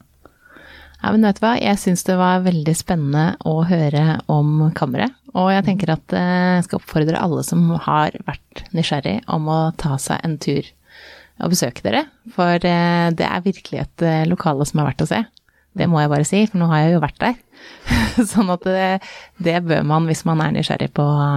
Ja, 1.05 1.11
men 1.12 1.26
vet 1.26 1.36
du 1.36 1.42
hva, 1.44 1.50
jeg 1.61 1.76
syns 1.76 2.07
det 2.09 2.14
var 2.16 2.46
veldig 2.46 2.72
spennende 2.78 3.24
å 3.44 3.59
høre 3.68 4.22
om 4.32 4.70
kammeret. 4.72 5.12
Og 5.36 5.50
jeg 5.52 5.66
tenker 5.66 5.90
at 5.92 6.14
eh, 6.16 6.55
jeg 6.57 6.64
skal 6.64 6.78
oppfordre 6.78 7.20
alle 7.20 7.42
som 7.44 7.66
har 7.84 8.14
vært 8.24 8.62
nysgjerrig 8.72 9.18
om 9.28 9.50
å 9.52 9.59
ta 9.76 9.98
seg 10.00 10.22
en 10.24 10.38
tur 10.40 10.64
og 11.44 11.52
besøke 11.52 11.84
dere. 11.84 12.07
For 12.32 12.57
eh, 12.57 13.11
det 13.12 13.26
er 13.28 13.44
virkelig 13.44 13.82
et 13.82 14.05
eh, 14.07 14.22
lokale 14.30 14.64
som 14.64 14.80
er 14.80 14.88
verdt 14.88 15.05
å 15.05 15.09
se. 15.11 15.20
Det 15.76 15.90
må 15.92 16.00
jeg 16.00 16.12
bare 16.14 16.28
si, 16.30 16.40
for 16.48 16.62
nå 16.62 16.70
har 16.70 16.86
jeg 16.86 16.94
jo 16.94 17.02
vært 17.05 17.20
der. 17.20 17.36
sånn 18.32 18.55
at 18.55 18.64
det, 18.64 18.88
det 19.44 19.59
bør 19.66 19.84
man 19.90 20.09
hvis 20.09 20.24
man 20.24 20.40
er 20.40 20.57
nysgjerrig 20.57 20.88
på 20.96 21.05
å 21.05 21.28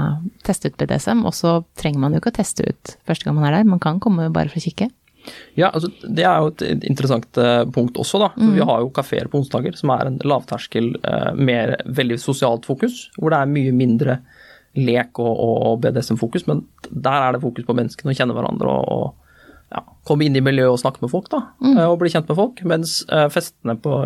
teste 0.47 0.71
ut 0.71 0.79
BDSM. 0.79 1.25
Og 1.27 1.35
så 1.35 1.57
trenger 1.75 2.05
man 2.05 2.15
jo 2.15 2.23
ikke 2.23 2.31
å 2.31 2.39
teste 2.39 2.69
ut 2.71 2.95
første 3.03 3.27
gang 3.27 3.35
man 3.35 3.49
er 3.49 3.59
der, 3.59 3.67
man 3.67 3.83
kan 3.83 3.99
komme 3.99 4.29
bare 4.31 4.53
for 4.53 4.63
å 4.63 4.67
kikke. 4.69 4.87
Ja, 5.57 5.69
altså, 5.73 5.89
Det 6.03 6.23
er 6.25 6.39
jo 6.43 6.47
et 6.53 6.83
interessant 6.87 7.37
eh, 7.41 7.63
punkt 7.73 7.97
også. 7.99 8.19
da. 8.19 8.29
Mm. 8.37 8.53
Vi 8.55 8.65
har 8.69 8.79
jo 8.83 8.89
kafeer 8.95 9.27
på 9.31 9.39
onsdager, 9.41 9.75
som 9.77 9.89
er 9.95 10.05
en 10.11 10.19
lavterskel, 10.23 10.91
eh, 11.03 11.31
mer 11.35 11.75
veldig 11.85 12.19
sosialt 12.21 12.65
fokus. 12.65 13.09
Hvor 13.17 13.33
det 13.33 13.39
er 13.41 13.51
mye 13.51 13.71
mindre 13.75 14.19
lek 14.77 15.17
og, 15.19 15.39
og 15.41 15.79
BDSM-fokus, 15.81 16.45
men 16.47 16.61
der 16.91 17.23
er 17.27 17.33
det 17.33 17.41
fokus 17.41 17.65
på 17.65 17.73
menneskene 17.75 18.11
og 18.13 18.19
kjenne 18.19 18.35
hverandre 18.37 18.67
og, 18.69 18.91
og 18.93 19.73
ja, 19.73 19.81
komme 20.07 20.27
inn 20.27 20.37
i 20.37 20.43
miljøet 20.45 20.75
og 20.75 20.79
snakke 20.83 21.01
med 21.01 21.09
folk. 21.11 21.27
da, 21.33 21.41
Mm. 21.59 21.77
eh, 21.77 21.87
Og 21.89 21.97
bli 21.99 22.09
kjent 22.13 22.29
med 22.29 22.37
folk. 22.37 22.63
Mens 22.63 22.99
festene 23.33 23.75
på, 23.81 23.97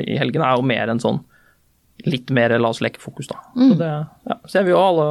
i 0.00 0.16
helgen 0.18 0.42
er 0.42 0.56
jo 0.56 0.62
mer 0.66 0.88
en 0.90 0.98
sånn 1.02 1.20
litt 2.10 2.28
mer 2.34 2.50
la 2.58 2.68
oss 2.72 2.80
leke-fokus, 2.82 3.28
da. 3.30 3.36
Mm. 3.56 3.68
Så, 3.70 3.74
det, 3.78 3.90
ja, 4.28 4.34
så 4.44 4.58
jeg 4.58 4.64
vil 4.66 4.72
jo 4.74 4.80
alle 4.82 5.04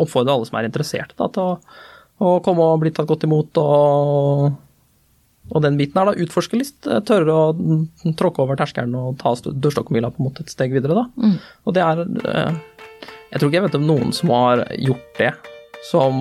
oppfordre 0.00 0.32
alle 0.32 0.46
som 0.48 0.56
er 0.58 0.66
interesserte 0.70 1.14
da, 1.18 1.26
til 1.28 1.42
å, 1.44 1.58
å 2.24 2.30
komme 2.44 2.64
og 2.64 2.80
bli 2.82 2.90
tatt 2.96 3.06
godt 3.10 3.26
imot 3.28 3.60
og 3.60 4.46
og 5.50 5.62
den 5.64 5.78
biten 5.80 6.00
er 6.00 6.10
da 6.10 6.24
utforske 6.24 6.58
litt, 6.58 6.78
eh, 6.86 7.02
tørre 7.06 7.36
å 7.36 8.14
tråkke 8.18 8.44
over 8.44 8.58
terskelen 8.60 8.94
og 8.98 9.18
ta 9.20 9.34
dørstokkmila 9.34 10.12
på 10.14 10.22
en 10.22 10.28
måte 10.28 10.44
et 10.44 10.52
steg 10.52 10.74
videre, 10.74 11.02
da. 11.02 11.06
Mm. 11.20 11.38
Og 11.66 11.76
det 11.76 11.86
er 11.86 12.04
eh, 12.06 12.52
Jeg 13.30 13.38
tror 13.38 13.50
ikke 13.50 13.58
jeg 13.60 13.66
vet 13.68 13.78
om 13.78 13.86
noen 13.86 14.12
som 14.12 14.32
har 14.34 14.64
gjort 14.74 15.18
det, 15.18 15.32
som 15.86 16.16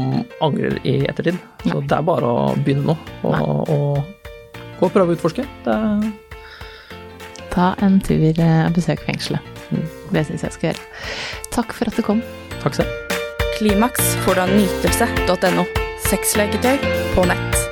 angrer 0.45 0.77
i 0.85 0.99
ettertid. 1.09 1.39
Så 1.65 1.81
det 1.81 1.95
er 1.97 2.05
bare 2.05 2.29
å 2.29 2.43
begynne 2.61 2.93
nå, 2.93 2.97
og, 3.25 3.71
og 3.73 4.59
gå 4.79 4.85
og 4.85 4.93
prøve 4.93 5.15
å 5.15 5.17
utforske. 5.17 5.45
Det 5.65 5.73
er 5.73 6.11
Ta 7.49 7.73
en 7.81 7.97
tur 8.05 8.21
eh, 8.29 8.65
og 8.67 8.75
besøk 8.77 9.01
fengselet. 9.07 9.41
Mm. 9.73 9.85
Det 10.13 10.25
syns 10.27 10.45
jeg 10.45 10.55
skal 10.55 10.69
gjøre. 10.69 10.85
Takk 11.55 11.73
for 11.73 11.89
at 11.89 11.97
du 11.97 12.05
kom. 12.05 12.21
Takk 12.61 12.77
selv. 12.81 13.17
Klimaks 13.57 14.13
får 14.25 14.37
du 14.37 14.45
av 14.45 14.53
nytelse.no. 14.53 15.65
Sexleketøy 16.09 16.77
på 17.17 17.27
nett. 17.29 17.68